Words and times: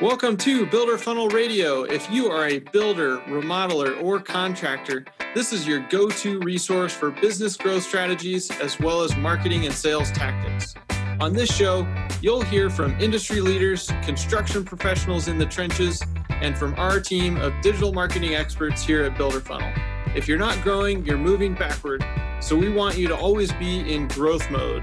Welcome 0.00 0.38
to 0.38 0.64
Builder 0.64 0.96
Funnel 0.96 1.28
Radio. 1.28 1.82
If 1.82 2.10
you 2.10 2.30
are 2.30 2.48
a 2.48 2.58
builder, 2.58 3.18
remodeler, 3.28 4.02
or 4.02 4.18
contractor, 4.18 5.04
this 5.34 5.52
is 5.52 5.66
your 5.66 5.80
go 5.90 6.08
to 6.08 6.40
resource 6.40 6.94
for 6.94 7.10
business 7.10 7.54
growth 7.54 7.82
strategies 7.82 8.50
as 8.62 8.80
well 8.80 9.02
as 9.02 9.14
marketing 9.18 9.66
and 9.66 9.74
sales 9.74 10.10
tactics. 10.12 10.74
On 11.20 11.34
this 11.34 11.54
show, 11.54 11.86
you'll 12.22 12.40
hear 12.40 12.70
from 12.70 12.98
industry 12.98 13.42
leaders, 13.42 13.92
construction 14.00 14.64
professionals 14.64 15.28
in 15.28 15.36
the 15.36 15.44
trenches, 15.44 16.02
and 16.30 16.56
from 16.56 16.74
our 16.76 16.98
team 16.98 17.36
of 17.36 17.52
digital 17.60 17.92
marketing 17.92 18.34
experts 18.34 18.82
here 18.82 19.04
at 19.04 19.18
Builder 19.18 19.40
Funnel. 19.40 19.70
If 20.16 20.26
you're 20.26 20.38
not 20.38 20.62
growing, 20.62 21.04
you're 21.04 21.18
moving 21.18 21.52
backward. 21.52 22.02
So 22.40 22.56
we 22.56 22.70
want 22.70 22.96
you 22.96 23.06
to 23.08 23.14
always 23.14 23.52
be 23.52 23.92
in 23.92 24.08
growth 24.08 24.50
mode 24.50 24.82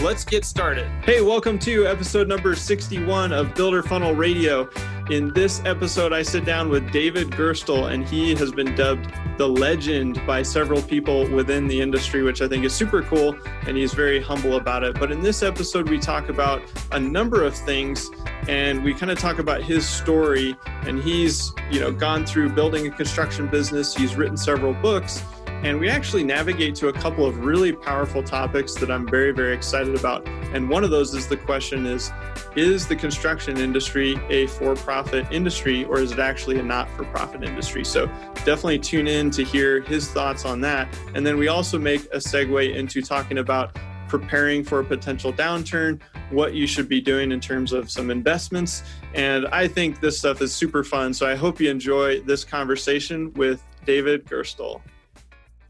let's 0.00 0.24
get 0.24 0.44
started. 0.44 0.86
Hey, 1.04 1.22
welcome 1.22 1.58
to 1.60 1.86
episode 1.86 2.28
number 2.28 2.54
61 2.54 3.32
of 3.32 3.54
Builder 3.54 3.82
Funnel 3.82 4.14
Radio. 4.14 4.68
In 5.10 5.32
this 5.32 5.62
episode, 5.64 6.12
I 6.12 6.22
sit 6.22 6.44
down 6.44 6.68
with 6.68 6.90
David 6.92 7.30
Gerstel, 7.30 7.90
and 7.90 8.06
he 8.06 8.34
has 8.34 8.52
been 8.52 8.74
dubbed 8.74 9.10
the 9.38 9.48
legend 9.48 10.20
by 10.26 10.42
several 10.42 10.82
people 10.82 11.28
within 11.30 11.66
the 11.66 11.80
industry, 11.80 12.22
which 12.22 12.42
I 12.42 12.48
think 12.48 12.64
is 12.64 12.74
super 12.74 13.02
cool, 13.02 13.38
and 13.66 13.76
he's 13.76 13.94
very 13.94 14.20
humble 14.20 14.56
about 14.56 14.82
it. 14.82 14.98
But 14.98 15.12
in 15.12 15.22
this 15.22 15.42
episode, 15.42 15.88
we 15.88 15.98
talk 15.98 16.28
about 16.28 16.62
a 16.92 17.00
number 17.00 17.42
of 17.42 17.54
things, 17.54 18.10
and 18.48 18.84
we 18.84 18.92
kind 18.92 19.10
of 19.10 19.18
talk 19.18 19.38
about 19.38 19.62
his 19.62 19.88
story. 19.88 20.56
And 20.82 21.02
he's, 21.02 21.52
you 21.70 21.80
know, 21.80 21.90
gone 21.90 22.26
through 22.26 22.50
building 22.50 22.86
a 22.86 22.90
construction 22.90 23.46
business. 23.46 23.94
He's 23.94 24.14
written 24.14 24.36
several 24.36 24.74
books 24.74 25.22
and 25.66 25.80
we 25.80 25.88
actually 25.88 26.22
navigate 26.22 26.76
to 26.76 26.86
a 26.86 26.92
couple 26.92 27.26
of 27.26 27.44
really 27.44 27.72
powerful 27.72 28.22
topics 28.22 28.74
that 28.74 28.88
I'm 28.88 29.04
very, 29.04 29.32
very 29.32 29.52
excited 29.52 29.96
about. 29.96 30.26
And 30.54 30.70
one 30.70 30.84
of 30.84 30.90
those 30.90 31.12
is 31.12 31.26
the 31.26 31.36
question 31.36 31.86
is, 31.86 32.12
is 32.54 32.86
the 32.86 32.94
construction 32.94 33.58
industry 33.58 34.16
a 34.28 34.46
for-profit 34.46 35.26
industry 35.32 35.84
or 35.84 35.98
is 35.98 36.12
it 36.12 36.20
actually 36.20 36.60
a 36.60 36.62
not-for-profit 36.62 37.42
industry? 37.42 37.84
So 37.84 38.06
definitely 38.44 38.78
tune 38.78 39.08
in 39.08 39.32
to 39.32 39.42
hear 39.42 39.80
his 39.80 40.08
thoughts 40.08 40.44
on 40.44 40.60
that. 40.60 40.86
And 41.16 41.26
then 41.26 41.36
we 41.36 41.48
also 41.48 41.80
make 41.80 42.04
a 42.06 42.18
segue 42.18 42.72
into 42.72 43.02
talking 43.02 43.38
about 43.38 43.76
preparing 44.06 44.62
for 44.62 44.78
a 44.78 44.84
potential 44.84 45.32
downturn, 45.32 46.00
what 46.30 46.54
you 46.54 46.68
should 46.68 46.88
be 46.88 47.00
doing 47.00 47.32
in 47.32 47.40
terms 47.40 47.72
of 47.72 47.90
some 47.90 48.12
investments. 48.12 48.84
And 49.14 49.48
I 49.48 49.66
think 49.66 49.98
this 50.00 50.16
stuff 50.16 50.40
is 50.42 50.54
super 50.54 50.84
fun. 50.84 51.12
So 51.12 51.26
I 51.26 51.34
hope 51.34 51.58
you 51.58 51.68
enjoy 51.72 52.20
this 52.20 52.44
conversation 52.44 53.32
with 53.32 53.64
David 53.84 54.26
Gerstel. 54.26 54.80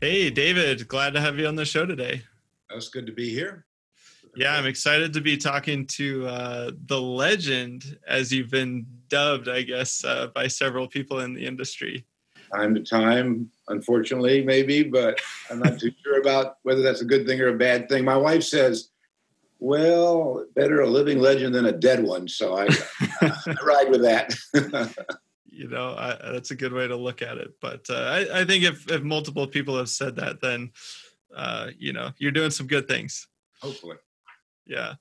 Hey, 0.03 0.29
David, 0.29 0.89
glad 0.89 1.15
to 1.15 1.23
have 1.23 1.39
you 1.39 1.47
on 1.47 1.57
the 1.57 1.65
show 1.65 1.87
today. 1.87 2.21
It's 2.71 2.91
good 2.91 3.07
to 3.07 3.13
be 3.13 3.33
here. 3.33 3.65
Yeah, 4.37 4.55
I'm 4.55 4.67
excited 4.67 5.15
to 5.15 5.23
be 5.23 5.39
talking 5.39 5.87
to 5.87 6.27
uh, 6.27 6.71
the 6.85 7.01
legend, 7.01 7.99
as 8.07 8.31
you've 8.31 8.51
been 8.51 8.85
dubbed, 9.09 9.49
I 9.49 9.63
guess, 9.63 10.05
uh, 10.05 10.27
by 10.35 10.49
several 10.49 10.87
people 10.87 11.21
in 11.21 11.33
the 11.33 11.47
industry. 11.47 12.05
Time 12.55 12.75
to 12.75 12.83
time, 12.83 13.51
unfortunately, 13.69 14.45
maybe, 14.45 14.83
but 14.83 15.19
I'm 15.51 15.61
not 15.61 15.81
too 15.81 15.91
sure 16.05 16.21
about 16.21 16.59
whether 16.63 16.83
that's 16.83 17.01
a 17.01 17.07
good 17.07 17.27
thing 17.27 17.41
or 17.41 17.49
a 17.49 17.57
bad 17.57 17.89
thing. 17.89 18.05
My 18.05 18.19
wife 18.19 18.43
says, 18.43 18.91
well, 19.61 20.45
better 20.55 20.83
a 20.83 20.91
living 20.91 21.21
legend 21.21 21.55
than 21.55 21.65
a 21.65 21.73
dead 21.73 22.05
one. 22.05 22.29
So 22.29 22.55
I, 22.55 22.69
I 23.23 23.57
ride 23.65 23.91
with 23.91 24.03
that. 24.03 24.35
you 25.57 25.69
know 25.69 25.95
I, 25.97 26.33
that's 26.33 26.51
a 26.51 26.57
good 26.57 26.73
way 26.73 26.87
to 26.87 26.97
look 26.97 27.23
at 27.23 27.39
it. 27.39 27.55
But 27.61 27.87
uh, 27.89 27.95
I, 27.95 28.41
I, 28.41 28.45
think 28.45 28.65
if, 28.65 28.91
if 28.91 29.03
multiple 29.03 29.47
people 29.47 29.77
have 29.77 29.89
said 29.89 30.17
that 30.17 30.41
then 30.41 30.71
uh, 31.35 31.71
you 31.79 31.93
know 31.93 32.11
you're 32.19 32.33
doing 32.33 32.51
some 32.51 32.67
good 32.67 32.89
things. 32.89 33.27
Hopefully. 33.61 33.97
Yeah. 34.67 34.95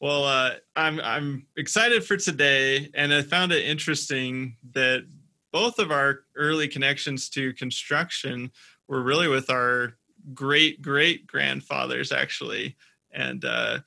Well 0.00 0.24
uh, 0.24 0.50
i'm 0.74 1.00
i'm 1.00 1.46
excited 1.56 2.04
for 2.04 2.18
today 2.18 2.90
and 2.92 3.14
i 3.14 3.22
found 3.22 3.50
it 3.52 3.64
interesting 3.64 4.56
that 4.72 5.06
both 5.52 5.78
of 5.78 5.90
our 5.90 6.20
early 6.34 6.68
connections 6.68 7.30
to 7.30 7.54
construction 7.54 8.50
were 8.88 9.02
really 9.02 9.28
with 9.28 9.48
our 9.48 9.94
great 10.34 10.82
great 10.82 11.26
grandfathers 11.26 12.12
actually. 12.12 12.76
And 13.12 13.44
uh, 13.44 13.78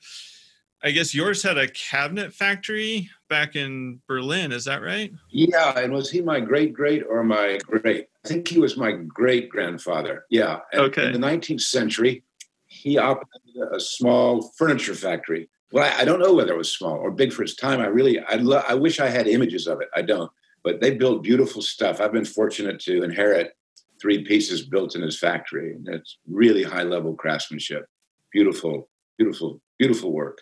I 0.82 0.92
guess 0.92 1.14
yours 1.14 1.42
had 1.42 1.58
a 1.58 1.68
cabinet 1.68 2.32
factory 2.32 3.10
back 3.28 3.54
in 3.54 4.00
Berlin. 4.06 4.50
Is 4.50 4.64
that 4.64 4.82
right? 4.82 5.12
Yeah. 5.30 5.78
And 5.78 5.92
was 5.92 6.10
he 6.10 6.22
my 6.22 6.40
great 6.40 6.72
great 6.72 7.02
or 7.08 7.22
my 7.22 7.58
great? 7.66 8.06
I 8.24 8.28
think 8.28 8.48
he 8.48 8.58
was 8.58 8.76
my 8.76 8.92
great 8.92 9.50
grandfather. 9.50 10.24
Yeah. 10.30 10.60
And 10.72 10.82
okay. 10.82 11.06
In 11.06 11.12
the 11.12 11.26
19th 11.26 11.60
century, 11.60 12.24
he 12.66 12.96
operated 12.96 13.62
a 13.72 13.80
small 13.80 14.52
furniture 14.56 14.94
factory. 14.94 15.50
Well, 15.72 15.84
I, 15.84 16.00
I, 16.00 16.04
don't 16.04 16.18
know 16.18 16.34
whether 16.34 16.52
it 16.52 16.58
was 16.58 16.72
small 16.72 16.96
or 16.96 17.10
big 17.10 17.32
for 17.32 17.42
its 17.42 17.54
time. 17.54 17.80
I 17.80 17.86
really, 17.86 18.18
I, 18.18 18.36
lo- 18.36 18.62
I 18.66 18.74
wish 18.74 19.00
I 19.00 19.08
had 19.08 19.28
images 19.28 19.66
of 19.66 19.80
it. 19.80 19.88
I 19.94 20.02
don't. 20.02 20.30
But 20.64 20.80
they 20.80 20.94
built 20.94 21.22
beautiful 21.22 21.62
stuff. 21.62 22.00
I've 22.00 22.12
been 22.12 22.24
fortunate 22.24 22.80
to 22.80 23.02
inherit 23.02 23.52
three 24.00 24.24
pieces 24.24 24.66
built 24.66 24.94
in 24.94 25.02
his 25.02 25.18
factory. 25.18 25.74
And 25.74 25.86
it's 25.88 26.18
really 26.28 26.62
high 26.62 26.82
level 26.82 27.14
craftsmanship. 27.14 27.86
Beautiful, 28.32 28.88
beautiful, 29.18 29.60
beautiful 29.78 30.12
work. 30.12 30.38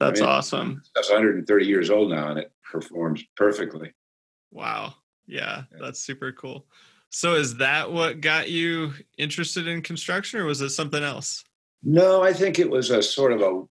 That's 0.00 0.20
I 0.20 0.24
mean, 0.24 0.30
awesome. 0.30 0.82
That's 0.94 1.10
130 1.10 1.66
years 1.66 1.90
old 1.90 2.10
now, 2.10 2.30
and 2.30 2.38
it 2.38 2.52
performs 2.70 3.24
perfectly. 3.36 3.92
Wow. 4.50 4.94
Yeah, 5.26 5.64
yeah, 5.72 5.78
that's 5.80 6.00
super 6.00 6.32
cool. 6.32 6.66
So, 7.10 7.34
is 7.34 7.56
that 7.56 7.90
what 7.90 8.20
got 8.20 8.50
you 8.50 8.92
interested 9.16 9.66
in 9.66 9.82
construction, 9.82 10.40
or 10.40 10.44
was 10.44 10.60
it 10.60 10.70
something 10.70 11.02
else? 11.02 11.44
No, 11.82 12.22
I 12.22 12.32
think 12.32 12.58
it 12.58 12.70
was 12.70 12.90
a 12.90 13.02
sort 13.02 13.32
of 13.32 13.40
a, 13.40 13.62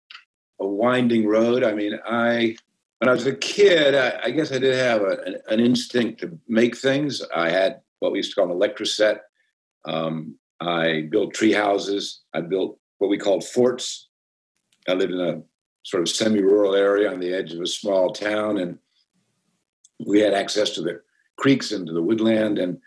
a 0.64 0.68
winding 0.68 1.26
road. 1.28 1.64
I 1.64 1.74
mean, 1.74 2.00
I 2.06 2.56
when 3.00 3.10
I 3.10 3.14
was 3.14 3.28
a 3.28 3.36
kid, 3.36 3.96
I, 3.96 4.20
I 4.26 4.32
guess 4.32 4.52
I 4.52 4.60
did 4.60 4.76
have 4.76 5.02
a, 5.02 5.18
an, 5.26 5.38
an, 5.50 5.60
instinct 5.60 6.22
to 6.22 6.38
make 6.48 6.76
things. 6.76 7.22
I 7.36 7.50
had 7.50 7.82
what 8.00 8.12
we 8.12 8.20
used 8.20 8.32
to 8.32 8.36
call 8.36 8.46
an 8.46 8.52
Erector 8.52 8.86
Set. 8.86 9.22
Um, 9.86 10.36
I 10.60 11.08
built 11.12 11.34
tree 11.34 11.54
houses. 11.54 12.22
I 12.34 12.42
built 12.42 12.80
what 12.98 13.10
we 13.10 13.18
called 13.18 13.44
forts. 13.44 14.10
I 14.88 14.94
lived 14.94 15.14
in 15.14 15.20
a 15.20 15.42
sort 15.88 16.02
of 16.02 16.10
semi-rural 16.10 16.76
area 16.76 17.10
on 17.10 17.22
the 17.22 17.34
edge 17.34 17.54
of 17.54 17.62
a 17.62 17.66
small 17.66 18.12
town, 18.12 18.58
and 18.58 18.78
we 20.06 20.20
had 20.20 20.34
access 20.34 20.72
to 20.72 20.82
the 20.82 21.00
creeks 21.38 21.72
and 21.72 21.88
to 21.88 21.94
the 21.94 22.04
woodland, 22.04 22.60
and 22.60 22.78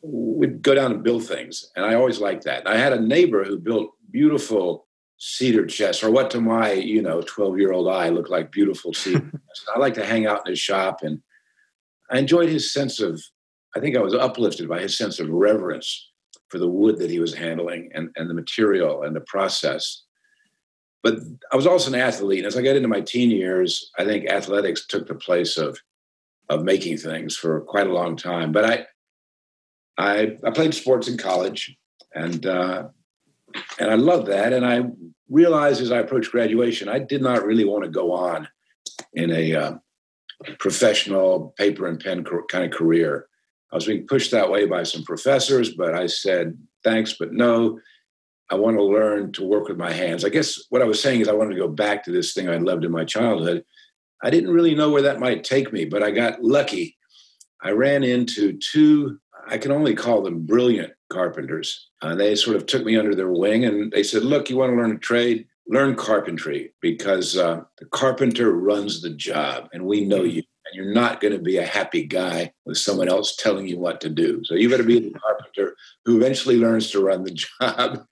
we'd 0.00 0.62
go 0.62 0.74
down 0.74 0.92
and 0.92 1.02
build 1.02 1.26
things. 1.26 1.70
And 1.76 1.84
I 1.84 1.94
always 1.94 2.20
liked 2.20 2.44
that. 2.44 2.60
And 2.60 2.68
I 2.68 2.78
had 2.78 2.94
a 2.94 3.00
neighbor 3.02 3.44
who 3.44 3.58
built 3.58 3.90
beautiful 4.10 4.86
cedar 5.18 5.66
chests, 5.66 6.02
or 6.02 6.10
what 6.10 6.30
to 6.30 6.40
my 6.40 6.72
you 6.72 7.02
know 7.02 7.20
twelve 7.20 7.58
year 7.58 7.72
old 7.72 7.86
eye 7.86 8.08
looked 8.08 8.30
like 8.30 8.50
beautiful 8.50 8.94
cedar. 8.94 9.30
I 9.74 9.78
like 9.78 9.94
to 9.94 10.06
hang 10.06 10.24
out 10.24 10.46
in 10.46 10.52
his 10.52 10.58
shop, 10.58 11.00
and 11.02 11.20
I 12.10 12.18
enjoyed 12.18 12.48
his 12.48 12.72
sense 12.72 12.98
of. 12.98 13.22
I 13.76 13.80
think 13.80 13.94
I 13.94 14.00
was 14.00 14.14
uplifted 14.14 14.70
by 14.70 14.80
his 14.80 14.96
sense 14.96 15.20
of 15.20 15.28
reverence 15.28 16.10
for 16.48 16.58
the 16.58 16.66
wood 16.66 16.96
that 16.98 17.10
he 17.10 17.20
was 17.20 17.34
handling 17.34 17.90
and, 17.92 18.08
and 18.16 18.30
the 18.30 18.34
material 18.34 19.02
and 19.02 19.14
the 19.14 19.20
process 19.20 20.04
but 21.02 21.18
I 21.52 21.56
was 21.56 21.66
also 21.66 21.92
an 21.92 22.00
athlete. 22.00 22.40
And 22.40 22.46
as 22.46 22.56
I 22.56 22.62
got 22.62 22.76
into 22.76 22.88
my 22.88 23.00
teen 23.00 23.30
years, 23.30 23.90
I 23.98 24.04
think 24.04 24.28
athletics 24.28 24.86
took 24.86 25.06
the 25.06 25.14
place 25.14 25.56
of 25.56 25.78
of 26.50 26.64
making 26.64 26.96
things 26.96 27.36
for 27.36 27.60
quite 27.60 27.86
a 27.86 27.92
long 27.92 28.16
time. 28.16 28.52
But 28.52 28.64
I 28.64 28.86
I, 29.98 30.36
I 30.44 30.50
played 30.50 30.74
sports 30.74 31.08
in 31.08 31.18
college, 31.18 31.76
and 32.14 32.46
uh, 32.46 32.88
and 33.78 33.90
I 33.90 33.94
loved 33.94 34.28
that. 34.28 34.52
And 34.52 34.64
I 34.64 34.84
realized 35.28 35.82
as 35.82 35.92
I 35.92 35.98
approached 35.98 36.32
graduation, 36.32 36.88
I 36.88 37.00
did 37.00 37.20
not 37.20 37.44
really 37.44 37.64
want 37.64 37.84
to 37.84 37.90
go 37.90 38.12
on 38.12 38.48
in 39.12 39.30
a 39.30 39.54
uh, 39.54 39.72
professional 40.58 41.54
paper 41.58 41.86
and 41.86 42.00
pen 42.00 42.24
kind 42.48 42.64
of 42.64 42.78
career. 42.78 43.26
I 43.72 43.76
was 43.76 43.86
being 43.86 44.06
pushed 44.06 44.30
that 44.30 44.50
way 44.50 44.66
by 44.66 44.84
some 44.84 45.02
professors, 45.02 45.74
but 45.74 45.94
I 45.94 46.06
said 46.06 46.56
thanks, 46.84 47.14
but 47.18 47.32
no. 47.32 47.80
I 48.50 48.54
want 48.54 48.76
to 48.76 48.82
learn 48.82 49.32
to 49.32 49.44
work 49.44 49.68
with 49.68 49.76
my 49.76 49.92
hands. 49.92 50.24
I 50.24 50.30
guess 50.30 50.58
what 50.70 50.82
I 50.82 50.86
was 50.86 51.02
saying 51.02 51.20
is 51.20 51.28
I 51.28 51.34
wanted 51.34 51.54
to 51.54 51.60
go 51.60 51.68
back 51.68 52.04
to 52.04 52.12
this 52.12 52.32
thing 52.32 52.48
I 52.48 52.56
loved 52.56 52.84
in 52.84 52.90
my 52.90 53.04
childhood. 53.04 53.64
I 54.22 54.30
didn't 54.30 54.50
really 54.50 54.74
know 54.74 54.90
where 54.90 55.02
that 55.02 55.20
might 55.20 55.44
take 55.44 55.72
me, 55.72 55.84
but 55.84 56.02
I 56.02 56.10
got 56.10 56.42
lucky. 56.42 56.96
I 57.62 57.70
ran 57.70 58.04
into 58.04 58.58
two, 58.58 59.18
I 59.46 59.58
can 59.58 59.72
only 59.72 59.94
call 59.94 60.22
them 60.22 60.46
brilliant 60.46 60.92
carpenters. 61.10 61.88
Uh, 62.02 62.14
they 62.14 62.34
sort 62.34 62.56
of 62.56 62.66
took 62.66 62.84
me 62.84 62.96
under 62.96 63.14
their 63.14 63.32
wing 63.32 63.64
and 63.64 63.90
they 63.92 64.02
said, 64.02 64.22
Look, 64.22 64.48
you 64.48 64.56
want 64.56 64.72
to 64.72 64.76
learn 64.76 64.92
a 64.92 64.98
trade? 64.98 65.46
Learn 65.66 65.96
carpentry 65.96 66.72
because 66.80 67.36
uh, 67.36 67.62
the 67.78 67.86
carpenter 67.86 68.52
runs 68.52 69.02
the 69.02 69.10
job 69.10 69.68
and 69.72 69.84
we 69.84 70.04
know 70.04 70.22
you. 70.22 70.42
And 70.66 70.74
you're 70.74 70.92
not 70.92 71.20
going 71.20 71.32
to 71.32 71.40
be 71.40 71.56
a 71.56 71.66
happy 71.66 72.04
guy 72.04 72.52
with 72.66 72.76
someone 72.76 73.08
else 73.08 73.36
telling 73.36 73.66
you 73.66 73.78
what 73.78 74.02
to 74.02 74.10
do. 74.10 74.42
So 74.44 74.54
you 74.54 74.68
better 74.68 74.82
be 74.82 74.98
the 74.98 75.18
carpenter 75.18 75.74
who 76.04 76.16
eventually 76.16 76.58
learns 76.58 76.90
to 76.90 77.02
run 77.02 77.24
the 77.24 77.30
job 77.60 78.06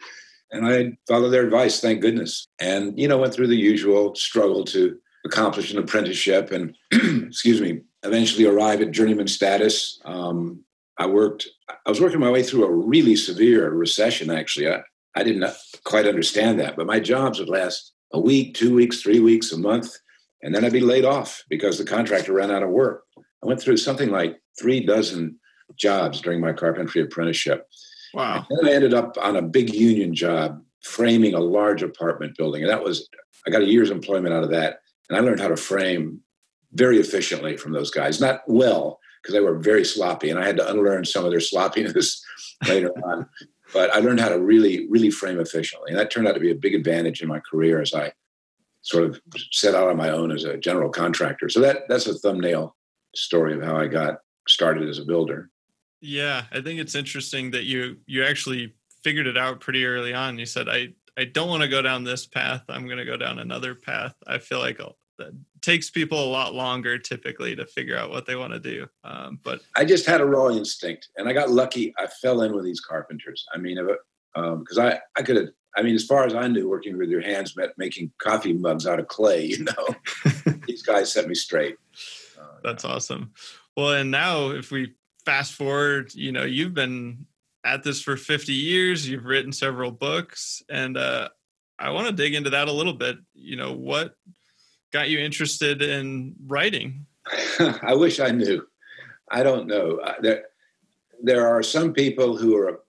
and 0.56 0.66
I 0.66 0.96
followed 1.06 1.30
their 1.30 1.44
advice, 1.44 1.80
thank 1.80 2.00
goodness. 2.00 2.48
And, 2.58 2.98
you 2.98 3.08
know, 3.08 3.18
went 3.18 3.34
through 3.34 3.48
the 3.48 3.56
usual 3.56 4.14
struggle 4.14 4.64
to 4.66 4.98
accomplish 5.24 5.72
an 5.72 5.78
apprenticeship 5.78 6.50
and, 6.50 6.76
excuse 7.26 7.60
me, 7.60 7.82
eventually 8.02 8.46
arrive 8.46 8.80
at 8.80 8.92
journeyman 8.92 9.28
status. 9.28 10.00
Um, 10.04 10.64
I 10.98 11.06
worked, 11.06 11.46
I 11.68 11.90
was 11.90 12.00
working 12.00 12.20
my 12.20 12.30
way 12.30 12.42
through 12.42 12.64
a 12.64 12.72
really 12.72 13.16
severe 13.16 13.70
recession, 13.70 14.30
actually. 14.30 14.68
I, 14.68 14.80
I 15.14 15.22
didn't 15.22 15.50
quite 15.84 16.06
understand 16.06 16.58
that, 16.60 16.76
but 16.76 16.86
my 16.86 17.00
jobs 17.00 17.38
would 17.38 17.48
last 17.48 17.92
a 18.12 18.20
week, 18.20 18.54
two 18.54 18.74
weeks, 18.74 19.02
three 19.02 19.20
weeks, 19.20 19.52
a 19.52 19.58
month. 19.58 19.98
and 20.42 20.54
then 20.54 20.64
I'd 20.64 20.72
be 20.72 20.80
laid 20.80 21.04
off 21.04 21.42
because 21.48 21.76
the 21.76 21.84
contractor 21.84 22.32
ran 22.32 22.50
out 22.50 22.62
of 22.62 22.70
work. 22.70 23.02
I 23.18 23.46
went 23.46 23.60
through 23.60 23.78
something 23.78 24.10
like 24.10 24.40
three 24.58 24.84
dozen 24.84 25.38
jobs 25.76 26.20
during 26.20 26.40
my 26.40 26.52
carpentry 26.52 27.02
apprenticeship. 27.02 27.66
Wow. 28.16 28.46
And 28.48 28.58
then 28.58 28.72
I 28.72 28.74
ended 28.74 28.94
up 28.94 29.18
on 29.20 29.36
a 29.36 29.42
big 29.42 29.74
union 29.74 30.14
job 30.14 30.62
framing 30.82 31.34
a 31.34 31.38
large 31.38 31.82
apartment 31.82 32.34
building. 32.34 32.62
And 32.62 32.70
that 32.70 32.82
was, 32.82 33.10
I 33.46 33.50
got 33.50 33.60
a 33.60 33.66
year's 33.66 33.90
employment 33.90 34.32
out 34.32 34.42
of 34.42 34.50
that. 34.50 34.80
And 35.10 35.18
I 35.18 35.20
learned 35.20 35.38
how 35.40 35.48
to 35.48 35.56
frame 35.56 36.20
very 36.72 36.98
efficiently 36.98 37.58
from 37.58 37.72
those 37.72 37.90
guys. 37.90 38.18
Not 38.18 38.40
well, 38.46 39.00
because 39.20 39.34
they 39.34 39.40
were 39.40 39.58
very 39.58 39.84
sloppy. 39.84 40.30
And 40.30 40.38
I 40.38 40.46
had 40.46 40.56
to 40.56 40.70
unlearn 40.70 41.04
some 41.04 41.26
of 41.26 41.30
their 41.30 41.40
sloppiness 41.40 42.24
later 42.66 42.90
on. 43.04 43.28
But 43.74 43.94
I 43.94 43.98
learned 43.98 44.20
how 44.20 44.30
to 44.30 44.40
really, 44.40 44.86
really 44.88 45.10
frame 45.10 45.38
efficiently. 45.38 45.90
And 45.90 45.98
that 45.98 46.10
turned 46.10 46.26
out 46.26 46.34
to 46.34 46.40
be 46.40 46.50
a 46.50 46.56
big 46.56 46.74
advantage 46.74 47.20
in 47.20 47.28
my 47.28 47.40
career 47.40 47.82
as 47.82 47.92
I 47.92 48.12
sort 48.80 49.04
of 49.04 49.20
set 49.52 49.74
out 49.74 49.90
on 49.90 49.96
my 49.98 50.08
own 50.08 50.30
as 50.30 50.44
a 50.44 50.56
general 50.56 50.88
contractor. 50.88 51.50
So 51.50 51.60
that 51.60 51.82
that's 51.88 52.06
a 52.06 52.14
thumbnail 52.14 52.76
story 53.14 53.54
of 53.54 53.62
how 53.62 53.76
I 53.76 53.88
got 53.88 54.20
started 54.48 54.88
as 54.88 55.00
a 55.00 55.04
builder. 55.04 55.50
Yeah, 56.00 56.44
I 56.52 56.60
think 56.60 56.80
it's 56.80 56.94
interesting 56.94 57.50
that 57.52 57.64
you 57.64 57.98
you 58.06 58.24
actually 58.24 58.74
figured 59.02 59.26
it 59.26 59.38
out 59.38 59.60
pretty 59.60 59.84
early 59.84 60.14
on. 60.14 60.38
You 60.38 60.46
said 60.46 60.68
I 60.68 60.88
I 61.16 61.24
don't 61.24 61.48
want 61.48 61.62
to 61.62 61.68
go 61.68 61.82
down 61.82 62.04
this 62.04 62.26
path. 62.26 62.62
I'm 62.68 62.86
going 62.86 62.98
to 62.98 63.04
go 63.04 63.16
down 63.16 63.38
another 63.38 63.74
path. 63.74 64.14
I 64.26 64.38
feel 64.38 64.58
like 64.58 64.78
that 65.18 65.32
takes 65.62 65.90
people 65.90 66.22
a 66.22 66.30
lot 66.30 66.54
longer 66.54 66.98
typically 66.98 67.56
to 67.56 67.66
figure 67.66 67.96
out 67.96 68.10
what 68.10 68.26
they 68.26 68.36
want 68.36 68.52
to 68.52 68.60
do. 68.60 68.86
Um, 69.02 69.40
but 69.42 69.62
I 69.74 69.84
just 69.84 70.06
had 70.06 70.20
a 70.20 70.26
raw 70.26 70.48
instinct, 70.50 71.08
and 71.16 71.28
I 71.28 71.32
got 71.32 71.50
lucky. 71.50 71.94
I 71.98 72.06
fell 72.06 72.42
in 72.42 72.54
with 72.54 72.64
these 72.64 72.80
carpenters. 72.80 73.46
I 73.52 73.58
mean, 73.58 73.78
because 74.34 74.78
um, 74.78 74.86
I 74.86 75.00
I 75.16 75.22
could 75.22 75.36
have. 75.36 75.48
I 75.78 75.82
mean, 75.82 75.94
as 75.94 76.04
far 76.04 76.24
as 76.24 76.34
I 76.34 76.48
knew, 76.48 76.68
working 76.68 76.96
with 76.96 77.10
your 77.10 77.20
hands 77.20 77.54
meant 77.54 77.72
making 77.76 78.10
coffee 78.18 78.54
mugs 78.54 78.86
out 78.86 79.00
of 79.00 79.08
clay. 79.08 79.46
You 79.56 79.64
know, 79.64 80.52
these 80.66 80.82
guys 80.82 81.12
set 81.12 81.28
me 81.28 81.34
straight. 81.34 81.76
Uh, 82.38 82.60
That's 82.62 82.84
awesome. 82.84 83.32
Well, 83.76 83.92
and 83.92 84.10
now 84.10 84.50
if 84.50 84.70
we 84.70 84.94
fast 85.26 85.54
forward, 85.54 86.14
you 86.14 86.32
know, 86.32 86.44
you've 86.44 86.72
been 86.72 87.26
at 87.64 87.82
this 87.82 88.00
for 88.00 88.16
50 88.16 88.52
years, 88.52 89.06
you've 89.06 89.24
written 89.26 89.52
several 89.52 89.90
books, 89.90 90.62
and 90.70 90.96
uh, 90.96 91.28
I 91.78 91.90
want 91.90 92.06
to 92.06 92.12
dig 92.12 92.34
into 92.34 92.50
that 92.50 92.68
a 92.68 92.72
little 92.72 92.92
bit. 92.94 93.18
You 93.34 93.56
know, 93.56 93.72
what 93.72 94.14
got 94.92 95.10
you 95.10 95.18
interested 95.18 95.82
in 95.82 96.36
writing? 96.46 97.06
I 97.82 97.94
wish 97.94 98.20
I 98.20 98.30
knew. 98.30 98.64
I 99.30 99.42
don't 99.42 99.66
know. 99.66 100.00
There, 100.22 100.44
there 101.20 101.48
are 101.48 101.62
some 101.62 101.92
people 101.92 102.36
who 102.36 102.56
are 102.56 102.80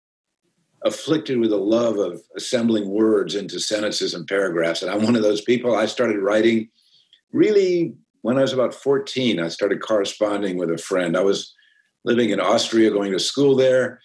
afflicted 0.86 1.40
with 1.40 1.52
a 1.52 1.58
love 1.58 1.98
of 1.98 2.22
assembling 2.36 2.88
words 2.88 3.34
into 3.34 3.60
sentences 3.60 4.14
and 4.14 4.28
paragraphs, 4.28 4.84
and 4.84 4.92
I'm 4.92 5.04
one 5.04 5.16
of 5.16 5.24
those 5.24 5.42
people. 5.42 5.76
I 5.76 5.88
started 5.88 6.20
writing 6.20 6.70
really 7.34 7.96
when 8.22 8.38
I 8.38 8.42
was 8.42 8.54
about 8.54 8.76
14. 8.76 9.40
I 9.40 9.48
started 9.48 9.82
corresponding 9.82 10.58
with 10.58 10.70
a 10.70 10.78
friend. 10.78 11.18
I 11.18 11.22
was 11.22 11.56
living 12.06 12.30
in 12.30 12.40
Austria, 12.40 12.92
going 12.92 13.12
to 13.12 13.20
school 13.20 13.56
there, 13.56 14.00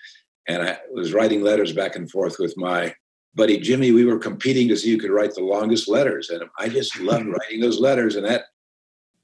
and 0.49 0.63
I 0.63 0.79
was 0.93 1.13
writing 1.13 1.43
letters 1.43 1.73
back 1.73 1.97
and 1.97 2.11
forth 2.11 2.37
with 2.39 2.57
my 2.57 2.95
buddy 3.35 3.59
Jimmy. 3.59 3.93
We 3.93 4.05
were 4.05 4.19
competing 4.19 4.69
to 4.69 4.77
see 4.77 4.91
who 4.91 4.99
could 4.99 5.11
write 5.11 5.35
the 5.35 5.43
longest 5.43 5.89
letters, 5.89 6.31
and 6.31 6.45
I 6.59 6.69
just 6.69 6.99
loved 7.01 7.27
writing 7.27 7.61
those 7.61 7.81
letters, 7.81 8.17
and 8.17 8.27
that 8.27 8.45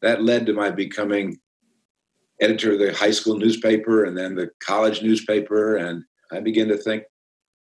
that 0.03 0.23
led 0.23 0.47
to 0.47 0.53
my 0.53 0.71
becoming 0.71 1.39
editor 2.41 2.73
of 2.73 2.79
the 2.79 2.95
high 2.95 3.11
school 3.11 3.37
newspaper 3.37 4.05
and 4.05 4.17
then 4.17 4.35
the 4.35 4.51
college 4.61 5.03
newspaper, 5.03 5.77
and 5.77 6.05
I 6.31 6.41
began 6.41 6.69
to 6.69 6.77
think 6.77 7.05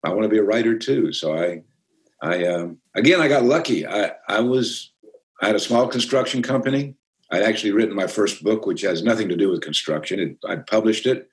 I 0.04 0.10
want 0.10 0.24
to 0.24 0.30
be 0.30 0.38
a 0.38 0.44
writer 0.44 0.78
too. 0.78 1.12
So 1.12 1.36
I, 1.36 1.64
I 2.22 2.46
um, 2.46 2.78
again 2.96 3.22
I 3.22 3.28
got 3.28 3.44
lucky. 3.44 3.86
I 3.88 4.12
I 4.28 4.40
was 4.42 4.92
I 5.42 5.48
had 5.48 5.56
a 5.56 5.60
small 5.60 5.88
construction 5.88 6.42
company. 6.42 6.96
I'd 7.32 7.44
actually 7.44 7.72
written 7.72 7.96
my 7.96 8.08
first 8.08 8.44
book, 8.44 8.66
which 8.66 8.82
has 8.82 9.04
nothing 9.04 9.30
to 9.30 9.36
do 9.36 9.50
with 9.50 9.62
construction. 9.62 10.20
It, 10.20 10.38
I 10.48 10.58
published 10.58 11.06
it. 11.06 11.30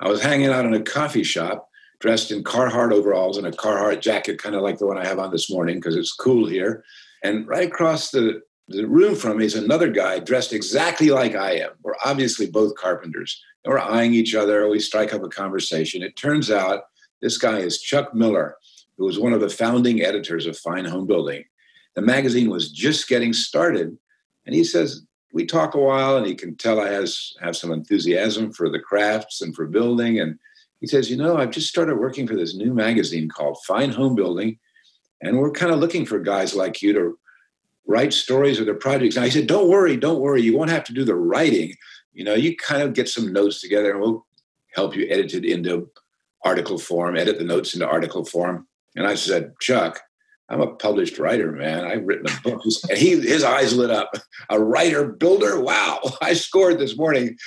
I 0.00 0.08
was 0.08 0.22
hanging 0.22 0.48
out 0.48 0.66
in 0.66 0.74
a 0.74 0.82
coffee 0.82 1.24
shop 1.24 1.68
dressed 2.00 2.32
in 2.32 2.42
Carhartt 2.42 2.92
overalls 2.92 3.38
and 3.38 3.46
a 3.46 3.52
Carhartt 3.52 4.00
jacket, 4.00 4.42
kind 4.42 4.56
of 4.56 4.62
like 4.62 4.78
the 4.78 4.86
one 4.86 4.98
I 4.98 5.06
have 5.06 5.20
on 5.20 5.30
this 5.30 5.48
morning 5.48 5.76
because 5.76 5.96
it's 5.96 6.12
cool 6.12 6.48
here. 6.48 6.84
And 7.22 7.46
right 7.46 7.68
across 7.68 8.10
the, 8.10 8.42
the 8.66 8.86
room 8.86 9.14
from 9.14 9.38
me 9.38 9.44
is 9.44 9.54
another 9.54 9.88
guy 9.88 10.18
dressed 10.18 10.52
exactly 10.52 11.10
like 11.10 11.36
I 11.36 11.52
am. 11.58 11.70
We're 11.82 11.94
obviously 12.04 12.50
both 12.50 12.74
carpenters. 12.74 13.40
And 13.64 13.72
we're 13.72 13.78
eyeing 13.78 14.14
each 14.14 14.34
other. 14.34 14.68
We 14.68 14.80
strike 14.80 15.14
up 15.14 15.22
a 15.22 15.28
conversation. 15.28 16.02
It 16.02 16.16
turns 16.16 16.50
out 16.50 16.82
this 17.20 17.38
guy 17.38 17.58
is 17.58 17.80
Chuck 17.80 18.12
Miller, 18.12 18.56
who 18.98 19.04
was 19.04 19.20
one 19.20 19.32
of 19.32 19.40
the 19.40 19.48
founding 19.48 20.02
editors 20.02 20.46
of 20.46 20.58
Fine 20.58 20.86
Homebuilding. 20.86 21.44
The 21.94 22.02
magazine 22.02 22.50
was 22.50 22.72
just 22.72 23.08
getting 23.08 23.32
started. 23.32 23.96
And 24.44 24.56
he 24.56 24.64
says, 24.64 25.06
we 25.32 25.46
talk 25.46 25.74
a 25.74 25.78
while 25.78 26.16
and 26.16 26.26
he 26.26 26.34
can 26.34 26.54
tell 26.56 26.80
I 26.80 26.88
has 26.88 27.32
have 27.40 27.56
some 27.56 27.72
enthusiasm 27.72 28.52
for 28.52 28.68
the 28.68 28.78
crafts 28.78 29.40
and 29.40 29.54
for 29.54 29.66
building. 29.66 30.20
And 30.20 30.38
he 30.80 30.86
says, 30.86 31.10
you 31.10 31.16
know, 31.16 31.36
I've 31.36 31.50
just 31.50 31.68
started 31.68 31.98
working 31.98 32.26
for 32.26 32.36
this 32.36 32.54
new 32.54 32.74
magazine 32.74 33.28
called 33.28 33.58
Fine 33.66 33.92
Homebuilding. 33.92 34.58
And 35.22 35.38
we're 35.38 35.52
kind 35.52 35.72
of 35.72 35.78
looking 35.78 36.04
for 36.04 36.18
guys 36.18 36.54
like 36.54 36.82
you 36.82 36.92
to 36.92 37.18
write 37.86 38.12
stories 38.12 38.60
of 38.60 38.66
their 38.66 38.74
projects. 38.74 39.16
And 39.16 39.24
I 39.24 39.28
said, 39.28 39.46
don't 39.46 39.68
worry, 39.68 39.96
don't 39.96 40.20
worry. 40.20 40.42
You 40.42 40.56
won't 40.56 40.70
have 40.70 40.84
to 40.84 40.92
do 40.92 41.04
the 41.04 41.14
writing. 41.14 41.74
You 42.12 42.24
know, 42.24 42.34
you 42.34 42.56
kind 42.56 42.82
of 42.82 42.92
get 42.92 43.08
some 43.08 43.32
notes 43.32 43.60
together 43.60 43.92
and 43.92 44.00
we'll 44.00 44.26
help 44.74 44.94
you 44.94 45.06
edit 45.08 45.34
it 45.34 45.44
into 45.44 45.90
article 46.44 46.78
form, 46.78 47.16
edit 47.16 47.38
the 47.38 47.44
notes 47.44 47.74
into 47.74 47.88
article 47.88 48.24
form. 48.24 48.66
And 48.96 49.06
I 49.06 49.14
said, 49.14 49.54
Chuck, 49.60 50.00
I'm 50.52 50.60
a 50.60 50.74
published 50.74 51.18
writer, 51.18 51.50
man. 51.50 51.86
I've 51.86 52.04
written 52.04 52.26
a 52.26 52.40
book. 52.42 52.62
And 52.90 52.98
he, 52.98 53.18
his 53.18 53.42
eyes 53.42 53.74
lit 53.74 53.90
up. 53.90 54.12
A 54.50 54.60
writer, 54.60 55.04
builder. 55.06 55.58
Wow, 55.58 56.00
I 56.22 56.34
scored 56.34 56.78
this 56.78 56.96
morning. 56.96 57.38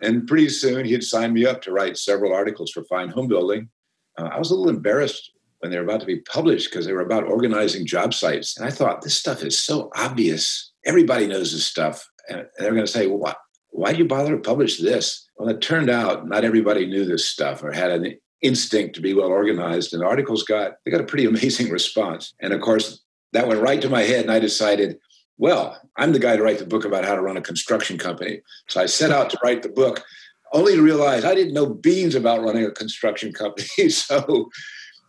And 0.00 0.26
pretty 0.26 0.48
soon 0.48 0.84
he'd 0.84 1.02
signed 1.02 1.34
me 1.34 1.46
up 1.46 1.62
to 1.62 1.72
write 1.72 1.96
several 1.96 2.32
articles 2.32 2.70
for 2.70 2.84
Fine 2.84 3.08
Homebuilding. 3.08 3.68
Uh, 4.16 4.28
I 4.32 4.38
was 4.38 4.50
a 4.50 4.54
little 4.54 4.70
embarrassed 4.70 5.32
when 5.58 5.72
they 5.72 5.78
were 5.78 5.84
about 5.84 6.00
to 6.00 6.06
be 6.06 6.20
published 6.20 6.70
because 6.70 6.86
they 6.86 6.92
were 6.92 7.00
about 7.00 7.24
organizing 7.24 7.86
job 7.86 8.14
sites. 8.14 8.56
And 8.56 8.66
I 8.66 8.70
thought, 8.70 9.02
this 9.02 9.16
stuff 9.16 9.42
is 9.42 9.58
so 9.58 9.90
obvious. 9.96 10.72
Everybody 10.84 11.26
knows 11.26 11.52
this 11.52 11.66
stuff. 11.66 12.08
And 12.28 12.46
they're 12.58 12.70
going 12.72 12.86
to 12.86 12.90
say, 12.90 13.08
well, 13.08 13.18
why, 13.18 13.34
why 13.70 13.92
do 13.92 13.98
you 13.98 14.04
bother 14.04 14.36
to 14.36 14.40
publish 14.40 14.78
this? 14.78 15.28
Well, 15.36 15.48
it 15.48 15.60
turned 15.60 15.90
out 15.90 16.28
not 16.28 16.44
everybody 16.44 16.86
knew 16.86 17.04
this 17.04 17.26
stuff 17.26 17.64
or 17.64 17.72
had 17.72 17.90
an 17.90 18.16
instinct 18.44 18.94
to 18.94 19.00
be 19.00 19.14
well 19.14 19.28
organized. 19.28 19.92
And 19.92 20.04
articles 20.04 20.44
got 20.44 20.74
they 20.84 20.90
got 20.90 21.00
a 21.00 21.04
pretty 21.04 21.24
amazing 21.32 21.70
response. 21.70 22.34
And 22.40 22.52
of 22.52 22.60
course, 22.60 23.00
that 23.32 23.48
went 23.48 23.60
right 23.60 23.82
to 23.82 23.88
my 23.88 24.02
head, 24.02 24.22
and 24.22 24.30
I 24.30 24.38
decided, 24.38 24.98
well, 25.38 25.80
I'm 25.96 26.12
the 26.12 26.20
guy 26.20 26.36
to 26.36 26.42
write 26.42 26.58
the 26.58 26.66
book 26.66 26.84
about 26.84 27.04
how 27.04 27.16
to 27.16 27.22
run 27.22 27.36
a 27.36 27.40
construction 27.40 27.98
company. 27.98 28.42
So 28.68 28.80
I 28.80 28.86
set 28.86 29.10
out 29.10 29.30
to 29.30 29.38
write 29.42 29.62
the 29.62 29.68
book, 29.68 30.04
only 30.52 30.76
to 30.76 30.82
realize 30.82 31.24
I 31.24 31.34
didn't 31.34 31.54
know 31.54 31.66
beans 31.66 32.14
about 32.14 32.42
running 32.42 32.64
a 32.64 32.70
construction 32.70 33.32
company. 33.42 33.88
so 33.88 34.50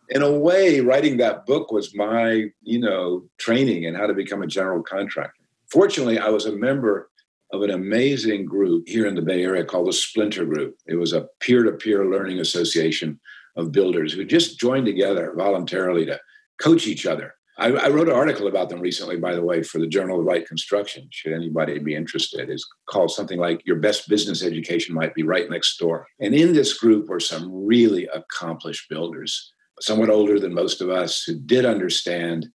in 0.10 0.22
a 0.22 0.32
way, 0.32 0.80
writing 0.82 1.18
that 1.18 1.46
book 1.46 1.72
was 1.72 1.96
my, 1.96 2.46
you 2.62 2.80
know, 2.80 3.26
training 3.38 3.84
in 3.84 3.96
how 3.96 4.08
to 4.08 4.14
become 4.14 4.42
a 4.42 4.48
general 4.48 4.82
contractor. 4.82 5.44
Fortunately, 5.68 6.20
I 6.20 6.30
was 6.30 6.46
a 6.46 6.52
member 6.52 7.10
of 7.52 7.62
an 7.62 7.72
amazing 7.72 8.46
group 8.46 8.88
here 8.88 9.06
in 9.06 9.16
the 9.16 9.22
Bay 9.22 9.44
Area 9.44 9.64
called 9.64 9.88
the 9.88 9.94
Splinter 9.94 10.46
Group. 10.46 10.78
It 10.88 10.96
was 10.96 11.14
a 11.14 11.28
peer 11.40 11.64
to 11.64 11.72
peer 11.74 12.06
learning 12.06 12.40
association 12.40 13.20
of 13.56 13.72
builders 13.72 14.14
who 14.14 14.26
just 14.26 14.60
joined 14.60 14.86
together 14.86 15.34
voluntarily 15.38 16.06
to 16.06 16.20
coach 16.60 16.88
each 16.88 17.06
other. 17.06 17.36
I, 17.58 17.68
I, 17.72 17.90
wrote 17.90 18.10
an 18.10 18.16
article 18.16 18.48
about 18.48 18.70
them 18.70 18.82
recently, 18.82 19.16
by 19.16 19.34
the 19.34 19.44
way, 19.44 19.64
for 19.64 19.80
the 19.80 19.88
Journal 19.88 20.20
of 20.20 20.26
Light 20.26 20.46
Construction. 20.46 21.08
Should 21.12 21.32
anybody 21.32 21.80
be 21.80 21.96
interested, 21.96 22.50
is 22.50 22.68
called 22.90 23.12
something 23.12 23.40
like 23.40 23.66
"Your 23.66 23.78
Best 23.78 24.10
Business 24.10 24.44
Education 24.44 24.94
Might 24.94 25.16
Be 25.16 25.24
Right 25.24 25.50
Next 25.50 25.78
Door." 25.78 26.06
And 26.20 26.36
in 26.36 26.52
this 26.52 26.78
group 26.78 27.08
were 27.08 27.22
some 27.22 27.50
really 27.66 28.08
accomplished 28.08 28.90
builders, 28.90 29.54
somewhat 29.80 30.10
older 30.10 30.38
than 30.38 30.54
most 30.54 30.82
of 30.82 30.90
us, 30.90 31.24
who 31.24 31.40
did 31.40 31.66
understand 31.66 32.48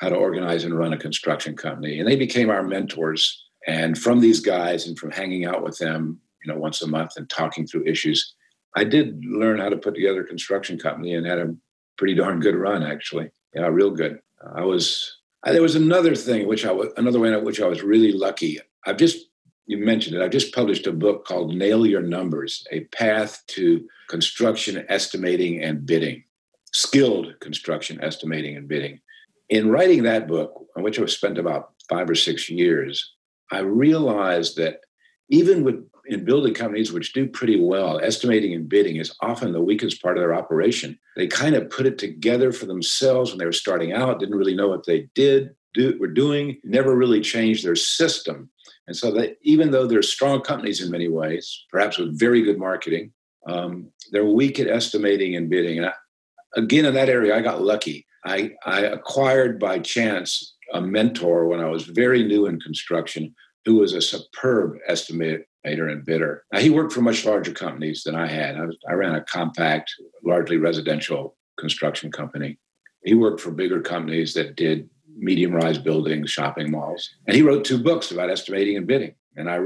how 0.00 0.08
to 0.08 0.16
organize 0.16 0.64
and 0.64 0.78
run 0.78 0.94
a 0.94 0.98
construction 0.98 1.54
company, 1.54 1.98
and 1.98 2.08
they 2.08 2.16
became 2.16 2.48
our 2.48 2.62
mentors 2.62 3.45
and 3.66 3.98
from 3.98 4.20
these 4.20 4.40
guys 4.40 4.86
and 4.86 4.98
from 4.98 5.10
hanging 5.10 5.44
out 5.44 5.62
with 5.62 5.78
them, 5.78 6.20
you 6.44 6.52
know, 6.52 6.58
once 6.58 6.82
a 6.82 6.86
month 6.86 7.12
and 7.16 7.28
talking 7.28 7.66
through 7.66 7.86
issues, 7.86 8.34
I 8.76 8.84
did 8.84 9.24
learn 9.24 9.58
how 9.58 9.68
to 9.68 9.76
put 9.76 9.94
together 9.94 10.20
a 10.20 10.26
construction 10.26 10.78
company 10.78 11.14
and 11.14 11.26
had 11.26 11.38
a 11.38 11.54
pretty 11.98 12.14
darn 12.14 12.40
good 12.40 12.54
run, 12.54 12.82
actually. 12.82 13.30
Yeah, 13.54 13.66
real 13.66 13.90
good. 13.90 14.20
I 14.54 14.62
was. 14.62 15.12
I, 15.44 15.52
there 15.52 15.62
was 15.62 15.76
another 15.76 16.14
thing 16.14 16.46
which 16.46 16.66
I 16.66 16.72
was 16.72 16.88
another 16.96 17.20
way 17.20 17.32
in 17.32 17.44
which 17.44 17.60
I 17.60 17.66
was 17.66 17.82
really 17.82 18.12
lucky. 18.12 18.58
I've 18.86 18.96
just 18.96 19.26
you 19.66 19.78
mentioned 19.78 20.16
it. 20.16 20.22
I've 20.22 20.30
just 20.30 20.54
published 20.54 20.86
a 20.86 20.92
book 20.92 21.24
called 21.24 21.54
Nail 21.54 21.86
Your 21.86 22.02
Numbers: 22.02 22.66
A 22.70 22.80
Path 22.84 23.42
to 23.48 23.86
Construction 24.08 24.84
Estimating 24.88 25.62
and 25.62 25.86
Bidding, 25.86 26.24
skilled 26.72 27.38
construction 27.40 27.98
estimating 28.02 28.56
and 28.56 28.68
bidding. 28.68 29.00
In 29.48 29.70
writing 29.70 30.02
that 30.02 30.28
book, 30.28 30.66
on 30.76 30.82
which 30.82 30.98
I've 30.98 31.10
spent 31.10 31.38
about 31.38 31.70
five 31.88 32.10
or 32.10 32.14
six 32.14 32.50
years, 32.50 33.15
I 33.50 33.60
realized 33.60 34.56
that 34.56 34.80
even 35.28 35.64
with 35.64 35.84
in 36.08 36.24
building 36.24 36.54
companies 36.54 36.92
which 36.92 37.12
do 37.12 37.26
pretty 37.26 37.60
well, 37.60 37.98
estimating 37.98 38.54
and 38.54 38.68
bidding 38.68 38.96
is 38.96 39.14
often 39.20 39.52
the 39.52 39.60
weakest 39.60 40.00
part 40.00 40.16
of 40.16 40.22
their 40.22 40.34
operation. 40.34 40.98
They 41.16 41.26
kind 41.26 41.54
of 41.54 41.70
put 41.70 41.86
it 41.86 41.98
together 41.98 42.52
for 42.52 42.66
themselves 42.66 43.30
when 43.30 43.38
they 43.38 43.44
were 43.44 43.52
starting 43.52 43.92
out, 43.92 44.20
didn't 44.20 44.36
really 44.36 44.54
know 44.54 44.68
what 44.68 44.86
they 44.86 45.08
did, 45.14 45.54
do, 45.74 45.96
were 45.98 46.06
doing, 46.06 46.58
never 46.64 46.94
really 46.94 47.20
changed 47.20 47.64
their 47.64 47.76
system. 47.76 48.50
And 48.86 48.96
so 48.96 49.10
that 49.12 49.36
even 49.42 49.70
though 49.70 49.86
they're 49.86 50.02
strong 50.02 50.42
companies 50.42 50.80
in 50.80 50.90
many 50.90 51.08
ways, 51.08 51.64
perhaps 51.70 51.98
with 51.98 52.18
very 52.18 52.42
good 52.42 52.58
marketing, 52.58 53.12
um, 53.48 53.88
they're 54.12 54.24
weak 54.24 54.60
at 54.60 54.68
estimating 54.68 55.34
and 55.34 55.50
bidding. 55.50 55.78
And 55.78 55.86
I, 55.86 55.92
again, 56.56 56.84
in 56.84 56.94
that 56.94 57.08
area, 57.08 57.36
I 57.36 57.40
got 57.40 57.62
lucky. 57.62 58.06
I, 58.24 58.52
I 58.64 58.80
acquired 58.82 59.58
by 59.58 59.78
chance 59.80 60.55
a 60.76 60.80
mentor 60.80 61.46
when 61.46 61.60
I 61.60 61.68
was 61.68 61.84
very 61.84 62.22
new 62.22 62.46
in 62.46 62.60
construction 62.60 63.34
who 63.64 63.76
was 63.76 63.92
a 63.92 64.00
superb 64.00 64.76
estimator 64.88 65.44
and 65.64 66.04
bidder. 66.04 66.44
Now, 66.52 66.60
he 66.60 66.70
worked 66.70 66.92
for 66.92 67.00
much 67.00 67.24
larger 67.24 67.52
companies 67.52 68.04
than 68.04 68.14
I 68.14 68.26
had. 68.26 68.56
I, 68.56 68.66
was, 68.66 68.76
I 68.88 68.92
ran 68.92 69.16
a 69.16 69.24
compact, 69.24 69.92
largely 70.22 70.56
residential 70.56 71.36
construction 71.58 72.12
company. 72.12 72.58
He 73.04 73.14
worked 73.14 73.40
for 73.40 73.50
bigger 73.50 73.80
companies 73.80 74.34
that 74.34 74.54
did 74.56 74.88
medium 75.16 75.52
rise 75.52 75.78
buildings, 75.78 76.30
shopping 76.30 76.70
malls. 76.70 77.08
And 77.26 77.34
he 77.34 77.42
wrote 77.42 77.64
two 77.64 77.82
books 77.82 78.10
about 78.10 78.30
estimating 78.30 78.76
and 78.76 78.86
bidding. 78.86 79.14
And 79.36 79.50
I, 79.50 79.60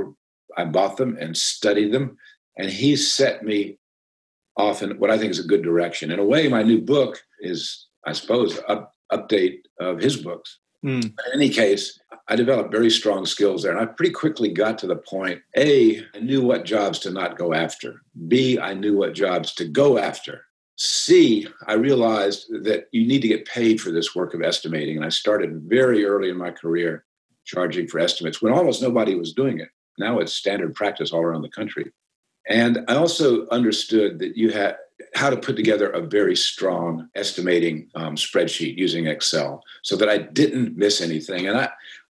I 0.57 0.65
bought 0.65 0.97
them 0.97 1.19
and 1.21 1.37
studied 1.37 1.93
them. 1.93 2.17
And 2.57 2.71
he 2.71 2.97
set 2.97 3.45
me 3.45 3.79
off 4.57 4.83
in 4.83 4.99
what 4.99 5.11
I 5.11 5.19
think 5.19 5.31
is 5.31 5.39
a 5.39 5.49
good 5.49 5.63
direction. 5.63 6.11
In 6.11 6.19
a 6.19 6.25
way, 6.25 6.49
my 6.49 6.63
new 6.63 6.81
book 6.81 7.23
is, 7.41 7.87
I 8.07 8.13
suppose, 8.13 8.59
an 8.69 8.87
update 9.13 9.61
of 9.79 9.99
his 9.99 10.17
books. 10.17 10.60
Mm. 10.85 11.05
In 11.05 11.15
any 11.35 11.49
case, 11.49 11.99
I 12.29 12.37
developed 12.37 12.71
very 12.71 12.91
strong 12.91 13.27
skills 13.27 13.63
there. 13.63 13.73
And 13.73 13.81
I 13.81 13.87
pretty 13.87 14.13
quickly 14.13 14.51
got 14.51 14.79
to 14.79 14.87
the 14.87 14.97
point 14.97 15.43
A, 15.57 16.01
I 16.15 16.21
knew 16.21 16.43
what 16.43 16.65
jobs 16.65 16.99
to 17.01 17.11
not 17.11 17.37
go 17.37 17.53
after. 17.53 18.03
B, 18.29 18.59
I 18.59 18.75
knew 18.75 18.97
what 18.97 19.15
jobs 19.15 19.53
to 19.55 19.65
go 19.65 19.99
after. 19.99 20.45
C, 20.77 21.47
I 21.67 21.75
realized 21.75 22.47
that 22.65 22.87
you 22.93 23.07
need 23.07 23.21
to 23.23 23.29
get 23.29 23.47
paid 23.47 23.81
for 23.81 23.91
this 23.91 24.15
work 24.15 24.33
of 24.33 24.43
estimating. 24.43 24.97
And 24.97 25.05
I 25.05 25.11
started 25.11 25.63
very 25.67 26.05
early 26.05 26.31
in 26.31 26.39
my 26.39 26.51
career 26.51 27.05
charging 27.45 27.89
for 27.89 27.99
estimates 27.99 28.41
when 28.41 28.53
almost 28.53 28.81
nobody 28.81 29.15
was 29.15 29.33
doing 29.33 29.61
it. 29.61 29.69
Now 29.99 30.21
it's 30.21 30.33
standard 30.33 30.75
practice 30.75 31.13
all 31.13 31.21
around 31.21 31.43
the 31.43 31.51
country. 31.51 31.93
And 32.49 32.85
I 32.89 32.95
also 32.95 33.47
understood 33.49 34.19
that 34.21 34.37
you 34.37 34.51
had 34.51 34.77
how 35.15 35.31
to 35.31 35.37
put 35.37 35.57
together 35.57 35.91
a 35.91 36.01
very 36.01 36.37
strong 36.37 37.09
estimating 37.15 37.89
um, 37.95 38.17
spreadsheet 38.17 38.77
using 38.77 39.07
Excel 39.07 39.63
so 39.83 39.97
that 39.97 40.09
I 40.09 40.19
didn't 40.19 40.77
miss 40.77 41.01
anything. 41.01 41.47
And 41.47 41.57
I, 41.59 41.71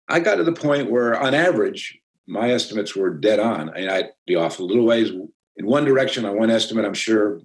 I 0.09 0.19
got 0.19 0.35
to 0.35 0.43
the 0.43 0.53
point 0.53 0.91
where, 0.91 1.19
on 1.19 1.33
average, 1.33 1.99
my 2.27 2.51
estimates 2.51 2.95
were 2.95 3.09
dead 3.09 3.39
on. 3.39 3.69
I 3.69 3.73
mean, 3.73 3.89
I'd 3.89 4.09
be 4.25 4.35
off 4.35 4.59
a 4.59 4.63
little 4.63 4.85
ways 4.85 5.11
in 5.57 5.65
one 5.65 5.85
direction 5.85 6.25
on 6.25 6.37
one 6.37 6.51
estimate, 6.51 6.85
I'm 6.85 6.93
sure 6.93 7.37
a 7.37 7.41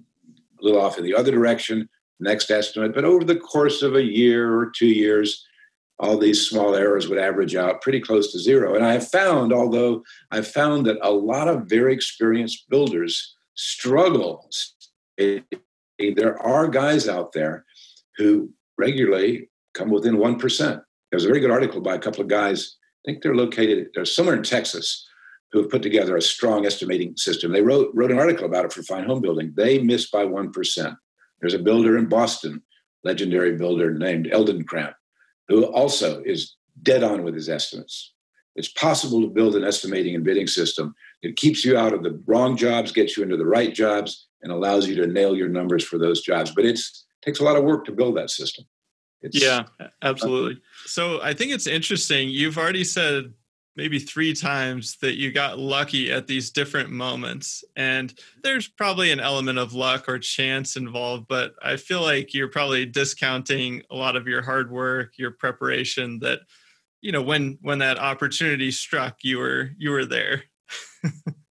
little 0.61 0.81
off 0.81 0.97
in 0.97 1.03
the 1.03 1.15
other 1.15 1.31
direction, 1.31 1.89
next 2.19 2.51
estimate. 2.51 2.93
But 2.93 3.05
over 3.05 3.23
the 3.23 3.35
course 3.35 3.81
of 3.81 3.95
a 3.95 4.03
year 4.03 4.55
or 4.55 4.69
two 4.69 4.87
years, 4.87 5.45
all 5.99 6.17
these 6.17 6.47
small 6.47 6.75
errors 6.75 7.07
would 7.07 7.19
average 7.19 7.55
out 7.55 7.81
pretty 7.81 7.99
close 7.99 8.31
to 8.31 8.39
zero. 8.39 8.75
And 8.75 8.85
I 8.85 8.93
have 8.93 9.07
found, 9.07 9.53
although 9.53 10.03
I've 10.31 10.47
found 10.47 10.85
that 10.85 10.97
a 11.01 11.11
lot 11.11 11.47
of 11.47 11.65
very 11.65 11.93
experienced 11.93 12.69
builders 12.69 13.35
struggle. 13.55 14.49
There 15.17 16.41
are 16.41 16.67
guys 16.67 17.07
out 17.07 17.33
there 17.33 17.65
who 18.17 18.51
regularly 18.77 19.49
come 19.73 19.89
within 19.89 20.17
1%. 20.17 20.81
There's 21.11 21.25
a 21.25 21.27
very 21.27 21.39
good 21.39 21.51
article 21.51 21.81
by 21.81 21.95
a 21.95 21.99
couple 21.99 22.21
of 22.21 22.27
guys. 22.27 22.75
I 23.05 23.11
think 23.11 23.21
they're 23.21 23.35
located, 23.35 23.89
they're 23.93 24.05
somewhere 24.05 24.35
in 24.35 24.43
Texas 24.43 25.07
who 25.51 25.61
have 25.61 25.69
put 25.69 25.83
together 25.83 26.17
a 26.17 26.21
strong 26.21 26.65
estimating 26.65 27.15
system. 27.15 27.51
They 27.51 27.61
wrote, 27.61 27.91
wrote 27.93 28.11
an 28.11 28.17
article 28.17 28.45
about 28.45 28.65
it 28.65 28.73
for 28.73 28.81
Fine 28.81 29.05
Homebuilding. 29.05 29.53
They 29.55 29.77
missed 29.79 30.11
by 30.11 30.25
1%. 30.25 30.97
There's 31.41 31.53
a 31.53 31.59
builder 31.59 31.97
in 31.97 32.07
Boston, 32.07 32.63
legendary 33.03 33.55
builder 33.55 33.93
named 33.93 34.27
Eldrenkamp, 34.27 34.93
who 35.47 35.65
also 35.65 36.23
is 36.23 36.55
dead 36.81 37.03
on 37.03 37.23
with 37.23 37.35
his 37.35 37.49
estimates. 37.49 38.13
It's 38.55 38.69
possible 38.69 39.21
to 39.21 39.27
build 39.27 39.55
an 39.55 39.63
estimating 39.63 40.15
and 40.15 40.23
bidding 40.23 40.47
system 40.47 40.95
that 41.21 41.35
keeps 41.35 41.63
you 41.65 41.77
out 41.77 41.93
of 41.93 42.01
the 42.01 42.19
wrong 42.25 42.55
jobs, 42.57 42.91
gets 42.91 43.17
you 43.17 43.23
into 43.23 43.37
the 43.37 43.45
right 43.45 43.75
jobs, 43.75 44.27
and 44.43 44.51
allows 44.51 44.87
you 44.87 44.95
to 44.95 45.07
nail 45.07 45.35
your 45.35 45.49
numbers 45.49 45.83
for 45.83 45.97
those 45.97 46.21
jobs. 46.21 46.51
But 46.51 46.65
it 46.65 46.79
takes 47.21 47.39
a 47.39 47.43
lot 47.43 47.55
of 47.55 47.63
work 47.63 47.85
to 47.85 47.91
build 47.91 48.17
that 48.17 48.29
system. 48.29 48.65
It's, 49.21 49.41
yeah, 49.41 49.63
absolutely. 50.01 50.61
So 50.85 51.21
I 51.21 51.33
think 51.33 51.51
it's 51.51 51.65
interesting. 51.65 52.29
You've 52.29 52.57
already 52.57 52.83
said 52.83 53.33
maybe 53.75 53.97
three 53.97 54.33
times 54.33 54.97
that 54.97 55.15
you 55.15 55.31
got 55.31 55.57
lucky 55.57 56.11
at 56.11 56.27
these 56.27 56.51
different 56.51 56.91
moments. 56.91 57.63
And 57.75 58.13
there's 58.43 58.67
probably 58.67 59.11
an 59.11 59.19
element 59.19 59.57
of 59.57 59.73
luck 59.73 60.07
or 60.07 60.19
chance 60.19 60.75
involved, 60.75 61.27
but 61.27 61.53
I 61.63 61.77
feel 61.77 62.01
like 62.01 62.33
you're 62.33 62.49
probably 62.49 62.85
discounting 62.85 63.81
a 63.89 63.95
lot 63.95 64.15
of 64.15 64.27
your 64.27 64.43
hard 64.43 64.69
work, 64.69 65.13
your 65.17 65.31
preparation 65.31 66.19
that 66.19 66.41
you 67.03 67.11
know 67.11 67.21
when 67.21 67.59
when 67.61 67.79
that 67.79 67.99
opportunity 67.99 68.71
struck 68.71 69.17
you 69.21 69.37
were 69.37 69.71
you 69.77 69.91
were 69.91 70.05
there 70.05 70.43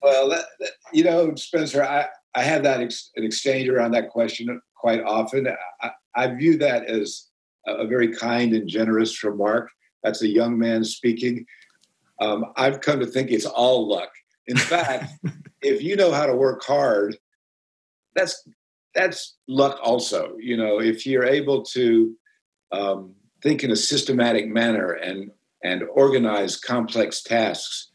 well 0.01 0.29
that, 0.29 0.45
that, 0.59 0.71
you 0.93 1.03
know 1.03 1.35
spencer 1.35 1.83
i 1.83 2.07
i 2.35 2.41
had 2.41 2.63
that 2.63 2.81
ex, 2.81 3.11
an 3.15 3.23
exchange 3.23 3.67
around 3.67 3.91
that 3.91 4.09
question 4.09 4.61
quite 4.75 5.03
often 5.03 5.47
i, 5.81 5.91
I 6.15 6.27
view 6.27 6.57
that 6.57 6.85
as 6.85 7.27
a 7.67 7.85
very 7.85 8.13
kind 8.13 8.53
and 8.53 8.67
generous 8.67 9.23
remark 9.23 9.69
that's 10.03 10.21
a 10.23 10.27
young 10.27 10.57
man 10.57 10.83
speaking 10.83 11.45
um, 12.21 12.53
I've 12.55 12.81
come 12.81 12.99
to 12.99 13.07
think 13.07 13.31
it's 13.31 13.45
all 13.45 13.89
luck. 13.89 14.11
In 14.47 14.55
fact, 14.57 15.11
if 15.61 15.81
you 15.81 15.95
know 15.95 16.11
how 16.11 16.27
to 16.27 16.35
work 16.35 16.63
hard, 16.63 17.17
that's 18.15 18.47
that's 18.93 19.35
luck 19.47 19.79
also. 19.81 20.35
You 20.39 20.55
know, 20.55 20.79
if 20.79 21.05
you're 21.05 21.25
able 21.25 21.63
to 21.63 22.15
um, 22.71 23.15
think 23.41 23.63
in 23.63 23.71
a 23.71 23.75
systematic 23.75 24.47
manner 24.47 24.91
and 24.91 25.31
and 25.63 25.83
organize 25.91 26.57
complex 26.57 27.23
tasks, 27.23 27.91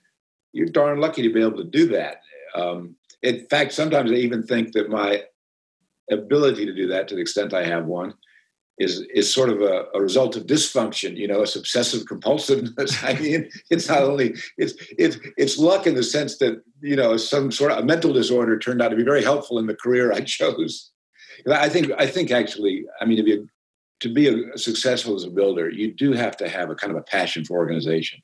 you're 0.52 0.66
darn 0.66 1.00
lucky 1.00 1.22
to 1.22 1.32
be 1.32 1.40
able 1.40 1.58
to 1.58 1.64
do 1.64 1.88
that. 1.88 2.20
Um, 2.54 2.96
in 3.26 3.46
fact, 3.46 3.72
sometimes 3.72 4.10
I 4.10 4.14
even 4.14 4.42
think 4.42 4.72
that 4.72 4.88
my 4.88 5.24
ability 6.10 6.64
to 6.66 6.74
do 6.74 6.86
that, 6.88 7.08
to 7.08 7.14
the 7.14 7.20
extent 7.20 7.52
I 7.52 7.64
have 7.64 7.86
one, 7.86 8.14
is 8.78 9.00
is 9.14 9.32
sort 9.32 9.48
of 9.48 9.62
a, 9.62 9.86
a, 9.94 10.00
result 10.00 10.36
of 10.36 10.46
dysfunction. 10.46 11.16
You 11.16 11.28
know, 11.28 11.42
it's 11.42 11.56
obsessive 11.56 12.06
compulsiveness. 12.06 13.02
I 13.02 13.18
mean, 13.18 13.48
it's 13.70 13.88
not 13.88 14.02
only 14.02 14.34
it's 14.58 14.74
it's 14.98 15.18
it's 15.36 15.58
luck 15.58 15.86
in 15.86 15.94
the 15.94 16.02
sense 16.02 16.38
that 16.38 16.62
you 16.80 16.94
know 16.94 17.16
some 17.16 17.50
sort 17.50 17.72
of 17.72 17.78
a 17.78 17.84
mental 17.84 18.12
disorder 18.12 18.58
turned 18.58 18.82
out 18.82 18.90
to 18.90 18.96
be 18.96 19.02
very 19.02 19.22
helpful 19.22 19.58
in 19.58 19.66
the 19.66 19.74
career 19.74 20.12
I 20.12 20.20
chose. 20.20 20.90
I 21.50 21.68
think 21.68 21.90
I 21.98 22.06
think 22.06 22.30
actually, 22.30 22.84
I 23.00 23.06
mean, 23.06 23.16
to 23.16 23.22
be 23.22 23.34
a, 23.34 23.38
to 24.00 24.12
be 24.12 24.28
a, 24.28 24.58
successful 24.58 25.14
as 25.14 25.24
a 25.24 25.30
builder, 25.30 25.70
you 25.70 25.92
do 25.92 26.12
have 26.12 26.36
to 26.38 26.48
have 26.48 26.70
a 26.70 26.74
kind 26.74 26.90
of 26.90 26.98
a 26.98 27.02
passion 27.02 27.44
for 27.44 27.56
organization, 27.56 28.20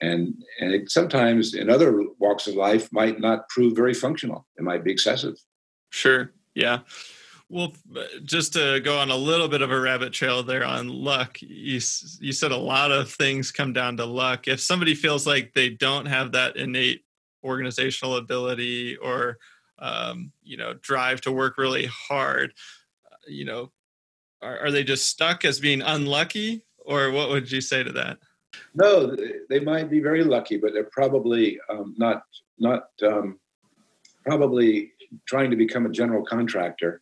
and 0.00 0.34
and 0.60 0.74
it 0.74 0.90
sometimes 0.90 1.54
in 1.54 1.70
other 1.70 2.02
walks 2.18 2.46
of 2.46 2.54
life 2.54 2.92
might 2.92 3.20
not 3.20 3.48
prove 3.48 3.76
very 3.76 3.94
functional. 3.94 4.46
It 4.56 4.62
might 4.62 4.84
be 4.84 4.92
excessive. 4.92 5.36
Sure. 5.90 6.32
Yeah. 6.54 6.80
Well, 7.50 7.72
just 8.24 8.54
to 8.54 8.80
go 8.80 8.98
on 8.98 9.10
a 9.10 9.16
little 9.16 9.48
bit 9.48 9.62
of 9.62 9.70
a 9.70 9.78
rabbit 9.78 10.12
trail 10.12 10.42
there 10.42 10.64
on 10.64 10.88
luck, 10.88 11.40
you 11.40 11.80
you 12.20 12.32
said 12.32 12.52
a 12.52 12.56
lot 12.56 12.90
of 12.90 13.12
things 13.12 13.52
come 13.52 13.72
down 13.72 13.96
to 13.98 14.06
luck. 14.06 14.48
If 14.48 14.60
somebody 14.60 14.94
feels 14.94 15.26
like 15.26 15.52
they 15.52 15.70
don't 15.70 16.06
have 16.06 16.32
that 16.32 16.56
innate 16.56 17.04
organizational 17.44 18.16
ability 18.16 18.96
or 18.96 19.38
um, 19.78 20.32
you 20.42 20.56
know 20.56 20.74
drive 20.74 21.20
to 21.22 21.32
work 21.32 21.58
really 21.58 21.86
hard, 21.86 22.54
uh, 23.10 23.16
you 23.28 23.44
know, 23.44 23.70
are, 24.40 24.58
are 24.58 24.70
they 24.70 24.82
just 24.82 25.08
stuck 25.08 25.44
as 25.44 25.60
being 25.60 25.82
unlucky, 25.82 26.64
or 26.78 27.10
what 27.10 27.28
would 27.28 27.52
you 27.52 27.60
say 27.60 27.82
to 27.82 27.92
that? 27.92 28.18
No, 28.74 29.16
they 29.48 29.60
might 29.60 29.90
be 29.90 30.00
very 30.00 30.24
lucky, 30.24 30.56
but 30.56 30.72
they're 30.72 30.84
probably 30.84 31.58
um, 31.70 31.94
not 31.96 32.24
not 32.58 32.88
um, 33.02 33.38
probably 34.24 34.92
trying 35.26 35.50
to 35.50 35.56
become 35.56 35.86
a 35.86 35.90
general 35.90 36.24
contractor 36.24 37.00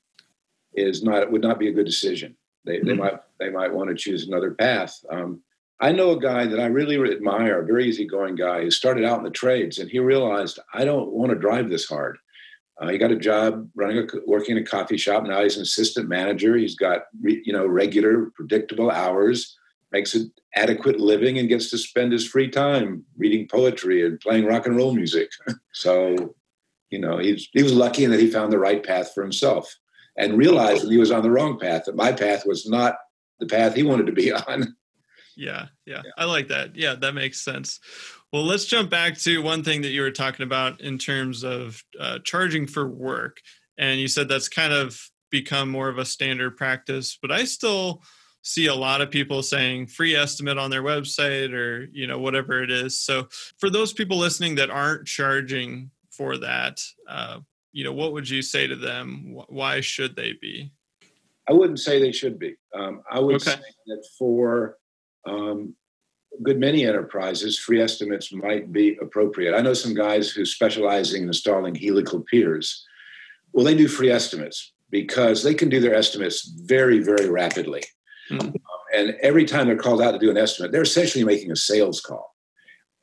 is 0.75 1.03
not 1.03 1.31
would 1.31 1.43
not 1.43 1.59
be 1.59 1.69
a 1.69 1.73
good 1.73 1.87
decision. 1.87 2.37
They, 2.65 2.79
mm-hmm. 2.79 2.89
they 2.89 2.95
might 2.95 3.21
they 3.39 3.51
might 3.51 3.73
want 3.73 3.91
to 3.91 3.97
choose 3.97 4.27
another 4.27 4.53
path. 4.53 4.99
Um, 5.11 5.43
I 5.81 5.91
know 5.91 6.13
a 6.13 6.21
guy 6.21 6.47
that 6.47 6.61
I 6.61 6.67
really 6.67 6.97
admire, 7.13 7.61
a 7.61 7.67
very 7.67 7.89
easygoing 7.89 8.37
guy 8.37 8.63
who 8.63 8.71
started 8.71 9.05
out 9.05 9.19
in 9.19 9.25
the 9.25 9.31
trades, 9.31 9.79
and 9.79 9.91
he 9.91 9.99
realized 9.99 10.61
I 10.73 10.85
don't 10.85 11.11
want 11.11 11.31
to 11.31 11.39
drive 11.39 11.71
this 11.71 11.89
hard. 11.89 12.19
Uh, 12.81 12.89
he 12.89 12.99
got 12.99 13.11
a 13.11 13.17
job 13.17 13.69
running 13.75 13.99
a 13.99 14.07
working 14.27 14.57
in 14.57 14.63
a 14.63 14.67
coffee 14.67 14.97
shop. 14.97 15.25
Now 15.25 15.43
he's 15.43 15.57
an 15.57 15.63
assistant 15.63 16.09
manager. 16.09 16.57
He's 16.57 16.77
got 16.77 17.03
re, 17.21 17.43
you 17.45 17.53
know 17.53 17.67
regular, 17.67 18.31
predictable 18.35 18.91
hours, 18.91 19.59
makes 19.93 20.15
an 20.15 20.33
adequate 20.55 21.01
living, 21.01 21.39
and 21.39 21.49
gets 21.49 21.71
to 21.71 21.79
spend 21.79 22.13
his 22.13 22.27
free 22.27 22.49
time 22.49 23.05
reading 23.17 23.49
poetry 23.49 24.07
and 24.07 24.21
playing 24.21 24.47
rock 24.47 24.67
and 24.67 24.77
roll 24.77 24.95
music. 24.95 25.31
so, 25.73 26.35
you 26.91 26.99
know, 26.99 27.19
he's 27.19 27.49
he 27.53 27.63
was 27.63 27.75
lucky 27.75 28.05
in 28.05 28.11
that 28.11 28.21
he 28.21 28.31
found 28.31 28.53
the 28.53 28.59
right 28.59 28.85
path 28.85 29.13
for 29.15 29.23
himself 29.23 29.75
and 30.17 30.37
realized 30.37 30.85
that 30.85 30.91
he 30.91 30.99
was 30.99 31.11
on 31.11 31.23
the 31.23 31.31
wrong 31.31 31.59
path, 31.59 31.85
that 31.87 31.97
my 31.97 32.13
path 32.13 32.45
was 32.47 32.69
not 32.69 32.97
the 33.41 33.47
path 33.47 33.75
he 33.75 33.83
wanted 33.83 34.07
to 34.07 34.13
be 34.13 34.33
on. 34.49 34.77
Yeah, 35.37 35.67
yeah, 35.87 36.03
yeah, 36.05 36.11
I 36.19 36.27
like 36.27 36.49
that. 36.49 36.77
Yeah, 36.77 36.95
that 36.97 37.15
makes 37.15 37.41
sense. 37.41 37.81
Well, 38.33 38.45
let's 38.45 38.65
jump 38.65 38.91
back 38.91 39.19
to 39.19 39.43
one 39.43 39.63
thing 39.63 39.83
that 39.83 39.91
you 39.91 40.03
were 40.03 40.11
talking 40.11 40.45
about 40.45 40.81
in 40.81 40.99
terms 40.99 41.43
of 41.43 41.83
uh, 41.99 42.19
charging 42.25 42.67
for 42.67 42.87
work. 42.87 43.41
And 43.79 44.01
you 44.01 44.09
said 44.09 44.29
that's 44.29 44.49
kind 44.49 44.73
of 44.73 45.11
become 45.31 45.71
more 45.71 45.89
of 45.89 45.99
a 45.99 46.05
standard 46.05 46.57
practice, 46.57 47.19
but 47.21 47.31
I 47.31 47.45
still 47.45 48.03
see 48.43 48.67
a 48.67 48.75
lot 48.75 49.01
of 49.01 49.11
people 49.11 49.43
saying 49.43 49.87
free 49.87 50.15
estimate 50.15 50.59
on 50.59 50.71
their 50.71 50.83
website 50.83 51.53
or 51.53 51.89
you 51.93 52.07
know 52.07 52.19
whatever 52.19 52.63
it 52.63 52.71
is. 52.71 53.01
So 53.01 53.29
for 53.59 53.71
those 53.71 53.93
people 53.93 54.19
listening 54.19 54.57
that 54.57 54.71
aren't 54.71 55.07
charging 55.07 55.91
for 56.11 56.37
that 56.39 56.81
uh, 57.09 57.41
you 57.73 57.85
know 57.85 57.93
what 57.93 58.13
would 58.13 58.29
you 58.29 58.43
say 58.43 58.67
to 58.67 58.77
them? 58.77 59.37
Why 59.49 59.81
should 59.81 60.15
they 60.17 60.35
be? 60.41 60.73
I 61.49 61.53
wouldn't 61.53 61.81
say 61.81 61.99
they 61.99 62.13
should 62.13 62.39
be. 62.39 62.55
Um, 62.75 63.03
i 63.11 63.19
would 63.19 63.37
okay. 63.37 63.53
say 63.53 63.61
that 63.87 64.07
for 64.19 64.77
um, 65.27 65.75
good 66.43 66.59
many 66.59 66.87
enterprises 66.87 67.59
free 67.59 67.81
estimates 67.81 68.33
might 68.33 68.73
be 68.73 68.97
appropriate. 69.01 69.55
I 69.55 69.61
know 69.61 69.75
some 69.75 69.95
guys 69.95 70.31
who 70.31 70.45
specialize 70.45 71.15
in 71.15 71.25
installing 71.25 71.75
helical 71.75 72.21
piers 72.21 72.87
well 73.53 73.65
they 73.65 73.75
do 73.75 73.89
free 73.89 74.11
estimates 74.11 74.73
because 74.91 75.43
they 75.43 75.55
can 75.55 75.69
do 75.69 75.81
their 75.81 75.95
estimates 75.95 76.49
very 76.65 77.01
very 77.01 77.29
rapidly 77.29 77.83
Mm. 78.31 78.55
And 78.95 79.17
every 79.23 79.45
time 79.45 79.67
they're 79.67 79.77
called 79.77 80.03
out 80.03 80.13
to 80.13 80.19
do 80.19 80.31
an 80.31 80.37
estimate, 80.37 80.73
they're 80.73 80.83
essentially 80.83 81.25
making 81.25 81.51
a 81.51 81.57
sales 81.57 82.01
call. 82.01 82.35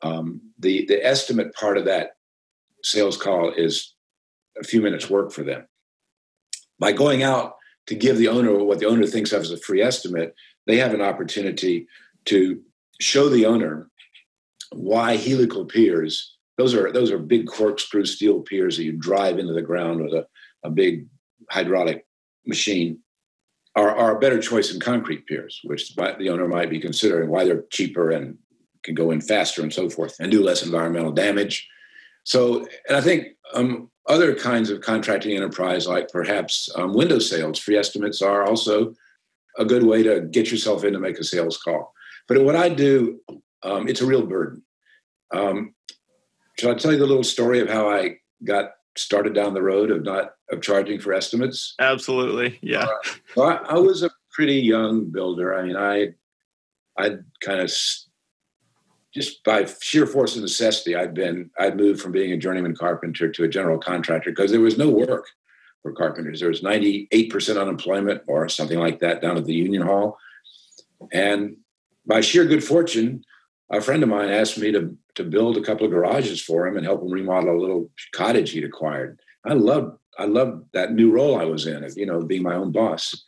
Um, 0.02 0.42
the 0.58 0.86
the 0.86 1.06
estimate 1.06 1.54
part 1.54 1.78
of 1.78 1.86
that 1.86 2.12
sales 2.84 3.18
call 3.18 3.52
is 3.52 3.94
a 4.60 4.64
few 4.64 4.82
minutes 4.82 5.10
work 5.10 5.32
for 5.32 5.44
them. 5.44 5.68
By 6.80 6.94
going 6.94 7.24
out 7.24 7.56
to 7.88 7.96
give 7.96 8.18
the 8.18 8.30
owner 8.30 8.54
what 8.64 8.80
the 8.80 8.86
owner 8.86 9.06
thinks 9.06 9.34
of 9.34 9.42
as 9.42 9.52
a 9.52 9.58
free 9.58 9.82
estimate, 9.82 10.34
they 10.68 10.78
have 10.78 10.94
an 10.94 11.02
opportunity 11.02 11.88
to 12.26 12.62
show 13.02 13.30
the 13.30 13.46
owner 13.46 13.90
why 14.72 15.16
helical 15.16 15.66
piers 15.66 16.38
those 16.60 16.76
are 16.76 16.92
those 16.92 17.10
are 17.10 17.18
big 17.18 17.48
corkscrew 17.48 18.06
steel 18.06 18.42
piers 18.42 18.78
that 18.78 18.84
you 18.84 18.92
drive 18.92 19.40
into 19.40 19.54
the 19.54 19.62
ground 19.62 20.04
with 20.04 20.14
a, 20.14 20.28
a 20.64 20.70
big 20.70 21.08
hydraulic 21.50 22.06
machine 22.46 23.00
are, 23.80 23.96
are 23.96 24.16
a 24.16 24.20
better 24.20 24.42
choice 24.42 24.72
than 24.72 24.80
concrete 24.80 25.26
piers, 25.26 25.62
which 25.64 25.96
the 25.96 26.30
owner 26.30 26.48
might 26.48 26.70
be 26.70 26.80
considering 26.80 27.30
why 27.30 27.46
they're 27.46 27.64
cheaper 27.70 28.12
and 28.12 28.38
can 28.84 28.96
go 28.96 29.12
in 29.12 29.22
faster 29.22 29.62
and 29.62 29.74
so 29.74 29.90
forth 29.90 30.16
and 30.20 30.32
do 30.32 30.44
less 30.44 30.64
environmental 30.64 31.12
damage. 31.12 31.68
So, 32.24 32.66
and 32.88 32.98
I 32.98 33.02
think 33.02 33.28
um, 33.54 33.90
other 34.08 34.36
kinds 34.36 34.70
of 34.70 34.82
contracting 34.82 35.36
enterprise, 35.36 35.88
like 35.88 36.10
perhaps 36.10 36.70
um, 36.76 36.94
window 36.94 37.20
sales, 37.20 37.60
free 37.60 37.78
estimates 37.78 38.22
are 38.22 38.44
also 38.44 38.94
a 39.58 39.66
good 39.66 39.84
way 39.84 40.04
to 40.04 40.22
get 40.22 40.52
yourself 40.52 40.84
in 40.84 40.94
to 40.94 41.00
make 41.00 41.18
a 41.18 41.24
sales 41.24 41.58
call. 41.58 41.94
But 42.28 42.44
what 42.44 42.56
I 42.56 42.70
do, 42.70 43.20
um, 43.64 43.88
it's 43.88 44.02
a 44.02 44.06
real 44.06 44.26
burden. 44.26 44.64
Um, 45.34 45.74
shall 46.58 46.72
I 46.72 46.76
tell 46.76 46.92
you 46.92 47.00
the 47.00 47.08
little 47.08 47.24
story 47.24 47.60
of 47.60 47.70
how 47.70 47.90
I 47.90 48.18
got 48.44 48.72
started 48.98 49.34
down 49.34 49.54
the 49.54 49.62
road 49.62 49.92
of 49.92 50.04
not 50.04 50.34
of 50.52 50.62
charging 50.62 51.00
for 51.00 51.14
estimates? 51.14 51.76
Absolutely, 51.80 52.60
yeah. 52.62 52.86
Uh, 52.86 53.12
well, 53.36 53.48
I, 53.50 53.76
I, 53.76 53.80
was 53.80 54.04
a 54.04 54.10
pretty 54.32 54.56
young 54.56 55.06
builder. 55.06 55.56
I 55.56 55.64
mean, 55.64 55.76
I 55.76 56.10
I 56.98 57.18
kind 57.42 57.62
of 57.62 57.72
just 59.14 59.44
by 59.44 59.66
sheer 59.82 60.06
force 60.06 60.36
of 60.36 60.42
necessity, 60.42 60.96
I'd 60.96 61.14
been 61.14 61.50
I'd 61.60 61.78
moved 61.78 62.02
from 62.02 62.12
being 62.12 62.32
a 62.32 62.38
journeyman 62.38 62.76
carpenter 62.76 63.30
to 63.30 63.44
a 63.44 63.50
general 63.50 63.80
contractor 63.80 64.32
because 64.32 64.52
there 64.52 64.60
was 64.60 64.78
no 64.78 64.90
work 64.90 65.26
for 65.82 65.94
carpenters. 65.94 66.40
There 66.40 66.50
was 66.50 66.64
ninety 66.64 67.08
eight 67.12 67.32
percent 67.32 67.58
unemployment 67.58 68.22
or 68.28 68.48
something 68.50 68.80
like 68.80 69.00
that 69.00 69.22
down 69.22 69.38
at 69.38 69.46
the 69.46 69.56
Union 69.56 69.82
Hall, 69.82 70.18
and 71.12 71.58
by 72.06 72.22
sheer 72.22 72.46
good 72.46 72.64
fortune, 72.64 73.24
a 73.72 73.82
friend 73.82 74.04
of 74.04 74.10
mine 74.10 74.30
asked 74.30 74.58
me 74.58 74.72
to 74.72 74.96
to 75.16 75.24
build 75.24 75.58
a 75.58 75.62
couple 75.62 75.86
of 75.86 75.92
garages 75.92 76.42
for 76.42 76.66
him 76.66 76.78
and 76.78 76.86
help 76.86 77.02
him 77.02 77.12
remodel 77.12 77.56
a 77.56 77.60
little 77.60 77.90
cottage 78.14 78.52
he'd 78.52 78.64
acquired. 78.64 79.20
I 79.46 79.54
loved 79.54 79.98
I 80.18 80.26
loved 80.26 80.66
that 80.74 80.94
new 80.94 81.12
role 81.12 81.40
I 81.40 81.46
was 81.46 81.66
in, 81.66 81.84
of 81.84 81.98
you 81.98 82.06
know, 82.06 82.22
being 82.22 82.44
my 82.44 82.56
own 82.56 82.72
boss. 82.72 83.24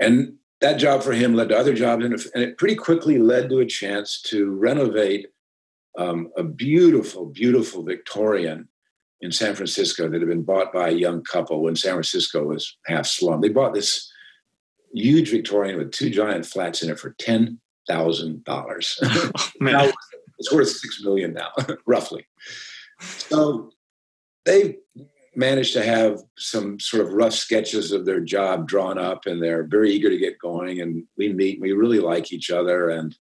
And 0.00 0.34
that 0.60 0.78
job 0.78 1.02
for 1.02 1.12
him 1.12 1.34
led 1.34 1.50
to 1.50 1.58
other 1.58 1.74
jobs, 1.74 2.04
and 2.04 2.42
it 2.42 2.58
pretty 2.58 2.74
quickly 2.74 3.18
led 3.18 3.48
to 3.50 3.60
a 3.60 3.66
chance 3.66 4.20
to 4.22 4.50
renovate 4.50 5.28
um, 5.98 6.30
a 6.36 6.42
beautiful, 6.42 7.26
beautiful 7.26 7.82
Victorian 7.82 8.68
in 9.20 9.32
San 9.32 9.54
Francisco 9.54 10.08
that 10.08 10.20
had 10.20 10.28
been 10.28 10.42
bought 10.42 10.72
by 10.72 10.88
a 10.88 10.92
young 10.92 11.22
couple 11.22 11.62
when 11.62 11.76
San 11.76 11.92
Francisco 11.92 12.44
was 12.44 12.78
half 12.86 13.06
slum. 13.06 13.40
They 13.40 13.50
bought 13.50 13.74
this 13.74 14.10
huge 14.94 15.30
Victorian 15.30 15.76
with 15.76 15.92
two 15.92 16.08
giant 16.08 16.46
flats 16.46 16.82
in 16.82 16.90
it 16.90 16.98
for 16.98 17.14
ten 17.18 17.60
thousand 17.90 18.44
dollars. 18.44 18.98
Oh, 19.62 19.92
it's 20.38 20.52
worth 20.52 20.70
six 20.70 21.02
million 21.02 21.34
now, 21.34 21.50
roughly. 21.86 22.26
So 23.00 23.70
they 24.46 24.78
managed 25.36 25.74
to 25.74 25.84
have 25.84 26.20
some 26.38 26.80
sort 26.80 27.06
of 27.06 27.12
rough 27.12 27.34
sketches 27.34 27.92
of 27.92 28.06
their 28.06 28.20
job 28.20 28.66
drawn 28.66 28.96
up, 28.96 29.26
and 29.26 29.42
they're 29.42 29.64
very 29.64 29.90
eager 29.92 30.08
to 30.08 30.18
get 30.18 30.38
going. 30.38 30.80
And 30.80 31.04
we 31.18 31.32
meet, 31.32 31.60
we 31.60 31.72
really 31.72 32.00
like 32.00 32.32
each 32.32 32.50
other, 32.50 32.88
and 32.88 33.14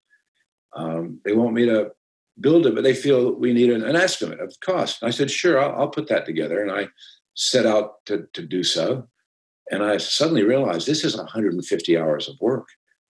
um, 0.74 1.20
they 1.24 1.32
want 1.32 1.54
me 1.54 1.64
to 1.66 1.92
build 2.38 2.66
it, 2.66 2.74
but 2.74 2.84
they 2.84 2.94
feel 2.94 3.32
we 3.32 3.54
need 3.54 3.70
an, 3.70 3.82
an 3.82 3.96
estimate 3.96 4.40
of 4.40 4.54
cost. 4.60 5.00
And 5.00 5.08
I 5.08 5.10
said, 5.10 5.30
sure, 5.30 5.58
I'll, 5.58 5.80
I'll, 5.80 5.88
put 5.88 6.08
that 6.08 6.26
together. 6.26 6.60
And 6.62 6.70
I 6.70 6.88
set 7.34 7.64
out 7.64 8.04
to, 8.06 8.28
to 8.34 8.42
do 8.42 8.62
so. 8.62 9.08
And 9.70 9.82
I 9.82 9.96
suddenly 9.96 10.42
realized 10.42 10.86
this 10.86 11.02
is 11.02 11.16
150 11.16 11.96
hours 11.96 12.28
of 12.28 12.36
work. 12.40 12.68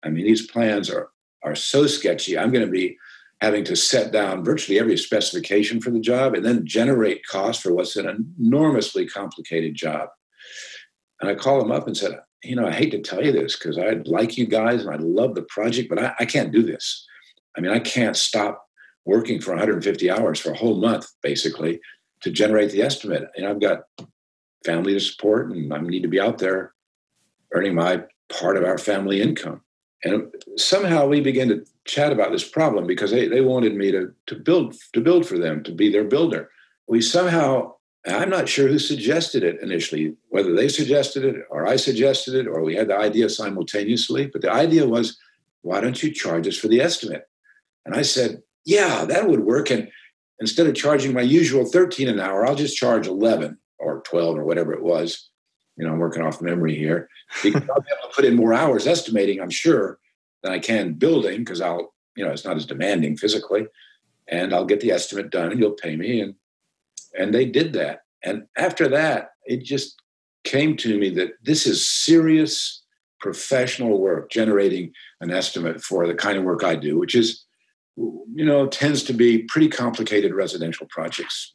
I 0.04 0.10
mean, 0.10 0.26
these 0.26 0.48
plans 0.48 0.90
are 0.90 1.11
are 1.44 1.56
so 1.56 1.88
sketchy. 1.88 2.38
I'm 2.38 2.52
going 2.52 2.66
to 2.66 2.72
be 2.72 2.98
having 3.42 3.64
to 3.66 3.76
set 3.76 4.12
down 4.12 4.44
virtually 4.44 4.80
every 4.80 4.98
specification 4.98 5.82
for 5.82 5.90
the 5.90 6.00
job 6.00 6.36
and 6.36 6.46
then 6.46 6.66
generate 6.66 7.26
cost 7.26 7.62
for 7.62 7.74
what's 7.74 7.96
an 7.96 8.34
enormously 8.40 9.08
complicated 9.08 9.74
job. 9.74 10.10
And 11.20 11.30
I 11.30 11.36
called 11.36 11.64
him 11.66 11.72
up 11.72 11.88
and 11.88 11.98
said, 11.98 12.20
you 12.44 12.56
know, 12.56 12.68
I 12.68 12.72
hate 12.72 12.92
to 12.92 13.02
tell 13.02 13.24
you 13.24 13.32
this 13.32 13.58
because 13.58 13.78
I 13.78 14.02
like 14.06 14.38
you 14.38 14.46
guys 14.46 14.86
and 14.86 14.94
I 14.94 14.98
love 14.98 15.36
the 15.36 15.44
project, 15.44 15.90
but 15.90 16.00
I, 16.00 16.14
I 16.20 16.26
can't 16.26 16.52
do 16.52 16.64
this. 16.64 17.06
I 17.58 17.62
mean, 17.62 17.72
I 17.72 17.80
can't 17.80 18.16
stop 18.16 18.66
working 19.06 19.42
for 19.42 19.52
150 19.52 20.10
hours 20.12 20.40
for 20.40 20.52
a 20.52 20.58
whole 20.58 20.80
month, 20.80 21.08
basically, 21.24 21.80
to 22.22 22.32
generate 22.32 22.72
the 22.72 22.82
estimate. 22.82 23.26
And 23.36 23.48
I've 23.48 23.60
got 23.60 23.82
family 24.66 24.94
to 24.94 25.00
support 25.00 25.52
and 25.52 25.74
I 25.74 25.80
need 25.80 26.04
to 26.04 26.08
be 26.08 26.20
out 26.22 26.38
there 26.38 26.74
earning 27.54 27.76
my 27.76 28.04
part 28.30 28.58
of 28.58 28.64
our 28.64 28.78
family 28.78 29.22
income. 29.22 29.62
And 30.04 30.34
somehow 30.58 31.06
we 31.06 31.22
began 31.22 31.50
to 31.50 31.66
chat 31.86 32.12
about 32.12 32.32
this 32.32 32.48
problem 32.48 32.88
because 32.88 33.12
they, 33.12 33.28
they 33.28 33.42
wanted 33.42 33.76
me 33.76 33.92
to, 33.92 34.14
to 34.28 34.36
build 34.36 34.76
to 34.94 35.02
build 35.02 35.28
for 35.28 35.38
them, 35.38 35.64
to 35.64 35.72
be 35.72 35.92
their 35.92 36.04
builder. 36.04 36.50
We 36.88 37.02
somehow, 37.02 37.76
I'm 38.08 38.30
not 38.30 38.50
sure 38.50 38.68
who 38.68 38.80
suggested 38.80 39.44
it 39.44 39.62
initially, 39.62 40.16
whether 40.30 40.56
they 40.56 40.68
suggested 40.68 41.24
it 41.24 41.46
or 41.50 41.68
I 41.68 41.76
suggested 41.76 42.34
it 42.34 42.48
or 42.48 42.64
we 42.64 42.76
had 42.76 42.88
the 42.88 42.98
idea 42.98 43.30
simultaneously. 43.30 44.26
But 44.28 44.42
the 44.42 44.52
idea 44.52 44.88
was, 44.88 45.18
why 45.62 45.82
don't 45.82 46.02
you 46.02 46.12
charge 46.12 46.48
us 46.48 46.58
for 46.58 46.68
the 46.68 46.82
estimate? 46.82 47.28
And 47.86 47.96
I 47.96 48.02
said, 48.02 48.42
yeah, 48.66 49.06
that 49.06 49.28
would 49.28 49.42
work. 49.42 49.70
And 49.70 49.90
instead 50.40 50.66
of 50.66 50.76
charging 50.76 51.14
my 51.14 51.22
usual 51.22 51.66
13 51.66 52.10
an 52.10 52.20
hour, 52.20 52.46
I'll 52.46 52.56
just 52.56 52.78
charge 52.78 53.08
11 53.08 53.58
or 53.78 54.02
12 54.02 54.38
or 54.38 54.44
whatever 54.44 54.74
it 54.74 54.84
was 54.84 55.31
you 55.78 55.86
know, 55.86 55.94
I'm 55.94 56.00
working 56.00 56.22
off 56.22 56.42
memory 56.42 56.76
here 56.76 57.10
because 57.44 57.62
I'll 57.70 57.82
be 57.82 57.88
able 57.98 58.10
to 58.10 58.16
put 58.16 58.26
in 58.26 58.36
more 58.36 58.54
hours 58.54 58.88
estimating, 58.88 59.42
I'm 59.42 59.50
sure, 59.50 60.00
than 60.44 60.52
I 60.52 60.60
can 60.60 60.94
building 60.94 61.40
because 61.40 61.62
I'll, 61.62 61.94
you 62.16 62.26
know, 62.26 62.32
it's 62.32 62.46
not 62.46 62.58
as 62.58 62.66
demanding 62.66 63.18
physically. 63.18 63.68
And 64.28 64.54
I'll 64.54 64.66
get 64.66 64.82
the 64.82 64.92
estimate 64.92 65.30
done 65.30 65.52
and 65.52 65.60
you'll 65.60 65.72
pay 65.72 65.96
me. 65.96 66.22
And 66.22 66.36
and 67.18 67.34
they 67.34 67.46
did 67.46 67.74
that. 67.74 68.04
And 68.24 68.46
after 68.58 68.88
that, 68.90 69.32
it 69.46 69.64
just 69.64 70.02
came 70.44 70.78
to 70.78 70.98
me 70.98 71.10
that 71.12 71.34
this 71.44 71.68
is 71.68 71.86
serious 71.86 72.84
professional 73.20 74.00
work, 74.00 74.32
generating 74.32 74.94
an 75.20 75.32
estimate 75.32 75.82
for 75.82 76.08
the 76.08 76.16
kind 76.16 76.38
of 76.38 76.44
work 76.44 76.64
I 76.64 76.76
do, 76.76 76.98
which 76.98 77.16
is, 77.16 77.46
you 77.96 78.46
know, 78.46 78.68
tends 78.68 79.04
to 79.04 79.14
be 79.14 79.44
pretty 79.44 79.68
complicated 79.68 80.34
residential 80.34 80.88
projects. 80.90 81.54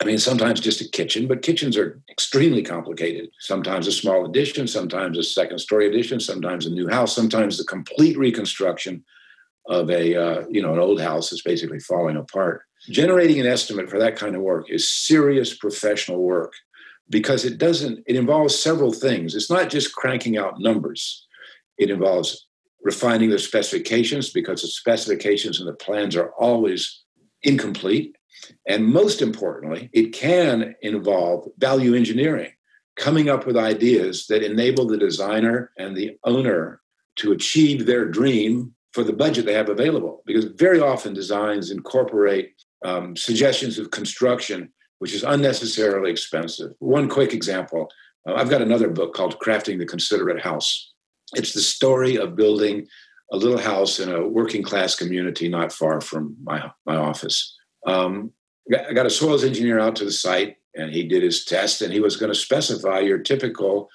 I 0.00 0.04
mean, 0.04 0.18
sometimes 0.18 0.60
just 0.60 0.80
a 0.80 0.88
kitchen, 0.88 1.28
but 1.28 1.42
kitchens 1.42 1.76
are 1.76 2.00
extremely 2.10 2.62
complicated. 2.62 3.30
Sometimes 3.38 3.86
a 3.86 3.92
small 3.92 4.26
addition, 4.26 4.66
sometimes 4.66 5.16
a 5.16 5.22
second 5.22 5.58
story 5.58 5.88
addition, 5.88 6.18
sometimes 6.18 6.66
a 6.66 6.70
new 6.70 6.88
house, 6.88 7.14
sometimes 7.14 7.58
the 7.58 7.64
complete 7.64 8.18
reconstruction 8.18 9.04
of 9.66 9.90
a 9.90 10.14
uh, 10.14 10.44
you 10.50 10.60
know 10.60 10.72
an 10.72 10.80
old 10.80 11.00
house 11.00 11.30
that's 11.30 11.42
basically 11.42 11.78
falling 11.78 12.16
apart. 12.16 12.62
Generating 12.88 13.40
an 13.40 13.46
estimate 13.46 13.88
for 13.88 13.98
that 13.98 14.16
kind 14.16 14.34
of 14.34 14.42
work 14.42 14.68
is 14.68 14.88
serious 14.88 15.56
professional 15.56 16.22
work 16.22 16.52
because 17.08 17.44
it 17.44 17.58
doesn't 17.58 18.02
it 18.06 18.16
involves 18.16 18.58
several 18.58 18.92
things. 18.92 19.34
It's 19.34 19.50
not 19.50 19.70
just 19.70 19.94
cranking 19.94 20.36
out 20.36 20.60
numbers. 20.60 21.26
It 21.78 21.90
involves 21.90 22.46
refining 22.82 23.30
the 23.30 23.38
specifications 23.38 24.30
because 24.30 24.62
the 24.62 24.68
specifications 24.68 25.60
and 25.60 25.68
the 25.68 25.74
plans 25.74 26.16
are 26.16 26.32
always 26.38 27.02
incomplete 27.42 28.16
and 28.66 28.86
most 28.86 29.22
importantly, 29.22 29.90
it 29.92 30.12
can 30.12 30.74
involve 30.82 31.48
value 31.58 31.94
engineering, 31.94 32.52
coming 32.96 33.28
up 33.28 33.46
with 33.46 33.56
ideas 33.56 34.26
that 34.26 34.42
enable 34.42 34.86
the 34.86 34.98
designer 34.98 35.70
and 35.78 35.96
the 35.96 36.16
owner 36.24 36.80
to 37.16 37.32
achieve 37.32 37.86
their 37.86 38.06
dream 38.06 38.74
for 38.92 39.04
the 39.04 39.12
budget 39.12 39.44
they 39.44 39.54
have 39.54 39.68
available. 39.68 40.22
Because 40.26 40.44
very 40.44 40.80
often 40.80 41.14
designs 41.14 41.70
incorporate 41.70 42.52
um, 42.84 43.16
suggestions 43.16 43.78
of 43.78 43.90
construction, 43.90 44.72
which 44.98 45.14
is 45.14 45.22
unnecessarily 45.24 46.10
expensive. 46.10 46.72
One 46.78 47.08
quick 47.08 47.32
example 47.32 47.90
uh, 48.26 48.34
I've 48.34 48.50
got 48.50 48.62
another 48.62 48.88
book 48.88 49.14
called 49.14 49.38
Crafting 49.38 49.78
the 49.78 49.86
Considerate 49.86 50.42
House. 50.42 50.92
It's 51.34 51.52
the 51.52 51.60
story 51.60 52.16
of 52.16 52.36
building 52.36 52.86
a 53.32 53.36
little 53.36 53.58
house 53.58 53.98
in 53.98 54.12
a 54.12 54.26
working 54.26 54.62
class 54.62 54.94
community 54.94 55.48
not 55.48 55.72
far 55.72 56.00
from 56.00 56.36
my, 56.42 56.70
my 56.86 56.96
office. 56.96 57.53
Um, 57.86 58.32
I 58.72 58.92
got 58.92 59.06
a 59.06 59.10
soils 59.10 59.44
engineer 59.44 59.78
out 59.78 59.96
to 59.96 60.04
the 60.04 60.12
site 60.12 60.56
and 60.74 60.92
he 60.92 61.04
did 61.04 61.22
his 61.22 61.44
test 61.44 61.82
and 61.82 61.92
he 61.92 62.00
was 62.00 62.16
going 62.16 62.32
to 62.32 62.38
specify 62.38 63.00
your 63.00 63.18
typical 63.18 63.88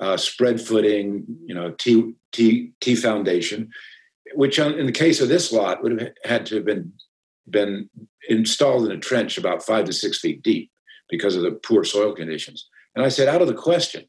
uh, 0.00 0.16
spread 0.16 0.60
footing, 0.60 1.24
you 1.44 1.54
know, 1.54 1.72
T, 1.72 2.14
T, 2.32 2.72
T 2.80 2.94
foundation, 2.94 3.70
which 4.34 4.58
in 4.58 4.86
the 4.86 4.92
case 4.92 5.20
of 5.20 5.28
this 5.28 5.52
lot 5.52 5.82
would 5.82 6.00
have 6.00 6.12
had 6.24 6.46
to 6.46 6.56
have 6.56 6.64
been, 6.64 6.92
been 7.48 7.88
installed 8.28 8.86
in 8.86 8.92
a 8.92 9.00
trench 9.00 9.38
about 9.38 9.62
five 9.62 9.84
to 9.86 9.92
six 9.92 10.18
feet 10.18 10.42
deep 10.42 10.70
because 11.08 11.36
of 11.36 11.42
the 11.42 11.52
poor 11.52 11.84
soil 11.84 12.14
conditions. 12.14 12.68
And 12.94 13.04
I 13.04 13.08
said, 13.08 13.28
out 13.28 13.42
of 13.42 13.48
the 13.48 13.54
question, 13.54 14.04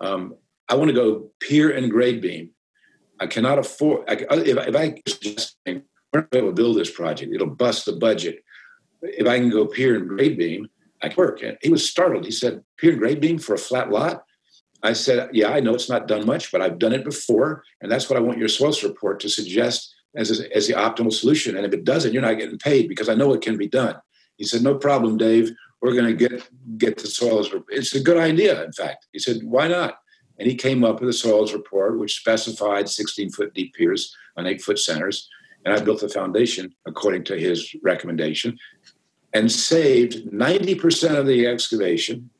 um, 0.00 0.34
I 0.68 0.74
want 0.74 0.88
to 0.88 0.94
go 0.94 1.30
pier 1.40 1.70
and 1.70 1.90
grade 1.90 2.20
beam. 2.20 2.50
I 3.20 3.26
cannot 3.26 3.58
afford, 3.58 4.08
I, 4.08 4.14
if, 4.14 4.56
if 4.56 4.76
I 4.76 5.02
we're 6.12 6.20
not 6.20 6.34
able 6.34 6.48
to 6.48 6.54
build 6.54 6.76
this 6.76 6.90
project, 6.90 7.32
it'll 7.32 7.46
bust 7.46 7.86
the 7.86 7.92
budget. 7.92 8.42
If 9.02 9.26
I 9.26 9.38
can 9.38 9.50
go 9.50 9.66
pier 9.66 9.96
and 9.96 10.08
grade 10.08 10.38
beam, 10.38 10.68
I 11.02 11.08
can 11.08 11.16
work. 11.16 11.42
And 11.42 11.58
he 11.62 11.70
was 11.70 11.88
startled. 11.88 12.24
He 12.24 12.30
said, 12.30 12.62
pier 12.78 12.92
and 12.92 13.00
grade 13.00 13.20
beam 13.20 13.38
for 13.38 13.54
a 13.54 13.58
flat 13.58 13.90
lot? 13.90 14.24
I 14.82 14.92
said, 14.92 15.30
yeah, 15.32 15.50
I 15.50 15.60
know 15.60 15.74
it's 15.74 15.88
not 15.88 16.08
done 16.08 16.26
much, 16.26 16.50
but 16.50 16.60
I've 16.60 16.78
done 16.78 16.92
it 16.92 17.04
before. 17.04 17.62
And 17.80 17.90
that's 17.90 18.10
what 18.10 18.16
I 18.16 18.22
want 18.22 18.38
your 18.38 18.48
soils 18.48 18.82
report 18.82 19.20
to 19.20 19.28
suggest 19.28 19.94
as, 20.16 20.40
as 20.54 20.66
the 20.66 20.74
optimal 20.74 21.12
solution. 21.12 21.56
And 21.56 21.64
if 21.64 21.72
it 21.72 21.84
doesn't, 21.84 22.12
you're 22.12 22.22
not 22.22 22.38
getting 22.38 22.58
paid 22.58 22.88
because 22.88 23.08
I 23.08 23.14
know 23.14 23.32
it 23.32 23.42
can 23.42 23.56
be 23.56 23.68
done. 23.68 23.96
He 24.36 24.44
said, 24.44 24.62
no 24.62 24.74
problem, 24.74 25.16
Dave. 25.16 25.52
We're 25.80 25.94
going 25.94 26.16
to 26.16 26.28
get, 26.28 26.48
get 26.78 26.98
the 26.98 27.08
soils. 27.08 27.50
It's 27.68 27.94
a 27.94 28.00
good 28.00 28.16
idea, 28.16 28.62
in 28.64 28.72
fact. 28.72 29.06
He 29.12 29.18
said, 29.18 29.38
why 29.42 29.68
not? 29.68 29.98
And 30.38 30.48
he 30.48 30.54
came 30.54 30.84
up 30.84 31.00
with 31.00 31.08
a 31.08 31.12
soils 31.12 31.52
report, 31.52 31.98
which 31.98 32.16
specified 32.16 32.88
16 32.88 33.30
foot 33.30 33.54
deep 33.54 33.74
piers 33.74 34.14
on 34.36 34.46
eight 34.46 34.62
foot 34.62 34.78
centers. 34.78 35.28
And 35.64 35.74
I 35.74 35.80
built 35.80 36.00
the 36.00 36.08
foundation 36.08 36.74
according 36.86 37.24
to 37.24 37.38
his 37.38 37.74
recommendation 37.82 38.58
and 39.34 39.50
saved 39.50 40.26
90% 40.30 41.16
of 41.18 41.26
the 41.26 41.46
excavation 41.46 42.30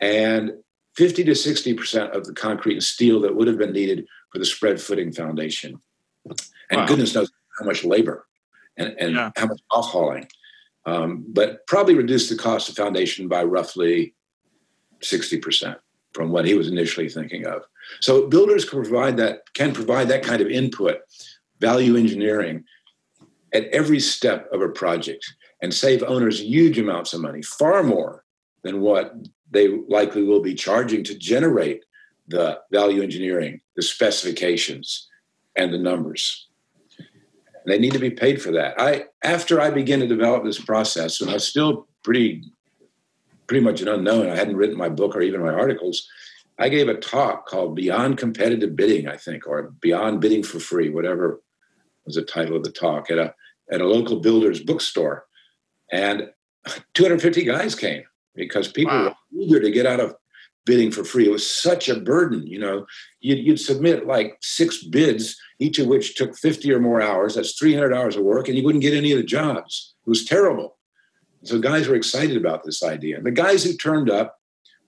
and 0.00 0.52
50 0.96 1.24
to 1.24 1.32
60% 1.32 2.14
of 2.14 2.24
the 2.24 2.32
concrete 2.32 2.74
and 2.74 2.82
steel 2.82 3.20
that 3.20 3.34
would 3.34 3.48
have 3.48 3.58
been 3.58 3.72
needed 3.72 4.06
for 4.30 4.38
the 4.38 4.44
spread 4.44 4.80
footing 4.80 5.12
foundation. 5.12 5.80
And 6.70 6.80
wow. 6.80 6.86
goodness 6.86 7.14
knows 7.14 7.30
how 7.58 7.66
much 7.66 7.84
labor 7.84 8.26
and, 8.76 8.94
and 8.98 9.14
yeah. 9.14 9.30
how 9.36 9.46
much 9.46 9.60
off 9.70 9.90
hauling. 9.90 10.28
Um, 10.86 11.24
but 11.28 11.66
probably 11.66 11.94
reduced 11.94 12.28
the 12.28 12.36
cost 12.36 12.68
of 12.68 12.76
foundation 12.76 13.26
by 13.26 13.42
roughly 13.42 14.14
60% 15.00 15.76
from 16.12 16.30
what 16.30 16.44
he 16.44 16.54
was 16.54 16.68
initially 16.68 17.08
thinking 17.08 17.46
of. 17.46 17.62
So 18.00 18.28
builders 18.28 18.64
can 18.64 18.82
provide 18.82 19.16
that 19.16 19.52
can 19.54 19.72
provide 19.72 20.08
that 20.08 20.22
kind 20.22 20.40
of 20.40 20.48
input, 20.48 20.98
value 21.60 21.96
engineering 21.96 22.64
at 23.52 23.66
every 23.66 24.00
step 24.00 24.48
of 24.52 24.62
a 24.62 24.68
project 24.68 25.34
and 25.64 25.72
save 25.72 26.02
owners 26.02 26.42
huge 26.42 26.78
amounts 26.78 27.14
of 27.14 27.22
money, 27.22 27.40
far 27.40 27.82
more 27.82 28.22
than 28.64 28.82
what 28.82 29.14
they 29.50 29.68
likely 29.88 30.22
will 30.22 30.42
be 30.42 30.54
charging 30.54 31.02
to 31.02 31.16
generate 31.16 31.82
the 32.28 32.60
value 32.70 33.02
engineering, 33.02 33.62
the 33.74 33.82
specifications, 33.82 35.08
and 35.56 35.72
the 35.72 35.78
numbers. 35.78 36.48
And 36.98 37.72
they 37.72 37.78
need 37.78 37.94
to 37.94 37.98
be 37.98 38.10
paid 38.10 38.42
for 38.42 38.52
that. 38.52 38.78
I 38.78 39.06
after 39.22 39.58
I 39.58 39.70
began 39.70 40.00
to 40.00 40.06
develop 40.06 40.44
this 40.44 40.60
process, 40.62 41.22
and 41.22 41.30
I 41.30 41.34
was 41.34 41.48
still 41.48 41.88
pretty 42.02 42.44
pretty 43.46 43.64
much 43.64 43.80
an 43.80 43.88
unknown. 43.88 44.28
I 44.28 44.36
hadn't 44.36 44.58
written 44.58 44.76
my 44.76 44.90
book 44.90 45.16
or 45.16 45.22
even 45.22 45.40
my 45.40 45.54
articles. 45.54 46.06
I 46.58 46.68
gave 46.68 46.88
a 46.88 46.94
talk 46.94 47.46
called 47.46 47.74
Beyond 47.74 48.18
Competitive 48.18 48.76
Bidding, 48.76 49.08
I 49.08 49.16
think, 49.16 49.46
or 49.46 49.72
Beyond 49.80 50.20
Bidding 50.20 50.42
for 50.42 50.60
Free, 50.60 50.90
whatever 50.90 51.40
was 52.04 52.16
the 52.16 52.22
title 52.22 52.56
of 52.56 52.64
the 52.64 52.70
talk 52.70 53.10
at 53.10 53.16
a 53.16 53.34
at 53.72 53.80
a 53.80 53.88
local 53.88 54.20
builder's 54.20 54.60
bookstore. 54.60 55.24
And 55.94 56.28
250 56.94 57.44
guys 57.44 57.76
came 57.76 58.02
because 58.34 58.66
people 58.66 58.92
wow. 58.92 59.16
were 59.32 59.40
eager 59.40 59.60
to 59.60 59.70
get 59.70 59.86
out 59.86 60.00
of 60.00 60.16
bidding 60.66 60.90
for 60.90 61.04
free. 61.04 61.26
It 61.26 61.30
was 61.30 61.48
such 61.48 61.88
a 61.88 62.00
burden. 62.00 62.44
You 62.44 62.58
know, 62.58 62.86
you'd, 63.20 63.38
you'd, 63.38 63.60
submit 63.60 64.06
like 64.06 64.36
six 64.40 64.82
bids, 64.82 65.36
each 65.60 65.78
of 65.78 65.86
which 65.86 66.16
took 66.16 66.36
50 66.36 66.72
or 66.72 66.80
more 66.80 67.00
hours. 67.00 67.36
That's 67.36 67.56
300 67.56 67.94
hours 67.94 68.16
of 68.16 68.24
work, 68.24 68.48
and 68.48 68.58
you 68.58 68.64
wouldn't 68.64 68.82
get 68.82 68.94
any 68.94 69.12
of 69.12 69.18
the 69.18 69.24
jobs. 69.24 69.94
It 70.04 70.10
was 70.10 70.24
terrible. 70.24 70.78
So 71.44 71.60
guys 71.60 71.86
were 71.86 71.94
excited 71.94 72.36
about 72.36 72.64
this 72.64 72.82
idea. 72.82 73.18
And 73.18 73.26
the 73.26 73.30
guys 73.30 73.62
who 73.62 73.74
turned 73.74 74.10
up, 74.10 74.36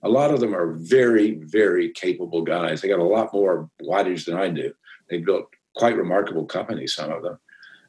a 0.03 0.09
lot 0.09 0.33
of 0.33 0.41
them 0.41 0.53
are 0.53 0.73
very, 0.73 1.39
very 1.43 1.89
capable 1.93 2.41
guys. 2.41 2.81
They 2.81 2.89
got 2.89 2.99
a 2.99 3.03
lot 3.03 3.33
more 3.33 3.69
wattage 3.81 4.25
than 4.25 4.35
I 4.35 4.49
do. 4.49 4.73
They 5.09 5.19
built 5.19 5.47
quite 5.75 5.95
remarkable 5.95 6.45
companies, 6.45 6.95
some 6.95 7.11
of 7.11 7.23
them. 7.23 7.39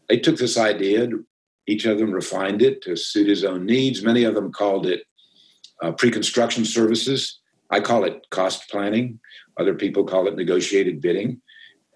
They 0.09 0.19
took 0.19 0.37
this 0.37 0.57
idea, 0.57 1.09
each 1.69 1.85
of 1.85 1.99
them 1.99 2.11
refined 2.11 2.63
it 2.63 2.81
to 2.83 2.97
suit 2.97 3.29
his 3.29 3.45
own 3.45 3.67
needs. 3.67 4.03
Many 4.03 4.25
of 4.25 4.35
them 4.35 4.51
called 4.51 4.87
it 4.87 5.03
uh, 5.83 5.93
pre 5.93 6.11
construction 6.11 6.65
services. 6.65 7.41
I 7.71 7.81
call 7.81 8.05
it 8.05 8.27
cost 8.31 8.71
planning. 8.71 9.21
Other 9.61 9.75
people 9.75 10.05
call 10.05 10.27
it 10.27 10.35
negotiated 10.35 11.03
bidding. 11.03 11.43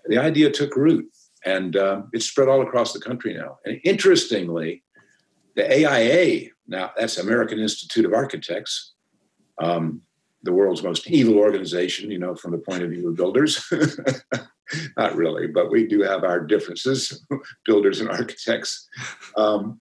The 0.06 0.18
idea 0.18 0.50
took 0.50 0.76
root 0.76 1.10
and 1.46 1.74
uh, 1.74 2.02
it's 2.12 2.26
spread 2.26 2.48
all 2.48 2.60
across 2.60 2.92
the 2.92 3.00
country 3.00 3.32
now. 3.34 3.58
And 3.64 3.80
interestingly, 3.82 4.84
the 5.56 5.64
AIA, 5.66 6.50
now 6.68 6.90
that's 6.96 7.16
American 7.16 7.58
Institute 7.58 8.04
of 8.04 8.12
Architects, 8.12 8.92
um, 9.62 10.02
the 10.42 10.52
world's 10.52 10.82
most 10.82 11.08
evil 11.08 11.38
organization, 11.38 12.10
you 12.10 12.18
know, 12.18 12.34
from 12.34 12.52
the 12.52 12.58
point 12.58 12.82
of 12.82 12.90
view 12.90 13.08
of 13.08 13.16
builders. 13.16 13.64
Not 14.96 15.14
really, 15.14 15.46
but 15.46 15.70
we 15.70 15.86
do 15.86 16.02
have 16.02 16.24
our 16.24 16.40
differences, 16.40 17.24
builders 17.66 18.00
and 18.00 18.08
architects. 18.08 18.88
Um, 19.36 19.80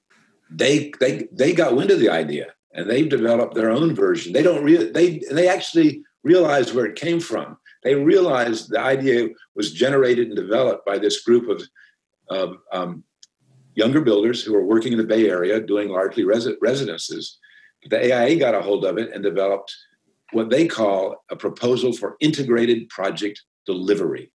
they 0.49 0.91
they 0.99 1.27
they 1.31 1.53
got 1.53 1.75
wind 1.75 1.91
of 1.91 1.99
the 1.99 2.09
idea 2.09 2.53
and 2.73 2.89
they've 2.89 3.09
developed 3.09 3.55
their 3.55 3.71
own 3.71 3.95
version. 3.95 4.33
They 4.33 4.43
don't 4.43 4.63
re- 4.63 4.91
they 4.91 5.21
they 5.31 5.47
actually 5.47 6.03
realized 6.23 6.73
where 6.73 6.85
it 6.85 6.95
came 6.95 7.19
from. 7.19 7.57
They 7.83 7.95
realized 7.95 8.69
the 8.69 8.79
idea 8.79 9.29
was 9.55 9.73
generated 9.73 10.27
and 10.27 10.35
developed 10.35 10.85
by 10.85 10.99
this 10.99 11.23
group 11.23 11.49
of, 11.49 11.63
of 12.29 12.57
um, 12.71 13.03
younger 13.73 14.01
builders 14.01 14.43
who 14.43 14.53
were 14.53 14.65
working 14.65 14.91
in 14.91 14.99
the 14.99 15.03
Bay 15.03 15.29
Area 15.29 15.59
doing 15.59 15.89
largely 15.89 16.23
res- 16.23 16.47
residences. 16.61 17.39
The 17.89 18.13
AIA 18.13 18.37
got 18.37 18.53
a 18.53 18.61
hold 18.61 18.85
of 18.85 18.99
it 18.99 19.11
and 19.13 19.23
developed 19.23 19.75
what 20.31 20.49
they 20.49 20.67
call 20.67 21.23
a 21.29 21.35
proposal 21.35 21.93
for 21.93 22.17
integrated 22.19 22.89
project 22.89 23.41
delivery, 23.65 24.31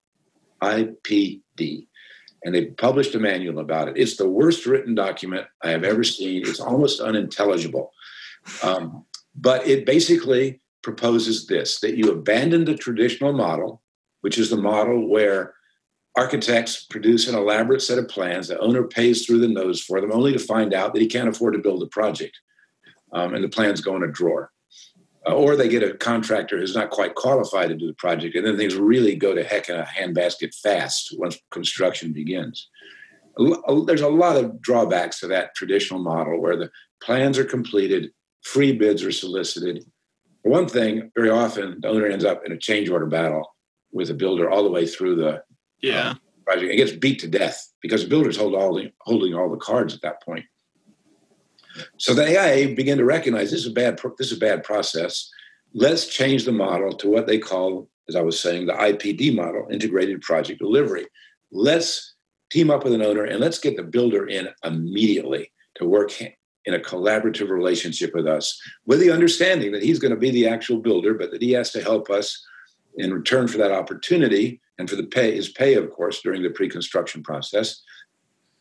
IPD. 0.63 1.87
And 2.45 2.55
they 2.55 2.67
published 2.67 3.15
a 3.15 3.19
manual 3.19 3.59
about 3.59 3.89
it. 3.89 3.97
It's 3.97 4.17
the 4.17 4.29
worst 4.29 4.67
written 4.67 4.95
document 4.95 5.47
I 5.63 5.71
have 5.71 5.85
ever 5.85 6.05
seen. 6.05 6.43
It's 6.47 6.61
almost 6.61 7.01
unintelligible. 7.01 7.93
Um, 8.63 9.05
but 9.35 9.67
it 9.67 9.85
basically 9.85 10.61
proposes 10.83 11.47
this 11.47 11.81
that 11.81 11.97
you 11.97 12.13
abandon 12.13 12.65
the 12.65 12.77
traditional 12.77 13.33
model, 13.33 13.83
which 14.21 14.39
is 14.39 14.51
the 14.51 14.57
model 14.57 15.09
where 15.09 15.55
architects 16.17 16.85
produce 16.85 17.29
an 17.29 17.35
elaborate 17.35 17.83
set 17.83 17.99
of 17.99 18.09
plans, 18.09 18.49
the 18.49 18.59
owner 18.59 18.85
pays 18.85 19.27
through 19.27 19.41
the 19.41 19.49
nose 19.49 19.83
for 19.83 20.01
them, 20.01 20.13
only 20.13 20.33
to 20.33 20.39
find 20.39 20.73
out 20.73 20.95
that 20.95 21.03
he 21.03 21.09
can't 21.09 21.29
afford 21.29 21.55
to 21.55 21.61
build 21.61 21.83
the 21.83 21.87
project. 21.89 22.39
Um, 23.13 23.35
and 23.35 23.45
the 23.45 23.49
plans 23.49 23.81
go 23.81 23.97
in 23.97 24.03
a 24.03 24.09
drawer. 24.09 24.51
Uh, 25.29 25.35
or 25.35 25.57
they 25.57 25.69
get 25.69 25.83
a 25.83 25.95
contractor 25.95 26.59
who's 26.59 26.75
not 26.75 26.91
quite 26.91 27.15
qualified 27.15 27.69
to 27.69 27.75
do 27.75 27.87
the 27.87 27.95
project, 27.95 28.37
and 28.37 28.47
then 28.47 28.57
things 28.57 28.77
really 28.77 29.17
go 29.17 29.35
to 29.35 29.43
heck 29.43 29.69
in 29.69 29.77
a 29.77 29.85
handbasket 29.85 30.55
fast 30.55 31.15
once 31.19 31.39
construction 31.51 32.13
begins. 32.13 32.69
There's 33.39 34.01
a 34.01 34.09
lot 34.09 34.37
of 34.37 34.63
drawbacks 34.63 35.21
to 35.21 35.27
that 35.29 35.55
traditional 35.55 36.01
model 36.01 36.41
where 36.41 36.57
the 36.57 36.71
plans 37.03 37.39
are 37.39 37.45
completed, 37.45 38.11
free 38.43 38.73
bids 38.73 39.05
are 39.05 39.13
solicited. 39.13 39.85
For 40.43 40.51
one 40.51 40.69
thing, 40.69 41.11
very 41.15 41.31
often 41.31 41.81
the 41.81 41.89
owner 41.89 42.07
ends 42.07 42.25
up 42.25 42.43
in 42.47 42.53
a 42.53 42.59
change 42.59 42.89
order 42.89 43.07
battle 43.07 43.57
with 43.93 44.11
a 44.11 44.15
builder 44.15 44.49
all 44.49 44.63
the 44.63 44.71
way 44.71 44.87
through 44.87 45.17
the 45.17 45.43
yeah. 45.83 46.11
Um, 46.11 46.21
project. 46.47 46.73
It 46.73 46.77
gets 46.77 46.93
beat 46.93 47.19
to 47.21 47.29
death 47.29 47.73
because 47.83 48.03
the 48.03 48.09
builders 48.09 48.37
hold 48.37 48.55
all 48.55 48.75
the 48.75 48.93
holding 49.01 49.35
all 49.35 49.51
the 49.51 49.57
cards 49.57 49.95
at 49.95 50.03
that 50.03 50.23
point. 50.23 50.45
So 51.99 52.15
the 52.15 52.39
AIA 52.39 52.75
began 52.75 52.99
to 52.99 53.05
recognize 53.05 53.51
this 53.51 53.61
is 53.61 53.67
a 53.67 53.73
bad 53.73 54.01
this 54.19 54.33
is 54.33 54.37
a 54.37 54.41
bad 54.41 54.63
process. 54.65 55.31
Let's 55.75 56.07
change 56.07 56.45
the 56.45 56.53
model 56.53 56.93
to 56.95 57.09
what 57.09 57.27
they 57.27 57.39
call, 57.39 57.89
as 58.09 58.17
I 58.17 58.23
was 58.23 58.39
saying, 58.39 58.67
the 58.67 58.73
IPD 58.73 59.35
model, 59.35 59.67
integrated 59.71 60.21
project 60.23 60.59
delivery. 60.59 61.07
Let's 61.51 62.15
team 62.51 62.71
up 62.71 62.85
with 62.85 62.93
an 62.93 63.03
owner 63.03 63.25
and 63.25 63.41
let's 63.41 63.59
get 63.59 63.77
the 63.77 63.83
builder 63.83 64.27
in 64.27 64.49
immediately 64.65 65.53
to 65.77 65.85
work 65.85 66.13
in 66.21 66.75
a 66.75 66.79
collaborative 66.79 67.49
relationship 67.49 68.13
with 68.15 68.27
us, 68.27 68.61
with 68.87 69.01
the 69.01 69.11
understanding 69.11 69.73
that 69.73 69.83
he's 69.83 69.99
going 69.99 70.13
to 70.13 70.19
be 70.19 70.31
the 70.31 70.49
actual 70.49 70.79
builder, 70.79 71.15
but 71.15 71.31
that 71.31 71.43
he 71.43 71.53
has 71.53 71.71
to 71.73 71.83
help 71.83 72.11
us 72.11 72.45
in 72.97 73.13
return 73.13 73.47
for 73.47 73.59
that 73.59 73.73
opportunity 73.73 74.61
and 74.79 74.89
for 74.89 74.97
the 74.97 75.05
pay, 75.05 75.35
his 75.35 75.49
pay, 75.49 75.75
of 75.75 75.91
course, 75.91 76.21
during 76.23 76.43
the 76.43 76.51
pre-construction 76.51 77.23
process. 77.23 77.83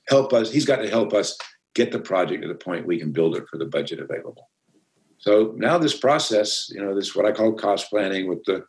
Help 0.07 0.33
us. 0.33 0.51
He's 0.51 0.65
got 0.65 0.77
to 0.77 0.89
help 0.89 1.13
us 1.13 1.37
get 1.75 1.91
the 1.91 1.99
project 1.99 2.41
to 2.41 2.47
the 2.47 2.55
point 2.55 2.87
we 2.87 2.97
can 2.97 3.11
build 3.11 3.35
it 3.35 3.47
for 3.47 3.57
the 3.57 3.65
budget 3.65 3.99
available. 3.99 4.49
So 5.17 5.53
now 5.57 5.77
this 5.77 5.97
process, 5.97 6.69
you 6.73 6.81
know, 6.81 6.95
this 6.95 7.15
what 7.15 7.25
I 7.25 7.31
call 7.31 7.53
cost 7.53 7.89
planning, 7.89 8.27
what 8.27 8.43
the 8.45 8.65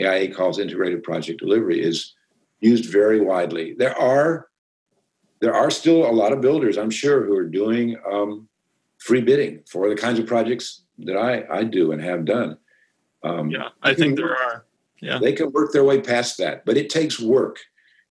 AIA 0.00 0.34
calls 0.34 0.58
integrated 0.58 1.02
project 1.02 1.40
delivery, 1.40 1.82
is 1.82 2.14
used 2.60 2.90
very 2.90 3.20
widely. 3.20 3.74
There 3.76 3.96
are 3.98 4.48
there 5.40 5.54
are 5.54 5.70
still 5.70 6.08
a 6.08 6.12
lot 6.12 6.32
of 6.32 6.40
builders, 6.40 6.78
I'm 6.78 6.90
sure, 6.90 7.24
who 7.26 7.36
are 7.36 7.44
doing 7.46 7.96
um, 8.10 8.48
free 8.98 9.20
bidding 9.20 9.62
for 9.68 9.88
the 9.88 9.96
kinds 9.96 10.18
of 10.18 10.26
projects 10.26 10.84
that 10.98 11.16
I, 11.16 11.44
I 11.50 11.64
do 11.64 11.92
and 11.92 12.00
have 12.00 12.24
done. 12.24 12.56
Um, 13.22 13.50
yeah, 13.50 13.68
I 13.82 13.94
think 13.94 14.16
there 14.16 14.34
are. 14.34 14.64
Yeah, 15.00 15.18
they 15.18 15.32
can 15.32 15.52
work 15.52 15.72
their 15.72 15.84
way 15.84 16.00
past 16.00 16.38
that, 16.38 16.64
but 16.64 16.76
it 16.76 16.88
takes 16.88 17.20
work. 17.20 17.58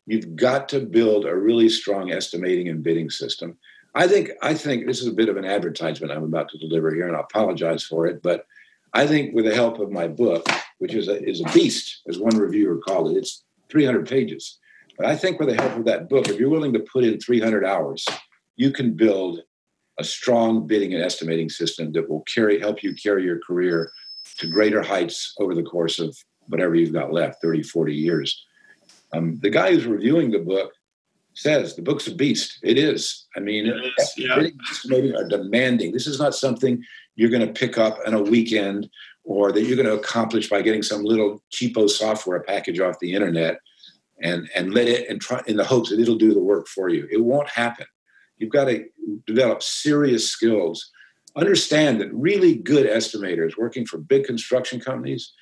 You've 0.06 0.36
got 0.36 0.70
to 0.70 0.82
build 0.82 1.26
a 1.26 1.36
really 1.36 1.70
strong 1.70 2.12
estimating 2.12 2.70
and 2.70 2.84
bidding 2.84 3.10
system. 3.10 3.58
I 3.96 4.08
think 4.08 4.32
I 4.42 4.54
think 4.54 4.86
this 4.86 5.02
is 5.02 5.08
a 5.08 5.14
bit 5.14 5.30
of 5.30 5.38
an 5.38 5.46
advertisement 5.46 6.12
I'm 6.12 6.24
about 6.24 6.50
to 6.50 6.58
deliver 6.58 6.94
here, 6.94 7.08
and 7.08 7.16
I 7.16 7.22
apologize 7.22 7.84
for 7.84 8.08
it. 8.08 8.24
But 8.24 8.46
I 8.94 9.06
think 9.08 9.34
with 9.34 9.46
the 9.46 9.56
help 9.56 9.80
of 9.80 9.92
my 9.92 10.08
book, 10.08 10.48
which 10.80 10.94
is 10.94 11.08
a, 11.08 11.24
is 11.24 11.42
a 11.42 11.52
beast, 11.54 12.02
as 12.08 12.18
one 12.18 12.38
reviewer 12.38 12.78
called 12.78 13.12
it, 13.12 13.18
it's 13.18 13.44
300 13.70 14.08
pages. 14.08 14.60
But 14.98 15.08
I 15.08 15.16
think 15.16 15.40
with 15.40 15.50
the 15.50 15.62
help 15.62 15.78
of 15.78 15.86
that 15.86 16.10
book, 16.10 16.28
if 16.28 16.40
you're 16.40 16.50
willing 16.50 16.74
to 16.74 16.80
put 16.80 17.04
in 17.04 17.20
300 17.20 17.66
hours, 17.66 18.06
you 18.56 18.72
can 18.72 18.94
build 18.94 19.42
a 20.00 20.04
strong 20.04 20.68
bidding 20.68 20.94
and 20.94 21.04
estimating 21.04 21.50
system 21.50 21.92
that 21.94 22.10
will 22.10 22.22
carry 22.22 22.60
help 22.60 22.84
you 22.84 22.96
carry 22.96 23.24
your 23.24 23.40
career 23.40 23.92
to 24.38 24.48
greater 24.48 24.82
heights 24.82 25.34
over 25.40 25.54
the 25.54 25.64
course 25.64 26.00
of 26.00 26.18
whatever 26.48 26.74
you've 26.76 26.94
got 26.94 27.14
left 27.14 27.42
30 27.42 27.62
40 27.64 27.94
years 27.94 28.44
um, 29.14 29.38
the 29.42 29.52
guy 29.52 29.72
who's 29.72 29.86
reviewing 29.86 30.32
the 30.32 30.40
book 30.40 30.74
says 31.34 31.76
the 31.76 31.82
book's 31.82 32.08
a 32.08 32.16
beast. 32.16 32.60
It 32.64 32.78
is. 32.78 33.26
I 33.36 33.40
mean, 33.40 33.68
it 33.68 33.76
is, 33.76 34.14
yeah. 34.18 35.18
are 35.18 35.28
demanding. 35.28 35.92
This 35.92 36.08
is 36.08 36.20
not 36.20 36.36
something 36.36 36.84
you're 37.16 37.30
going 37.30 37.46
to 37.46 37.54
pick 37.54 37.78
up 37.78 38.00
in 38.06 38.14
a 38.14 38.22
weekend 38.22 38.90
or 39.24 39.52
that 39.52 39.64
you're 39.64 39.78
going 39.78 39.88
to 39.88 40.00
accomplish 40.00 40.50
by 40.50 40.62
getting 40.62 40.84
some 40.84 41.04
little 41.04 41.42
cheapo 41.52 41.90
software 41.90 42.42
package 42.42 42.80
off 42.80 43.00
the 43.00 43.14
internet 43.14 43.60
and 44.22 44.50
and 44.56 44.74
let 44.74 44.88
it 44.88 45.10
and 45.10 45.22
try 45.22 45.42
in 45.48 45.58
the 45.58 45.64
hopes 45.64 45.90
that 45.90 46.00
it'll 46.00 46.16
do 46.16 46.34
the 46.34 46.40
work 46.40 46.68
for 46.68 46.90
you. 46.90 47.08
It 47.12 47.24
won't 47.24 47.50
happen. 47.50 47.88
You've 48.38 48.52
got 48.52 48.66
to 48.66 48.86
develop 49.26 49.64
serious 49.64 50.30
skills. 50.30 50.92
Understand 51.36 52.00
that 52.02 52.14
really 52.14 52.56
good 52.56 52.86
estimators 52.86 53.58
working 53.58 53.86
for 53.86 53.98
big 53.98 54.26
construction 54.26 54.80
companies 54.80 55.34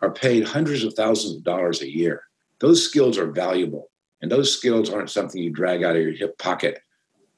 are 0.00 0.12
paid 0.12 0.46
hundreds 0.46 0.84
of 0.84 0.94
thousands 0.94 1.36
of 1.36 1.44
dollars 1.44 1.82
a 1.82 1.90
year. 1.90 2.24
Those 2.60 2.84
skills 2.84 3.18
are 3.18 3.30
valuable 3.30 3.91
and 4.22 4.30
those 4.30 4.56
skills 4.56 4.88
aren't 4.88 5.10
something 5.10 5.42
you 5.42 5.50
drag 5.50 5.82
out 5.82 5.96
of 5.96 6.02
your 6.02 6.12
hip 6.12 6.38
pocket 6.38 6.80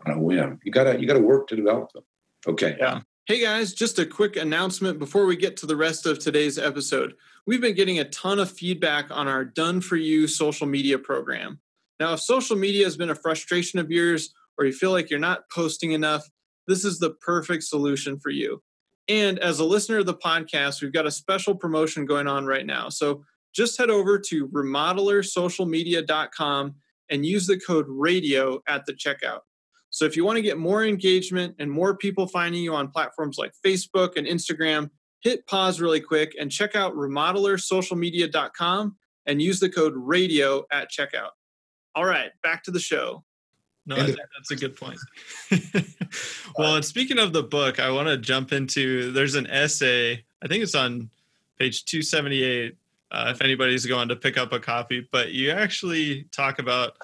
on 0.07 0.13
a 0.13 0.21
whim. 0.21 0.61
You 0.63 0.71
gotta 0.71 1.01
you 1.01 1.07
gotta 1.07 1.21
work 1.21 1.49
to 1.49 1.57
develop 1.57 1.93
them. 1.93 2.05
Okay. 2.47 2.77
Yeah. 2.79 3.01
Hey 3.27 3.41
guys, 3.41 3.73
just 3.73 3.99
a 3.99 4.05
quick 4.05 4.37
announcement 4.37 4.99
before 4.99 5.25
we 5.25 5.35
get 5.35 5.57
to 5.59 5.67
the 5.67 5.77
rest 5.77 6.05
of 6.05 6.19
today's 6.19 6.59
episode. 6.59 7.15
We've 7.47 7.61
been 7.61 7.75
getting 7.75 7.99
a 7.99 8.09
ton 8.11 8.39
of 8.39 8.51
feedback 8.51 9.07
on 9.11 9.29
our 9.29 9.47
Done 9.47 9.81
For 9.81 9.97
You 9.97 10.27
social 10.27 10.67
media 10.67 10.99
program. 10.99 11.59
Now, 11.99 12.13
if 12.13 12.21
social 12.21 12.57
media 12.57 12.85
has 12.85 12.99
been 12.99 13.11
a 13.11 13.15
frustration 13.15 13.79
of 13.79 13.91
yours 13.91 14.35
or 14.59 14.67
you 14.67 14.73
feel 14.73 14.91
like 14.91 15.09
you're 15.09 15.19
not 15.19 15.49
posting 15.51 15.93
enough, 15.93 16.29
this 16.67 16.85
is 16.85 16.99
the 16.99 17.11
perfect 17.11 17.63
solution 17.65 18.19
for 18.19 18.31
you. 18.31 18.63
And 19.09 19.39
as 19.39 19.59
a 19.59 19.65
listener 19.65 19.99
of 19.99 20.07
the 20.07 20.15
podcast, 20.15 20.83
we've 20.83 20.93
got 20.93 21.07
a 21.07 21.11
special 21.11 21.55
promotion 21.55 22.07
going 22.07 22.27
on 22.27 22.47
right 22.47 22.67
now. 22.67 22.89
So 22.89 23.25
just 23.55 23.79
head 23.79 23.91
over 23.91 24.19
to 24.19 24.49
remodelerssocialmedia.com 24.49 26.75
and 27.11 27.27
use 27.27 27.47
the 27.47 27.59
code 27.59 27.87
radio 27.89 28.61
at 28.67 28.87
the 28.87 28.93
checkout. 28.93 29.41
So 29.91 30.05
if 30.05 30.17
you 30.17 30.25
want 30.25 30.37
to 30.37 30.43
get 30.43 30.59
more 30.59 30.85
engagement 30.85 31.55
and 31.61 31.71
more 31.71 31.97
people 31.97 32.27
finding 32.27 32.61
you 32.63 32.75
on 32.75 32.89
platforms 32.89 33.39
like 33.39 33.53
Facebook 33.65 34.17
and 34.17 34.27
Instagram, 34.27 34.91
hit 35.21 35.47
pause 35.47 35.81
really 35.81 36.01
quick 36.01 36.35
and 36.39 36.51
check 36.51 36.75
out 36.75 36.95
remodelerssocialmedia.com 36.95 38.97
and 39.27 39.41
use 39.41 39.61
the 39.61 39.71
code 39.71 39.95
radio 39.97 40.65
at 40.73 40.91
checkout. 40.91 41.31
All 41.95 42.05
right, 42.05 42.33
back 42.43 42.65
to 42.65 42.73
the 42.73 42.81
show. 42.81 43.25
No, 43.87 43.97
I 43.97 44.07
think 44.07 44.17
that's 44.17 44.51
a 44.51 44.57
good 44.57 44.77
point. 44.77 44.99
well, 46.59 46.77
and 46.77 46.85
speaking 46.85 47.19
of 47.19 47.33
the 47.33 47.43
book, 47.43 47.79
I 47.79 47.91
want 47.91 48.09
to 48.09 48.17
jump 48.17 48.53
into 48.53 49.13
there's 49.13 49.35
an 49.35 49.47
essay, 49.47 50.25
I 50.43 50.49
think 50.49 50.63
it's 50.63 50.75
on 50.75 51.11
page 51.59 51.85
278 51.85 52.77
uh, 53.11 53.33
if 53.35 53.43
anybody's 53.43 53.87
going 53.87 54.09
to 54.09 54.17
pick 54.17 54.37
up 54.37 54.53
a 54.53 54.61
copy. 54.61 55.07
But 55.11 55.33
you 55.33 55.51
actually 55.51 56.27
talk 56.33 56.59
about 56.59 56.97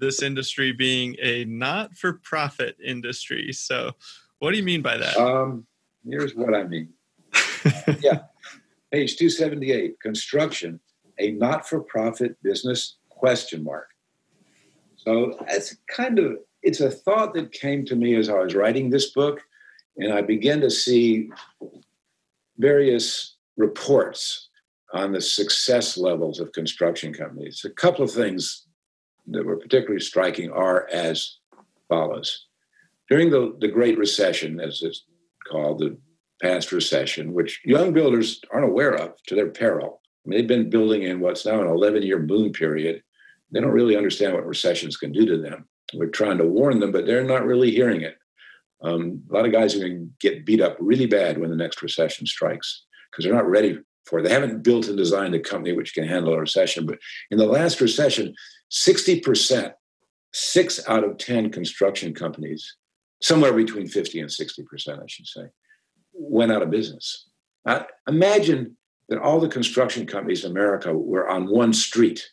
this 0.00 0.22
industry 0.22 0.72
being 0.72 1.14
a 1.20 1.44
not 1.44 1.96
for 1.96 2.14
profit 2.14 2.76
industry. 2.84 3.52
So, 3.52 3.92
what 4.38 4.50
do 4.50 4.56
you 4.56 4.62
mean 4.62 4.82
by 4.82 4.96
that? 4.96 5.16
Um, 5.16 5.66
here's 6.08 6.34
what 6.34 6.54
I 6.54 6.64
mean. 6.64 6.88
yeah, 8.00 8.22
page 8.90 9.16
278 9.16 10.00
construction, 10.00 10.80
a 11.18 11.32
not 11.32 11.68
for 11.68 11.80
profit 11.80 12.36
business 12.42 12.96
question 13.10 13.62
mark. 13.62 13.88
So, 14.96 15.36
it's 15.48 15.76
kind 15.94 16.18
of 16.18 16.38
it's 16.62 16.80
a 16.80 16.90
thought 16.90 17.34
that 17.34 17.52
came 17.52 17.84
to 17.86 17.96
me 17.96 18.16
as 18.16 18.28
I 18.28 18.38
was 18.38 18.54
writing 18.54 18.90
this 18.90 19.12
book, 19.12 19.42
and 19.96 20.12
I 20.12 20.22
began 20.22 20.60
to 20.62 20.70
see 20.70 21.30
various 22.58 23.36
reports 23.56 24.49
on 24.92 25.12
the 25.12 25.20
success 25.20 25.96
levels 25.96 26.40
of 26.40 26.52
construction 26.52 27.12
companies. 27.12 27.62
A 27.64 27.70
couple 27.70 28.04
of 28.04 28.10
things 28.10 28.66
that 29.28 29.44
were 29.44 29.56
particularly 29.56 30.00
striking 30.00 30.50
are 30.50 30.88
as 30.90 31.38
follows. 31.88 32.46
During 33.08 33.30
the, 33.30 33.56
the 33.60 33.68
Great 33.68 33.98
Recession, 33.98 34.60
as 34.60 34.82
it's 34.82 35.04
called, 35.50 35.80
the 35.80 35.96
past 36.42 36.72
recession, 36.72 37.32
which 37.32 37.60
young 37.64 37.92
builders 37.92 38.40
aren't 38.52 38.68
aware 38.68 38.94
of 38.94 39.14
to 39.26 39.34
their 39.34 39.50
peril. 39.50 40.00
I 40.24 40.28
mean, 40.28 40.38
they've 40.38 40.48
been 40.48 40.70
building 40.70 41.02
in 41.02 41.20
what's 41.20 41.46
now 41.46 41.60
an 41.60 41.68
11 41.68 42.02
year 42.02 42.18
boom 42.18 42.52
period. 42.52 43.02
They 43.52 43.60
don't 43.60 43.70
really 43.70 43.96
understand 43.96 44.34
what 44.34 44.46
recessions 44.46 44.96
can 44.96 45.12
do 45.12 45.26
to 45.26 45.38
them. 45.38 45.68
We're 45.92 46.06
trying 46.06 46.38
to 46.38 46.46
warn 46.46 46.78
them, 46.78 46.92
but 46.92 47.04
they're 47.04 47.24
not 47.24 47.44
really 47.44 47.70
hearing 47.70 48.02
it. 48.02 48.16
Um, 48.82 49.22
a 49.30 49.34
lot 49.34 49.44
of 49.44 49.52
guys 49.52 49.74
are 49.74 49.80
going 49.80 49.98
to 49.98 50.28
get 50.28 50.46
beat 50.46 50.60
up 50.60 50.76
really 50.80 51.06
bad 51.06 51.36
when 51.36 51.50
the 51.50 51.56
next 51.56 51.82
recession 51.82 52.26
strikes 52.26 52.84
because 53.10 53.24
they're 53.24 53.34
not 53.34 53.48
ready 53.48 53.78
for. 54.04 54.22
They 54.22 54.30
haven't 54.30 54.62
built 54.62 54.88
and 54.88 54.96
designed 54.96 55.34
a 55.34 55.40
company 55.40 55.74
which 55.74 55.94
can 55.94 56.06
handle 56.06 56.34
a 56.34 56.38
recession. 56.38 56.86
But 56.86 56.98
in 57.30 57.38
the 57.38 57.46
last 57.46 57.80
recession, 57.80 58.34
60%, 58.70 59.72
six 60.32 60.88
out 60.88 61.04
of 61.04 61.18
10 61.18 61.50
construction 61.50 62.14
companies, 62.14 62.76
somewhere 63.22 63.52
between 63.52 63.86
50 63.86 64.20
and 64.20 64.30
60%, 64.30 65.02
I 65.02 65.06
should 65.06 65.26
say, 65.26 65.42
went 66.12 66.52
out 66.52 66.62
of 66.62 66.70
business. 66.70 67.26
Now, 67.64 67.86
imagine 68.08 68.76
that 69.08 69.20
all 69.20 69.40
the 69.40 69.48
construction 69.48 70.06
companies 70.06 70.44
in 70.44 70.50
America 70.50 70.96
were 70.96 71.28
on 71.28 71.50
one 71.50 71.72
street. 71.72 72.30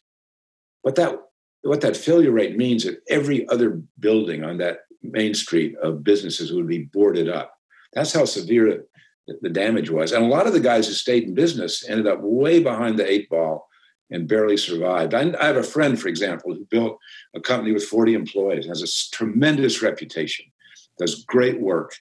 What 0.82 0.95
that 0.95 1.17
what 1.63 1.82
that 1.82 1.97
failure 1.97 2.32
rate 2.32 2.56
means 2.56 2.84
that 2.86 3.01
every 3.10 3.47
other 3.49 3.82
building 3.99 4.43
on 4.43 4.58
that 4.60 4.82
main 5.01 5.34
street 5.34 5.75
of 5.82 6.03
businesses 6.03 6.53
would 6.53 6.67
be 6.67 6.84
boarded 6.84 7.27
up. 7.27 7.53
That's 7.93 8.13
how 8.13 8.25
severe 8.25 8.86
the 9.41 9.49
damage 9.49 9.89
was. 9.89 10.11
And 10.11 10.23
a 10.23 10.27
lot 10.27 10.47
of 10.47 10.53
the 10.53 10.59
guys 10.59 10.87
who 10.87 10.93
stayed 10.93 11.23
in 11.23 11.33
business 11.33 11.87
ended 11.87 12.07
up 12.07 12.19
way 12.21 12.61
behind 12.61 12.97
the 12.97 13.09
eight 13.09 13.29
ball 13.29 13.67
and 14.09 14.27
barely 14.27 14.57
survived. 14.57 15.13
I, 15.13 15.33
I 15.39 15.45
have 15.45 15.57
a 15.57 15.63
friend, 15.63 15.99
for 15.99 16.07
example, 16.07 16.53
who 16.53 16.65
built 16.65 16.97
a 17.35 17.41
company 17.41 17.73
with 17.73 17.83
40 17.83 18.13
employees, 18.13 18.65
has 18.67 18.81
a 18.81 19.15
tremendous 19.15 19.81
reputation, 19.81 20.45
does 20.97 21.25
great 21.25 21.59
work. 21.59 21.93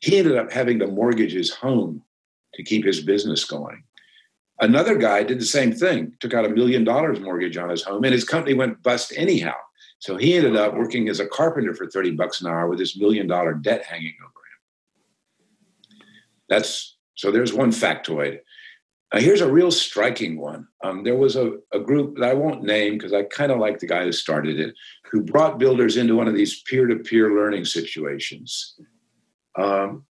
He 0.00 0.18
ended 0.18 0.36
up 0.36 0.50
having 0.50 0.78
to 0.78 0.86
mortgage 0.86 1.32
his 1.32 1.52
home 1.52 2.02
to 2.54 2.62
keep 2.62 2.84
his 2.84 3.00
business 3.00 3.44
going. 3.44 3.84
Another 4.60 4.96
guy 4.96 5.22
did 5.22 5.40
the 5.40 5.46
same 5.46 5.72
thing, 5.72 6.14
took 6.20 6.34
out 6.34 6.44
a 6.44 6.48
million 6.48 6.84
dollars 6.84 7.20
mortgage 7.20 7.56
on 7.56 7.68
his 7.68 7.82
home, 7.82 8.04
and 8.04 8.12
his 8.12 8.24
company 8.24 8.54
went 8.54 8.82
bust 8.82 9.12
anyhow. 9.16 9.54
So 9.98 10.16
he 10.16 10.34
ended 10.34 10.56
up 10.56 10.74
working 10.74 11.08
as 11.08 11.20
a 11.20 11.26
carpenter 11.26 11.74
for 11.74 11.86
30 11.86 12.12
bucks 12.12 12.40
an 12.40 12.48
hour 12.48 12.68
with 12.68 12.78
this 12.78 12.96
million 12.96 13.26
dollar 13.26 13.54
debt 13.54 13.84
hanging 13.84 14.14
over 14.22 14.41
that's 16.52 16.96
so 17.14 17.30
there's 17.30 17.52
one 17.52 17.70
factoid. 17.70 18.38
Now, 19.12 19.20
here's 19.20 19.42
a 19.42 19.50
real 19.50 19.70
striking 19.70 20.38
one. 20.38 20.66
Um, 20.82 21.04
there 21.04 21.16
was 21.16 21.36
a, 21.36 21.52
a 21.72 21.80
group 21.80 22.16
that 22.16 22.30
I 22.30 22.34
won't 22.34 22.62
name 22.62 22.94
because 22.94 23.12
I 23.12 23.24
kind 23.24 23.52
of 23.52 23.58
like 23.58 23.78
the 23.78 23.86
guy 23.86 24.04
who 24.04 24.12
started 24.12 24.58
it, 24.58 24.74
who 25.10 25.22
brought 25.22 25.58
builders 25.58 25.96
into 25.96 26.16
one 26.16 26.28
of 26.28 26.34
these 26.34 26.62
peer 26.62 26.86
to 26.86 26.96
peer 26.96 27.34
learning 27.34 27.66
situations. 27.66 28.74
Um, 29.58 30.06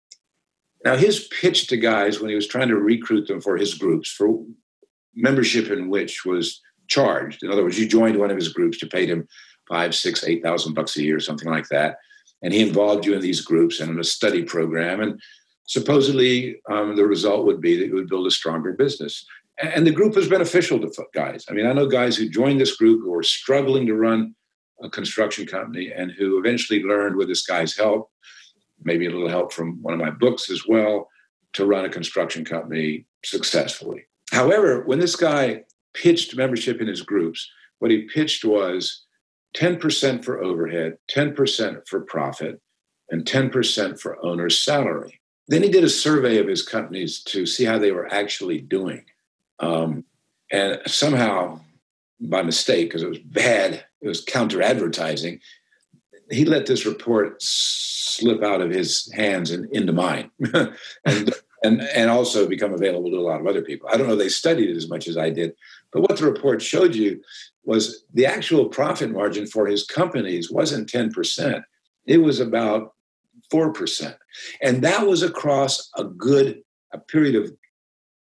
now, 0.84 0.96
his 0.96 1.28
pitch 1.40 1.66
to 1.68 1.76
guys 1.76 2.20
when 2.20 2.28
he 2.28 2.36
was 2.36 2.46
trying 2.46 2.68
to 2.68 2.76
recruit 2.76 3.26
them 3.26 3.40
for 3.40 3.56
his 3.56 3.74
groups, 3.74 4.10
for 4.10 4.44
membership 5.14 5.68
in 5.70 5.88
which 5.88 6.24
was 6.24 6.60
charged. 6.88 7.42
In 7.42 7.50
other 7.50 7.64
words, 7.64 7.78
you 7.78 7.86
joined 7.88 8.18
one 8.18 8.30
of 8.30 8.36
his 8.36 8.52
groups, 8.52 8.80
you 8.80 8.88
paid 8.88 9.08
him 9.08 9.26
five, 9.68 9.94
six, 9.94 10.24
eight 10.24 10.42
thousand 10.42 10.74
bucks 10.74 10.96
a 10.96 11.02
year, 11.02 11.20
something 11.20 11.48
like 11.48 11.68
that. 11.68 11.96
And 12.42 12.52
he 12.52 12.60
involved 12.60 13.04
you 13.06 13.14
in 13.14 13.20
these 13.20 13.40
groups 13.40 13.80
and 13.80 13.90
in 13.90 14.00
a 14.00 14.04
study 14.04 14.42
program. 14.42 15.00
And 15.00 15.20
supposedly 15.66 16.60
um, 16.70 16.96
the 16.96 17.06
result 17.06 17.46
would 17.46 17.60
be 17.60 17.76
that 17.76 17.86
you 17.86 17.94
would 17.94 18.08
build 18.08 18.26
a 18.26 18.30
stronger 18.30 18.72
business. 18.72 19.24
And 19.58 19.86
the 19.86 19.92
group 19.92 20.16
was 20.16 20.28
beneficial 20.28 20.80
to 20.80 21.04
guys. 21.14 21.44
I 21.48 21.52
mean, 21.52 21.66
I 21.66 21.72
know 21.72 21.86
guys 21.86 22.16
who 22.16 22.28
joined 22.28 22.60
this 22.60 22.76
group 22.76 23.02
who 23.02 23.10
were 23.10 23.22
struggling 23.22 23.86
to 23.86 23.94
run 23.94 24.34
a 24.82 24.90
construction 24.90 25.46
company 25.46 25.92
and 25.94 26.10
who 26.10 26.38
eventually 26.38 26.82
learned 26.82 27.16
with 27.16 27.28
this 27.28 27.46
guy's 27.46 27.76
help, 27.76 28.10
maybe 28.82 29.06
a 29.06 29.10
little 29.10 29.28
help 29.28 29.52
from 29.52 29.80
one 29.82 29.94
of 29.94 30.00
my 30.00 30.10
books 30.10 30.50
as 30.50 30.66
well, 30.66 31.08
to 31.52 31.66
run 31.66 31.84
a 31.84 31.90
construction 31.90 32.44
company 32.44 33.06
successfully. 33.24 34.06
However, 34.32 34.82
when 34.84 34.98
this 34.98 35.16
guy 35.16 35.62
pitched 35.94 36.34
membership 36.34 36.80
in 36.80 36.88
his 36.88 37.02
groups, 37.02 37.48
what 37.78 37.90
he 37.90 38.08
pitched 38.12 38.44
was 38.44 39.04
10% 39.56 40.24
for 40.24 40.42
overhead, 40.42 40.96
10% 41.10 41.86
for 41.86 42.00
profit, 42.00 42.60
and 43.10 43.24
10% 43.24 44.00
for 44.00 44.24
owner's 44.24 44.58
salary. 44.58 45.20
Then 45.52 45.62
he 45.62 45.68
did 45.68 45.84
a 45.84 45.88
survey 45.90 46.38
of 46.38 46.48
his 46.48 46.62
companies 46.62 47.20
to 47.24 47.44
see 47.44 47.66
how 47.66 47.78
they 47.78 47.92
were 47.92 48.10
actually 48.10 48.62
doing. 48.62 49.04
Um, 49.60 50.06
and 50.50 50.80
somehow, 50.86 51.60
by 52.18 52.40
mistake, 52.40 52.88
because 52.88 53.02
it 53.02 53.10
was 53.10 53.18
bad, 53.18 53.84
it 54.00 54.08
was 54.08 54.24
counter 54.24 54.62
advertising, 54.62 55.40
he 56.30 56.46
let 56.46 56.64
this 56.64 56.86
report 56.86 57.36
slip 57.42 58.42
out 58.42 58.62
of 58.62 58.70
his 58.70 59.12
hands 59.12 59.50
and 59.50 59.70
into 59.76 59.92
mine. 59.92 60.30
and, 61.04 61.34
and, 61.62 61.82
and 61.82 62.10
also 62.10 62.48
become 62.48 62.72
available 62.72 63.10
to 63.10 63.18
a 63.18 63.20
lot 63.20 63.42
of 63.42 63.46
other 63.46 63.60
people. 63.60 63.90
I 63.92 63.98
don't 63.98 64.08
know 64.08 64.16
they 64.16 64.30
studied 64.30 64.70
it 64.70 64.76
as 64.78 64.88
much 64.88 65.06
as 65.06 65.18
I 65.18 65.28
did, 65.28 65.54
but 65.92 66.00
what 66.00 66.16
the 66.16 66.24
report 66.24 66.62
showed 66.62 66.94
you 66.94 67.20
was 67.62 68.06
the 68.14 68.24
actual 68.24 68.70
profit 68.70 69.10
margin 69.10 69.46
for 69.46 69.66
his 69.66 69.84
companies 69.84 70.50
wasn't 70.50 70.90
10%. 70.90 71.62
It 72.06 72.22
was 72.22 72.40
about 72.40 72.94
4%. 73.52 74.16
And 74.62 74.82
that 74.82 75.06
was 75.06 75.22
across 75.22 75.90
a 75.96 76.04
good 76.04 76.62
a 76.92 76.98
period 76.98 77.34
of 77.34 77.52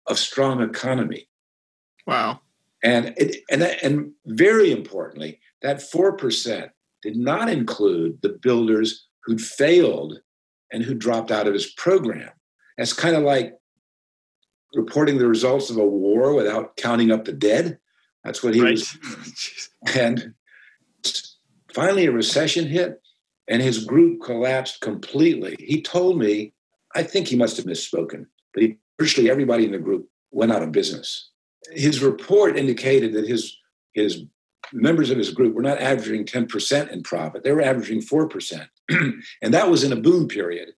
of 0.06 0.18
strong 0.18 0.62
economy. 0.62 1.28
Wow. 2.06 2.40
And 2.82 3.14
it, 3.16 3.42
and 3.50 3.62
and 3.62 4.12
very 4.26 4.72
importantly, 4.72 5.40
that 5.62 5.78
4% 5.78 6.70
did 7.02 7.16
not 7.16 7.48
include 7.48 8.18
the 8.22 8.30
builders 8.30 9.06
who'd 9.24 9.40
failed 9.40 10.20
and 10.72 10.82
who 10.82 10.94
dropped 10.94 11.30
out 11.30 11.46
of 11.46 11.54
his 11.54 11.66
program. 11.72 12.30
That's 12.76 12.92
kind 12.92 13.16
of 13.16 13.22
like 13.22 13.54
reporting 14.74 15.18
the 15.18 15.28
results 15.28 15.70
of 15.70 15.76
a 15.76 15.84
war 15.84 16.34
without 16.34 16.76
counting 16.76 17.10
up 17.10 17.24
the 17.24 17.32
dead. 17.32 17.78
That's 18.24 18.42
what 18.42 18.54
he 18.54 18.62
right. 18.62 18.72
was. 18.72 19.68
and 19.96 20.34
finally, 21.74 22.06
a 22.06 22.12
recession 22.12 22.66
hit, 22.66 23.00
and 23.48 23.62
his 23.62 23.84
group 23.84 24.22
collapsed 24.22 24.80
completely. 24.80 25.56
He 25.58 25.82
told 25.82 26.18
me, 26.18 26.52
I 26.94 27.02
think 27.02 27.28
he 27.28 27.36
must 27.36 27.56
have 27.56 27.66
misspoken, 27.66 28.26
but 28.54 28.62
he, 28.62 28.78
virtually 28.98 29.30
everybody 29.30 29.64
in 29.64 29.72
the 29.72 29.78
group 29.78 30.08
went 30.30 30.52
out 30.52 30.62
of 30.62 30.72
business. 30.72 31.30
His 31.72 32.02
report 32.02 32.56
indicated 32.56 33.12
that 33.14 33.26
his 33.26 33.56
his 33.94 34.24
members 34.72 35.10
of 35.10 35.18
his 35.18 35.30
group 35.30 35.54
were 35.54 35.62
not 35.62 35.80
averaging 35.80 36.24
10% 36.24 36.90
in 36.90 37.02
profit, 37.02 37.42
they 37.42 37.52
were 37.52 37.62
averaging 37.62 38.00
4%. 38.00 38.66
and 38.90 39.54
that 39.54 39.70
was 39.70 39.82
in 39.82 39.92
a 39.92 39.96
boom 39.96 40.28
period. 40.28 40.70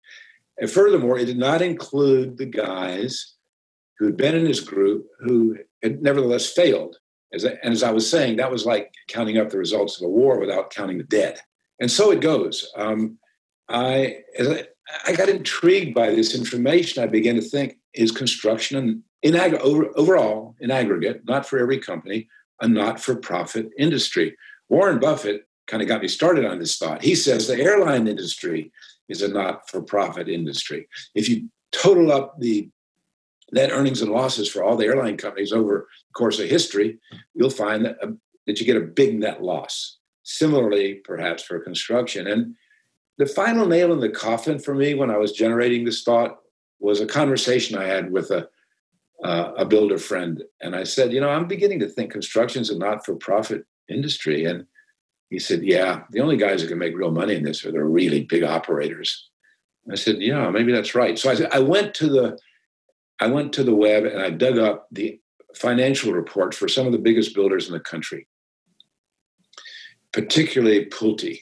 And 0.59 0.71
furthermore, 0.71 1.19
it 1.19 1.27
did 1.27 1.39
not 1.39 1.63
include 1.63 2.37
the 2.37 2.47
guys 2.47 3.35
who 3.99 4.07
had 4.07 4.17
been 4.17 4.35
in 4.35 4.47
his 4.47 4.61
group 4.61 5.07
who 5.21 5.57
had 5.83 6.03
nevertheless 6.03 6.53
failed. 6.53 6.97
As 7.33 7.45
I, 7.45 7.59
and 7.63 7.73
as 7.73 7.83
I 7.83 7.91
was 7.91 8.09
saying, 8.09 8.37
that 8.37 8.51
was 8.51 8.67
like 8.67 8.93
counting 9.09 9.39
up 9.39 9.51
the 9.51 9.59
results 9.59 10.01
of 10.01 10.07
a 10.07 10.11
war 10.11 10.39
without 10.39 10.71
counting 10.71 10.99
the 10.99 11.05
dead. 11.05 11.41
And 11.81 11.91
so 11.91 12.11
it 12.11 12.21
goes. 12.21 12.71
Um, 12.77 13.19
I, 13.69 14.19
I, 14.39 14.67
I, 15.07 15.13
got 15.13 15.29
intrigued 15.29 15.95
by 15.95 16.11
this 16.11 16.35
information. 16.35 17.03
I 17.03 17.07
began 17.07 17.37
to 17.37 17.43
think: 17.43 17.79
Is 17.95 18.11
construction 18.11 19.03
in 19.23 19.37
over, 19.37 19.91
overall, 19.97 20.57
in 20.61 20.71
aggregate, 20.71 21.23
not 21.25 21.47
for 21.47 21.59
every 21.59 21.79
company, 21.79 22.29
a 22.61 22.69
not-for-profit 22.69 23.71
industry? 23.79 24.37
Warren 24.69 24.99
Buffett 24.99 25.47
kind 25.67 25.83
of 25.83 25.89
got 25.89 26.03
me 26.03 26.09
started 26.09 26.45
on 26.45 26.59
this 26.59 26.79
thought. 26.79 27.03
He 27.03 27.15
says 27.15 27.47
the 27.47 27.61
airline 27.61 28.09
industry 28.09 28.73
is 29.09 29.23
a 29.23 29.29
not-for-profit 29.29 30.29
industry. 30.29 30.89
If 31.15 31.29
you 31.29 31.49
total 31.73 32.13
up 32.13 32.39
the 32.39 32.71
net 33.53 33.71
earnings 33.71 34.03
and 34.03 34.13
losses 34.13 34.49
for 34.49 34.63
all 34.63 34.77
the 34.77 34.87
airline 34.87 35.17
companies 35.17 35.53
over 35.53 35.89
the 36.09 36.13
course 36.13 36.39
of 36.39 36.49
history, 36.49 36.99
you'll 37.35 37.51
find 37.51 37.85
that, 37.85 37.97
uh, 38.03 38.13
that 38.47 38.61
you 38.61 38.67
get 38.67 38.77
a 38.77 38.81
big 38.81 39.19
net 39.19 39.43
loss. 39.43 39.99
Similarly, 40.31 40.97
perhaps 41.05 41.43
for 41.43 41.59
construction. 41.59 42.27
And 42.27 42.55
the 43.17 43.25
final 43.25 43.67
nail 43.67 43.95
in 43.95 44.01
the 44.01 44.11
coffin 44.11 44.59
for 44.59 44.75
me 44.75 44.93
when 44.93 45.11
I 45.11 45.17
was 45.17 45.33
generating 45.33 45.85
this 45.85 46.03
thought 46.03 46.37
was 46.81 47.01
a 47.01 47.07
conversation 47.07 47.79
I 47.79 47.87
had 47.87 48.13
with 48.13 48.31
a, 48.31 48.47
uh, 49.25 49.53
a 49.57 49.65
builder 49.65 49.97
friend. 49.97 50.45
And 50.61 50.77
I 50.77 50.85
said, 50.85 51.15
you 51.15 51.21
know, 51.23 51.31
I'm 51.31 51.49
beginning 51.49 51.81
to 51.81 51.89
think 51.89 52.13
construction's 52.13 52.69
a 52.69 52.77
not 52.77 53.07
for 53.07 53.17
profit 53.17 53.65
industry. 53.89 54.45
And 54.45 54.67
he 55.31 55.39
said, 55.39 55.63
yeah, 55.63 56.03
the 56.11 56.21
only 56.21 56.37
guys 56.37 56.61
that 56.61 56.69
can 56.69 56.79
make 56.79 56.95
real 56.95 57.11
money 57.11 57.35
in 57.35 57.43
this 57.43 57.65
are 57.65 57.73
the 57.73 57.83
really 57.83 58.25
big 58.25 58.45
operators. 58.45 59.31
I 59.91 59.95
said, 59.95 60.21
yeah, 60.21 60.51
maybe 60.51 60.73
that's 60.73 60.95
right. 60.95 61.19
So 61.19 61.31
I, 61.31 61.37
said, 61.37 61.49
I 61.53 61.61
went 61.61 61.95
to 61.95 62.09
the 62.09 62.39
I 63.19 63.29
went 63.29 63.55
to 63.55 63.65
the 63.65 63.75
web 63.75 64.05
and 64.05 64.21
I 64.21 64.29
dug 64.29 64.59
up 64.59 64.89
the 64.93 65.19
financial 65.55 66.13
reports 66.13 66.59
for 66.59 66.69
some 66.69 66.87
of 66.87 66.93
the 66.93 66.99
biggest 66.99 67.35
builders 67.35 67.67
in 67.67 67.73
the 67.73 67.81
country, 67.81 68.29
particularly 70.13 70.87
Pulte. 70.87 71.41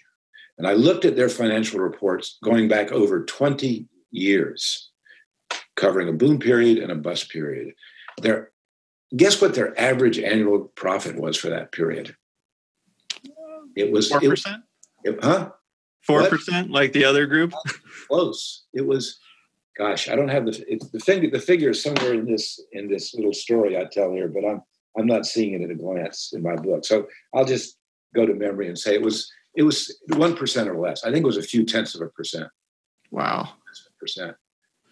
And 0.59 0.67
I 0.67 0.73
looked 0.73 1.05
at 1.05 1.17
their 1.17 1.29
financial 1.29 1.81
reports 1.81 2.39
going 2.43 2.69
back 2.69 2.93
over 2.93 3.25
20 3.25 3.87
years, 4.11 4.91
covering 5.77 6.09
a 6.09 6.13
boom 6.13 6.39
period 6.39 6.79
and 6.79 6.91
a 6.91 6.97
bust 6.97 7.31
period. 7.31 7.75
Their, 8.23 8.51
guess 9.15 9.41
what 9.41 9.55
their 9.55 9.79
average 9.79 10.19
annual 10.19 10.73
profit 10.75 11.17
was 11.17 11.37
for 11.37 11.51
that 11.51 11.73
period? 11.73 12.17
It 13.77 13.93
was 13.93 14.11
4%? 14.11 14.63
It, 15.05 15.15
it, 15.15 15.25
huh? 15.25 15.51
4% 16.09 16.71
like 16.71 16.93
the 16.93 17.05
other 17.05 17.27
group? 17.27 17.53
Close. 18.09 18.65
It 18.73 18.87
was 18.87 19.19
gosh, 19.77 20.09
I 20.09 20.17
don't 20.17 20.29
have 20.29 20.47
the 20.47 20.65
it's 20.69 20.89
the 20.91 20.99
thing 20.99 21.31
the 21.31 21.39
figure 21.39 21.71
is 21.71 21.83
somewhere 21.83 22.15
in 22.15 22.27
this 22.27 22.61
in 22.73 22.89
this 22.89 23.15
little 23.15 23.33
story 23.33 23.77
I 23.77 23.85
tell 23.85 24.13
here, 24.13 24.29
but 24.29 24.45
I'm 24.45 24.63
I'm 24.99 25.07
not 25.07 25.27
seeing 25.27 25.55
it 25.55 25.63
at 25.63 25.71
a 25.71 25.75
glance 25.75 26.33
in 26.33 26.43
my 26.43 26.57
book. 26.57 26.85
So 26.85 27.07
I'll 27.35 27.45
just 27.45 27.77
go 28.15 28.27
to 28.27 28.35
memory 28.35 28.69
and 28.69 28.79
say 28.79 28.95
it 28.95 29.03
was 29.03 29.31
it 29.55 29.63
was 29.63 29.99
one 30.09 30.37
percent 30.37 30.69
or 30.69 30.79
less. 30.79 31.05
I 31.05 31.11
think 31.11 31.23
it 31.23 31.27
was 31.27 31.37
a 31.37 31.43
few 31.43 31.65
tenths 31.65 31.95
of 31.95 32.03
a 32.03 32.09
percent. 32.09 32.49
Wow, 33.11 33.49
percent. 33.99 34.37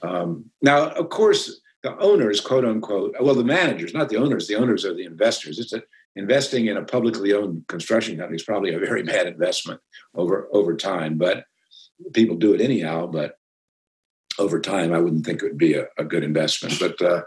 Um, 0.02 0.50
now, 0.62 0.88
of 0.90 1.08
course, 1.08 1.60
the 1.82 1.96
owners, 1.98 2.40
quote 2.40 2.64
unquote, 2.64 3.14
well, 3.20 3.34
the 3.34 3.44
managers, 3.44 3.94
not 3.94 4.08
the 4.08 4.16
owners. 4.16 4.46
The 4.46 4.56
owners 4.56 4.84
are 4.84 4.94
the 4.94 5.04
investors. 5.04 5.58
It's 5.58 5.72
a, 5.72 5.82
investing 6.16 6.66
in 6.66 6.76
a 6.76 6.84
publicly 6.84 7.32
owned 7.32 7.66
construction 7.68 8.16
company 8.16 8.36
is 8.36 8.42
probably 8.42 8.74
a 8.74 8.78
very 8.78 9.02
bad 9.14 9.26
investment 9.26 9.80
over 10.14 10.48
over 10.52 10.76
time, 10.76 11.18
but 11.18 11.44
people 12.12 12.36
do 12.36 12.54
it 12.54 12.60
anyhow. 12.60 13.06
But 13.06 13.38
over 14.38 14.60
time, 14.60 14.92
I 14.92 14.98
wouldn't 14.98 15.24
think 15.24 15.42
it 15.42 15.46
would 15.46 15.58
be 15.58 15.74
a, 15.74 15.86
a 15.98 16.04
good 16.04 16.24
investment. 16.24 16.78
But 16.78 17.00
uh, 17.00 17.22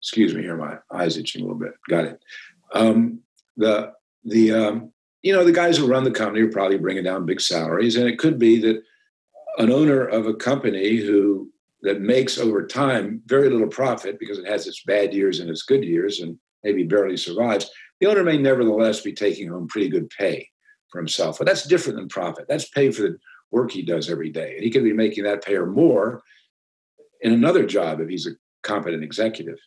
excuse 0.00 0.34
me, 0.34 0.42
here 0.42 0.56
my 0.56 0.78
eyes 0.92 1.16
itching 1.16 1.42
a 1.42 1.44
little 1.44 1.58
bit. 1.58 1.72
Got 1.88 2.04
it. 2.06 2.20
Um, 2.74 3.20
the 3.56 3.92
the 4.24 4.52
um, 4.52 4.92
you 5.24 5.32
know 5.32 5.42
the 5.42 5.52
guys 5.52 5.78
who 5.78 5.86
run 5.86 6.04
the 6.04 6.10
company 6.10 6.42
are 6.42 6.52
probably 6.52 6.76
bringing 6.76 7.02
down 7.02 7.24
big 7.24 7.40
salaries, 7.40 7.96
and 7.96 8.06
it 8.06 8.18
could 8.18 8.38
be 8.38 8.60
that 8.60 8.82
an 9.56 9.72
owner 9.72 10.04
of 10.04 10.26
a 10.26 10.34
company 10.34 10.96
who 10.98 11.50
that 11.80 12.02
makes 12.02 12.38
over 12.38 12.66
time 12.66 13.22
very 13.24 13.48
little 13.48 13.68
profit 13.68 14.18
because 14.18 14.38
it 14.38 14.46
has 14.46 14.66
its 14.66 14.82
bad 14.84 15.14
years 15.14 15.40
and 15.40 15.48
its 15.48 15.62
good 15.62 15.82
years, 15.82 16.20
and 16.20 16.38
maybe 16.62 16.84
barely 16.84 17.16
survives. 17.16 17.70
The 18.00 18.06
owner 18.06 18.22
may 18.22 18.36
nevertheless 18.36 19.00
be 19.00 19.14
taking 19.14 19.48
home 19.48 19.66
pretty 19.66 19.88
good 19.88 20.10
pay 20.10 20.46
for 20.90 20.98
himself, 20.98 21.38
but 21.38 21.46
that's 21.46 21.66
different 21.66 21.98
than 21.98 22.08
profit. 22.08 22.44
That's 22.46 22.68
pay 22.68 22.90
for 22.90 23.02
the 23.02 23.16
work 23.50 23.70
he 23.70 23.80
does 23.80 24.10
every 24.10 24.30
day, 24.30 24.56
and 24.56 24.62
he 24.62 24.70
could 24.70 24.84
be 24.84 24.92
making 24.92 25.24
that 25.24 25.42
pay 25.42 25.56
or 25.56 25.66
more 25.66 26.22
in 27.22 27.32
another 27.32 27.64
job 27.64 27.98
if 28.00 28.10
he's 28.10 28.26
a 28.26 28.32
competent 28.62 29.02
executive. 29.02 29.58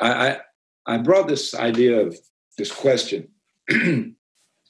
I, 0.00 0.28
I, 0.28 0.38
I 0.86 0.98
brought 0.98 1.28
this 1.28 1.54
idea 1.54 2.00
of 2.00 2.16
this 2.56 2.72
question 2.72 3.28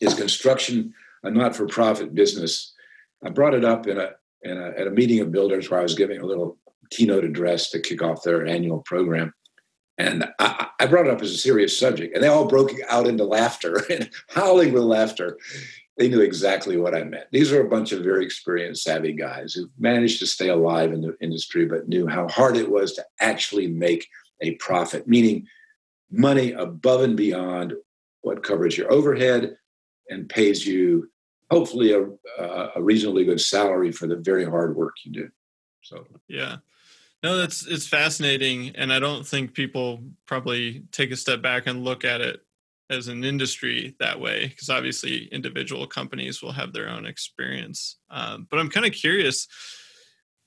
is 0.01 0.15
construction 0.15 0.95
a 1.23 1.31
not 1.31 1.57
for 1.57 1.67
profit 1.67 2.15
business? 2.15 2.73
I 3.25 3.31
brought 3.31 3.55
it 3.55 3.65
up 3.65 3.87
in 3.87 3.99
a, 3.99 4.11
in 4.43 4.57
a, 4.57 4.69
at 4.79 4.87
a 4.87 4.93
meeting 4.93 5.21
of 5.21 5.33
builders 5.33 5.69
where 5.69 5.81
I 5.81 5.83
was 5.83 5.95
giving 5.95 6.21
a 6.21 6.27
little 6.27 6.59
keynote 6.91 7.25
address 7.25 7.71
to 7.71 7.81
kick 7.81 8.03
off 8.03 8.23
their 8.23 8.47
annual 8.47 8.81
program. 8.81 9.35
And 9.99 10.31
I, 10.39 10.69
I, 10.79 10.87
brought 10.87 11.07
it 11.07 11.13
up 11.13 11.23
as 11.23 11.33
a 11.33 11.37
serious 11.37 11.77
subject, 11.77 12.15
and 12.15 12.23
they 12.23 12.29
all 12.29 12.47
broke 12.47 12.71
out 12.89 13.09
into 13.09 13.25
laughter 13.25 13.85
and 13.91 14.09
howling 14.29 14.73
with 14.73 14.85
laughter 14.85 15.37
they 15.99 16.09
knew 16.09 16.21
exactly 16.21 16.77
what 16.77 16.95
I 16.95 17.03
meant. 17.03 17.27
These 17.33 17.53
are 17.53 17.61
a 17.61 17.69
bunch 17.69 17.91
of 17.91 18.05
very 18.05 18.25
experienced, 18.25 18.85
savvy 18.85 19.13
guys 19.13 19.53
who 19.53 19.69
managed 19.79 20.21
to 20.21 20.27
stay 20.27 20.49
alive 20.49 20.93
in 20.93 21.03
the 21.03 21.17
industry, 21.21 21.67
but 21.67 21.89
knew 21.89 22.07
how 22.07 22.29
hard 22.29 22.57
it 22.57 22.71
was 22.71 22.93
to 22.95 23.05
actually 23.21 23.67
make 23.67 24.09
a 24.41 24.55
profit, 24.55 25.09
meaning 25.09 25.47
money 26.11 26.53
above 26.53 27.03
and 27.03 27.17
beyond 27.17 27.75
what 28.21 28.45
covers 28.45 28.79
your 28.79 28.91
overhead 28.93 29.57
and 30.09 30.29
pays 30.29 30.67
you 30.67 31.11
hopefully 31.51 31.93
a, 31.93 32.07
a 32.77 32.83
reasonably 32.83 33.25
good 33.25 33.41
salary 33.41 33.93
for 33.93 34.07
the 34.07 34.17
very 34.17 34.45
hard 34.45 34.77
work 34.77 34.95
you 35.05 35.13
do. 35.13 35.31
So, 35.83 36.07
yeah. 36.29 36.57
No, 37.23 37.37
that's 37.37 37.67
it's 37.67 37.87
fascinating, 37.89 38.77
and 38.77 38.93
I 38.93 39.01
don't 39.01 39.27
think 39.27 39.53
people 39.53 40.05
probably 40.27 40.85
take 40.93 41.11
a 41.11 41.17
step 41.17 41.43
back 41.43 41.67
and 41.67 41.83
look 41.83 42.05
at 42.05 42.21
it 42.21 42.43
as 42.91 43.09
an 43.09 43.25
industry 43.25 43.95
that 43.99 44.19
way 44.19 44.47
because 44.47 44.71
obviously 44.71 45.27
individual 45.27 45.87
companies 45.87 46.43
will 46.43 46.53
have 46.53 46.73
their 46.73 46.89
own 46.89 47.05
experience 47.05 47.97
um, 48.11 48.47
but 48.51 48.59
i'm 48.59 48.71
kind 48.71 48.87
of 48.87 48.93
curious 48.93 49.47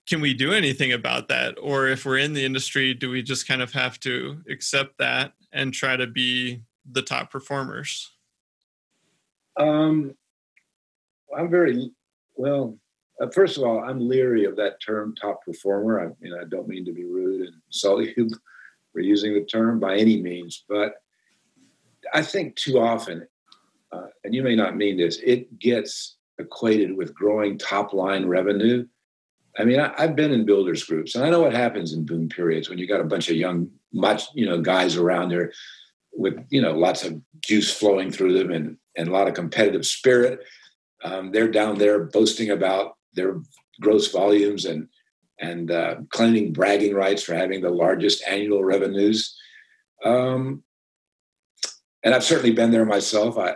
can 0.07 0.22
we 0.22 0.34
do 0.34 0.51
anything 0.51 0.93
about 0.93 1.28
that 1.28 1.55
or 1.62 1.88
if 1.88 2.05
we're 2.05 2.18
in 2.18 2.34
the 2.34 2.43
industry 2.43 2.93
do 2.93 3.09
we 3.09 3.22
just 3.22 3.47
kind 3.47 3.62
of 3.62 3.72
have 3.72 3.99
to 3.99 4.41
accept 4.49 4.97
that 4.97 5.34
and 5.51 5.74
try 5.74 5.95
to 5.95 6.07
be 6.07 6.62
the 6.91 7.01
top 7.01 7.32
performers 7.32 8.12
Um, 9.58 10.14
I'm 11.38 11.49
very 11.49 11.91
well. 12.36 12.78
Uh, 13.22 13.30
first 13.30 13.58
of 13.58 13.64
all, 13.64 13.84
I'm 13.84 14.08
leery 14.08 14.45
of 14.45 14.56
that 14.58 14.82
term 14.82 15.16
"top 15.20 15.43
performer." 15.45 15.99
I, 15.99 16.26
you 16.26 16.32
know, 16.32 16.41
I 16.41 16.45
don't 16.45 16.68
mean 16.68 16.86
to 16.86 16.91
be 16.91 17.06
rude 17.06 17.47
and 17.47 17.56
sully 17.70 18.16
for 18.93 18.99
using 18.99 19.34
the 19.34 19.45
term 19.45 19.80
by 19.80 19.97
any 19.97 20.22
means, 20.22 20.64
but 20.68 20.95
I 22.14 22.24
think 22.24 22.56
too 22.56 22.80
often, 22.80 23.28
uh, 23.91 24.08
and 24.24 24.34
you 24.34 24.43
may 24.43 24.56
not 24.56 24.76
mean 24.76 24.97
this, 24.97 25.20
it 25.24 25.60
gets 25.60 26.18
equated 26.39 26.95
with 26.95 27.14
growing 27.14 27.58
top 27.58 27.93
line 27.93 28.26
revenue. 28.26 28.86
I 29.58 29.66
mean, 29.66 29.80
I, 29.80 29.93
have 30.02 30.16
been 30.16 30.32
in 30.32 30.45
builders 30.45 30.84
groups, 30.84 31.16
and 31.16 31.24
I 31.24 31.30
know 31.30 31.41
what 31.41 31.54
happens 31.54 31.93
in 31.93 32.06
boom 32.06 32.30
periods 32.30 32.70
when 32.70 32.80
you 32.80 32.88
got 32.88 33.02
a 33.02 33.06
bunch 33.06 33.30
of 33.30 33.36
young, 33.36 33.70
much 33.93 34.24
you 34.34 34.45
know, 34.45 34.62
guys 34.62 34.95
around 34.95 35.30
there 35.30 35.52
with 36.14 36.43
you 36.49 36.62
know 36.62 36.74
lots 36.74 37.03
of 37.03 37.22
juice 37.41 37.74
flowing 37.74 38.12
through 38.12 38.38
them 38.38 38.51
and 38.51 38.78
and 38.95 39.07
a 39.07 39.12
lot 39.12 39.28
of 39.28 39.34
competitive 39.34 39.86
spirit. 39.86 40.41
Um, 41.03 41.32
they're 41.32 41.51
down 41.51 41.78
there 41.78 42.03
boasting 42.05 42.51
about 42.51 42.97
their 43.14 43.41
gross 43.80 44.12
volumes 44.12 44.66
and 44.66 44.88
and 45.39 45.72
uh, 45.72 45.95
claiming 46.09 46.53
bragging 46.53 46.93
rights 46.93 47.24
for 47.24 47.34
having 47.34 47.62
the 47.62 47.70
largest 47.70 48.24
annual 48.28 48.64
revenues. 48.64 49.36
Um, 50.05 50.64
and 52.03 52.14
I've 52.14 52.24
certainly 52.24 52.53
been 52.53 52.72
there 52.72 52.86
myself. 52.86 53.38
I 53.38 53.55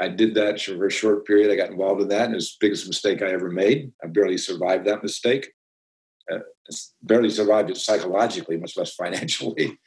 I 0.00 0.08
did 0.08 0.34
that 0.34 0.60
for 0.60 0.86
a 0.86 0.90
short 0.90 1.26
period. 1.26 1.50
I 1.50 1.56
got 1.56 1.70
involved 1.70 2.02
in 2.02 2.08
that, 2.08 2.26
and 2.26 2.32
it 2.32 2.36
was 2.36 2.50
the 2.50 2.66
biggest 2.66 2.86
mistake 2.86 3.22
I 3.22 3.32
ever 3.32 3.50
made. 3.50 3.92
I 4.02 4.08
barely 4.08 4.36
survived 4.36 4.86
that 4.86 5.02
mistake. 5.02 5.52
Uh, 6.30 6.40
barely 7.02 7.30
survived 7.30 7.70
it 7.70 7.76
psychologically, 7.76 8.56
much 8.56 8.76
less 8.76 8.94
financially. 8.94 9.78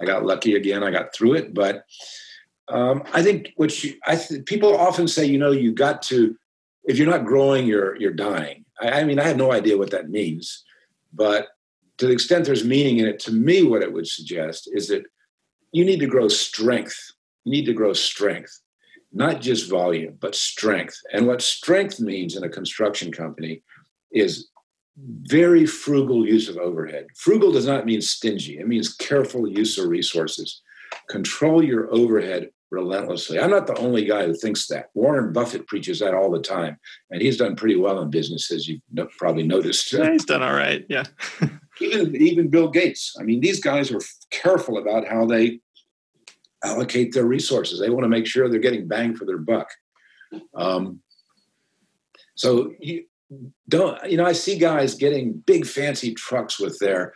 I 0.00 0.04
got 0.04 0.24
lucky 0.24 0.54
again. 0.54 0.82
I 0.82 0.90
got 0.90 1.14
through 1.14 1.34
it, 1.34 1.54
but 1.54 1.84
um, 2.68 3.02
I 3.12 3.22
think 3.22 3.52
what 3.56 3.82
you, 3.82 3.94
I 4.06 4.16
th- 4.16 4.46
people 4.46 4.76
often 4.76 5.08
say, 5.08 5.26
you 5.26 5.38
know, 5.38 5.50
you 5.50 5.72
got 5.72 6.02
to 6.02 6.36
if 6.84 6.96
you're 6.96 7.10
not 7.10 7.26
growing, 7.26 7.66
you're 7.66 7.96
you're 7.96 8.12
dying. 8.12 8.64
I, 8.80 9.00
I 9.00 9.04
mean, 9.04 9.18
I 9.18 9.24
have 9.24 9.36
no 9.36 9.52
idea 9.52 9.78
what 9.78 9.90
that 9.90 10.10
means, 10.10 10.64
but 11.12 11.48
to 11.98 12.06
the 12.06 12.12
extent 12.12 12.46
there's 12.46 12.64
meaning 12.64 12.98
in 12.98 13.06
it, 13.06 13.18
to 13.20 13.32
me, 13.32 13.62
what 13.62 13.82
it 13.82 13.92
would 13.92 14.06
suggest 14.06 14.70
is 14.72 14.88
that 14.88 15.02
you 15.72 15.84
need 15.84 16.00
to 16.00 16.06
grow 16.06 16.28
strength. 16.28 17.12
You 17.44 17.52
need 17.52 17.66
to 17.66 17.74
grow 17.74 17.92
strength, 17.92 18.58
not 19.12 19.40
just 19.40 19.70
volume, 19.70 20.16
but 20.20 20.34
strength. 20.34 20.98
And 21.12 21.26
what 21.26 21.42
strength 21.42 22.00
means 22.00 22.36
in 22.36 22.44
a 22.44 22.48
construction 22.48 23.12
company 23.12 23.62
is 24.12 24.48
very 25.22 25.66
frugal 25.66 26.26
use 26.26 26.48
of 26.48 26.56
overhead. 26.56 27.06
Frugal 27.16 27.52
does 27.52 27.66
not 27.66 27.86
mean 27.86 28.00
stingy, 28.00 28.58
it 28.58 28.68
means 28.68 28.94
careful 28.94 29.48
use 29.48 29.78
of 29.78 29.88
resources. 29.88 30.62
Control 31.08 31.62
your 31.62 31.92
overhead 31.92 32.50
relentlessly. 32.70 33.38
I'm 33.38 33.50
not 33.50 33.66
the 33.66 33.76
only 33.78 34.04
guy 34.04 34.26
who 34.26 34.34
thinks 34.34 34.66
that. 34.68 34.90
Warren 34.94 35.32
Buffett 35.32 35.66
preaches 35.66 35.98
that 36.00 36.14
all 36.14 36.30
the 36.30 36.40
time, 36.40 36.78
and 37.10 37.20
he's 37.20 37.36
done 37.36 37.56
pretty 37.56 37.76
well 37.76 38.00
in 38.00 38.10
business, 38.10 38.50
as 38.50 38.68
you've 38.68 38.80
probably 39.18 39.42
noticed. 39.42 39.92
Yeah, 39.92 40.12
he's 40.12 40.24
done 40.24 40.42
all 40.42 40.54
right. 40.54 40.84
Yeah. 40.88 41.04
even 41.80 42.16
even 42.16 42.48
Bill 42.48 42.68
Gates. 42.68 43.14
I 43.18 43.22
mean, 43.22 43.40
these 43.40 43.60
guys 43.60 43.90
are 43.90 44.00
careful 44.30 44.78
about 44.78 45.06
how 45.06 45.26
they 45.26 45.60
allocate 46.64 47.12
their 47.12 47.24
resources. 47.24 47.80
They 47.80 47.90
want 47.90 48.04
to 48.04 48.08
make 48.08 48.26
sure 48.26 48.48
they're 48.48 48.60
getting 48.60 48.86
bang 48.86 49.16
for 49.16 49.24
their 49.24 49.38
buck. 49.38 49.68
Um, 50.54 51.00
so 52.36 52.72
you 52.78 53.04
don't, 53.68 54.10
you 54.10 54.16
know, 54.16 54.26
I 54.26 54.32
see 54.32 54.58
guys 54.58 54.94
getting 54.94 55.32
big 55.46 55.66
fancy 55.66 56.14
trucks 56.14 56.58
with 56.58 56.78
their 56.78 57.12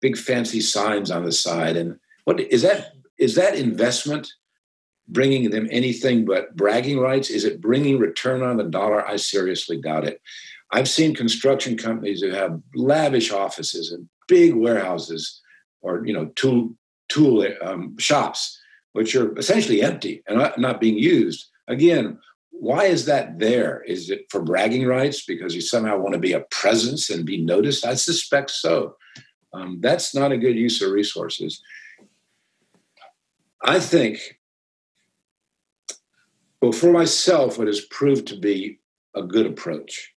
big 0.00 0.16
fancy 0.16 0.60
signs 0.60 1.10
on 1.10 1.24
the 1.24 1.32
side, 1.32 1.76
and 1.76 1.98
what 2.24 2.40
is 2.40 2.62
that? 2.62 2.92
Is 3.18 3.34
that 3.34 3.56
investment? 3.56 4.28
bringing 5.08 5.50
them 5.50 5.66
anything 5.70 6.24
but 6.24 6.54
bragging 6.54 6.98
rights? 6.98 7.30
Is 7.30 7.44
it 7.44 7.60
bringing 7.60 7.98
return 7.98 8.42
on 8.42 8.58
the 8.58 8.64
dollar? 8.64 9.06
I 9.06 9.16
seriously 9.16 9.80
doubt 9.80 10.04
it. 10.04 10.20
I've 10.70 10.88
seen 10.88 11.14
construction 11.14 11.76
companies 11.76 12.20
who 12.20 12.30
have 12.30 12.60
lavish 12.74 13.32
offices 13.32 13.90
and 13.90 14.08
big 14.28 14.54
warehouses 14.54 15.40
or 15.80 16.06
you 16.06 16.12
know 16.12 16.26
tool 16.36 16.74
tool 17.08 17.46
um, 17.62 17.96
shops 17.98 18.60
which 18.92 19.16
are 19.16 19.36
essentially 19.38 19.82
empty 19.82 20.22
and 20.26 20.38
not, 20.38 20.58
not 20.58 20.80
being 20.80 20.98
used 20.98 21.46
again 21.68 22.18
why 22.60 22.84
is 22.84 23.04
that 23.06 23.38
there 23.38 23.82
is 23.86 24.10
it 24.10 24.26
for 24.30 24.42
bragging 24.42 24.86
rights 24.86 25.24
because 25.24 25.54
you 25.54 25.60
somehow 25.60 25.96
want 25.96 26.12
to 26.12 26.20
be 26.20 26.32
a 26.32 26.46
presence 26.50 27.10
and 27.10 27.24
be 27.24 27.42
noticed 27.42 27.86
i 27.86 27.94
suspect 27.94 28.50
so 28.50 28.96
um, 29.54 29.78
that's 29.80 30.14
not 30.14 30.32
a 30.32 30.38
good 30.38 30.56
use 30.56 30.82
of 30.82 30.90
resources 30.90 31.62
i 33.62 33.78
think 33.78 34.38
well, 36.60 36.72
for 36.72 36.92
myself, 36.92 37.58
it 37.58 37.66
has 37.66 37.82
proved 37.82 38.26
to 38.28 38.36
be 38.36 38.80
a 39.14 39.22
good 39.22 39.46
approach, 39.46 40.12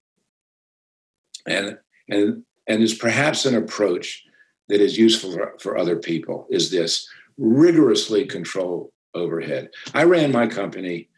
and 1.48 1.78
and 2.10 2.44
and 2.68 2.84
is 2.84 2.96
perhaps 2.96 3.46
an 3.46 3.56
approach 3.56 4.24
that 4.70 4.82
is 4.82 4.98
useful 4.98 5.34
for, 5.34 5.54
for 5.60 5.78
other 5.78 5.98
people. 5.98 6.48
Is 6.50 6.72
this 6.72 7.08
rigorously 7.38 8.26
control 8.26 8.92
overhead? 9.14 9.70
I 9.94 10.04
ran 10.04 10.32
my 10.32 10.48
company 10.48 11.10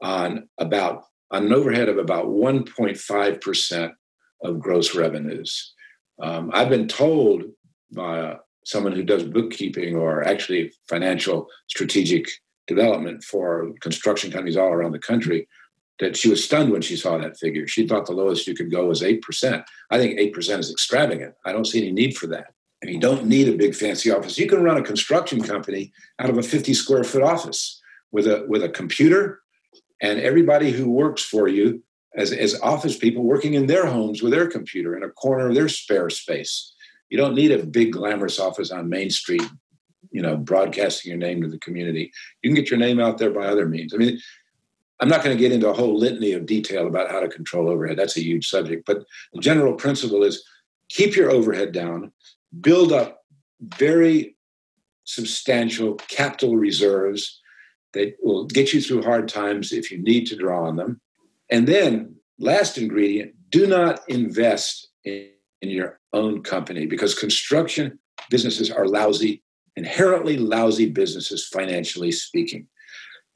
on 0.00 0.48
about 0.58 1.04
on 1.30 1.46
an 1.46 1.52
overhead 1.52 1.88
of 1.88 1.98
about 1.98 2.26
1.5 2.26 3.40
percent 3.40 3.92
of 4.42 4.60
gross 4.60 4.94
revenues. 4.94 5.72
Um, 6.22 6.50
I've 6.52 6.68
been 6.68 6.88
told 6.88 7.44
by 7.92 8.36
someone 8.64 8.92
who 8.92 9.04
does 9.04 9.22
bookkeeping 9.22 9.96
or 9.96 10.26
actually 10.26 10.72
financial 10.88 11.48
strategic 11.68 12.26
development 12.66 13.22
for 13.22 13.72
construction 13.80 14.30
companies 14.30 14.56
all 14.56 14.72
around 14.72 14.92
the 14.92 14.98
country 14.98 15.46
that 15.98 16.16
she 16.16 16.28
was 16.28 16.44
stunned 16.44 16.70
when 16.70 16.82
she 16.82 16.96
saw 16.96 17.16
that 17.16 17.38
figure. 17.38 17.66
She 17.66 17.86
thought 17.86 18.06
the 18.06 18.12
lowest 18.12 18.46
you 18.46 18.54
could 18.54 18.70
go 18.70 18.86
was 18.86 19.02
8%. 19.02 19.64
I 19.90 19.98
think 19.98 20.18
8% 20.18 20.58
is 20.58 20.70
extravagant. 20.70 21.34
I 21.44 21.52
don't 21.52 21.66
see 21.66 21.80
any 21.80 21.92
need 21.92 22.16
for 22.16 22.26
that. 22.28 22.52
And 22.82 22.92
you 22.92 23.00
don't 23.00 23.24
need 23.24 23.48
a 23.48 23.56
big 23.56 23.74
fancy 23.74 24.10
office. 24.10 24.38
You 24.38 24.46
can 24.46 24.62
run 24.62 24.76
a 24.76 24.82
construction 24.82 25.42
company 25.42 25.92
out 26.18 26.28
of 26.28 26.36
a 26.36 26.42
50 26.42 26.74
square 26.74 27.04
foot 27.04 27.22
office 27.22 27.80
with 28.12 28.26
a 28.26 28.44
with 28.48 28.62
a 28.62 28.68
computer 28.68 29.40
and 30.00 30.20
everybody 30.20 30.70
who 30.70 30.90
works 30.90 31.22
for 31.22 31.48
you 31.48 31.82
as, 32.14 32.32
as 32.32 32.60
office 32.60 32.96
people 32.96 33.22
working 33.22 33.54
in 33.54 33.66
their 33.66 33.86
homes 33.86 34.22
with 34.22 34.32
their 34.32 34.48
computer 34.48 34.96
in 34.96 35.02
a 35.02 35.10
corner 35.10 35.48
of 35.48 35.54
their 35.54 35.68
spare 35.68 36.10
space. 36.10 36.74
You 37.10 37.18
don't 37.18 37.34
need 37.34 37.52
a 37.52 37.64
big 37.64 37.92
glamorous 37.92 38.40
office 38.40 38.70
on 38.70 38.88
Main 38.88 39.10
Street 39.10 39.42
you 40.16 40.22
know 40.22 40.36
broadcasting 40.36 41.10
your 41.10 41.18
name 41.18 41.42
to 41.42 41.48
the 41.48 41.58
community. 41.58 42.10
You 42.42 42.50
can 42.50 42.54
get 42.54 42.70
your 42.70 42.78
name 42.78 42.98
out 42.98 43.18
there 43.18 43.30
by 43.30 43.46
other 43.46 43.68
means. 43.68 43.92
I 43.94 43.98
mean 43.98 44.18
i'm 44.98 45.10
not 45.10 45.22
going 45.22 45.36
to 45.36 45.40
get 45.40 45.52
into 45.52 45.68
a 45.68 45.74
whole 45.74 45.94
litany 45.94 46.32
of 46.32 46.46
detail 46.46 46.86
about 46.86 47.10
how 47.10 47.20
to 47.20 47.28
control 47.28 47.68
overhead. 47.68 47.98
That's 47.98 48.16
a 48.16 48.22
huge 48.22 48.48
subject. 48.48 48.86
But 48.86 49.04
the 49.34 49.40
general 49.40 49.74
principle 49.74 50.22
is 50.24 50.42
keep 50.88 51.14
your 51.14 51.30
overhead 51.30 51.72
down 51.72 52.12
build 52.60 52.92
up 52.92 53.22
very 53.60 54.36
substantial 55.04 55.96
capital 55.96 56.56
reserves 56.56 57.40
that 57.96 58.14
will 58.22 58.44
get 58.46 58.72
you 58.72 58.80
through 58.80 59.02
hard 59.02 59.28
times 59.28 59.72
if 59.72 59.90
you 59.90 59.98
need 60.02 60.26
to 60.26 60.36
draw 60.36 60.66
on 60.66 60.76
them 60.76 61.00
and 61.50 61.66
then 61.66 62.14
last 62.38 62.78
ingredient 62.78 63.32
do 63.50 63.66
not 63.66 64.00
invest 64.08 64.88
in, 65.04 65.28
in 65.62 65.70
your 65.70 65.98
own 66.12 66.42
company 66.42 66.86
because 66.86 67.14
construction 67.14 67.98
businesses 68.30 68.70
are 68.70 68.86
lousy 68.86 69.42
inherently 69.76 70.38
lousy 70.38 70.88
businesses, 70.88 71.46
financially 71.46 72.10
speaking. 72.10 72.66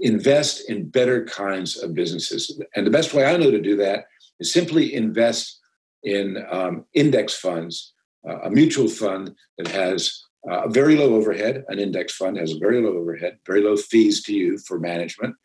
Invest 0.01 0.69
in 0.69 0.89
better 0.89 1.25
kinds 1.27 1.77
of 1.83 1.95
businesses. 1.95 2.61
And 2.75 2.87
the 2.87 2.91
best 2.91 3.13
way 3.13 3.27
I 3.27 3.37
know 3.37 3.51
to 3.51 3.61
do 3.61 3.77
that 3.77 4.07
is 4.41 4.53
simply 4.53 4.95
invest 4.95 5.59
in 6.03 6.43
um, 6.51 6.87
index 6.95 7.35
funds, 7.35 7.93
uh, 8.27 8.41
a 8.41 8.51
mutual 8.51 8.89
fund 8.89 9.35
that 9.59 9.69
has 9.69 10.25
uh, 10.49 10.62
a 10.62 10.70
very 10.70 10.97
low 10.97 11.14
overhead. 11.14 11.64
An 11.68 11.78
index 11.78 12.14
fund 12.14 12.36
has 12.36 12.53
a 12.53 12.59
very 12.59 12.80
low 12.80 12.97
overhead, 12.97 13.38
very 13.47 13.62
low 13.62 13.76
fees 13.76 14.22
to 14.24 14.34
you 14.34 14.59
for 14.59 14.78
management, 14.78 15.36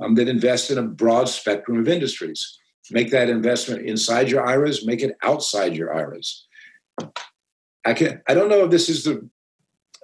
um, 0.00 0.14
that 0.16 0.28
invest 0.28 0.70
in 0.70 0.78
a 0.78 0.82
broad 0.82 1.28
spectrum 1.28 1.78
of 1.78 1.88
industries. 1.88 2.58
Make 2.90 3.10
that 3.12 3.30
investment 3.30 3.86
inside 3.86 4.30
your 4.30 4.46
IRAs, 4.46 4.84
make 4.84 5.02
it 5.02 5.16
outside 5.22 5.74
your 5.74 5.94
IRAs. 5.94 6.46
I 7.86 7.94
can 7.94 8.22
I 8.28 8.34
don't 8.34 8.48
know 8.48 8.64
if 8.64 8.70
this 8.70 8.88
is 8.88 9.04
the 9.04 9.28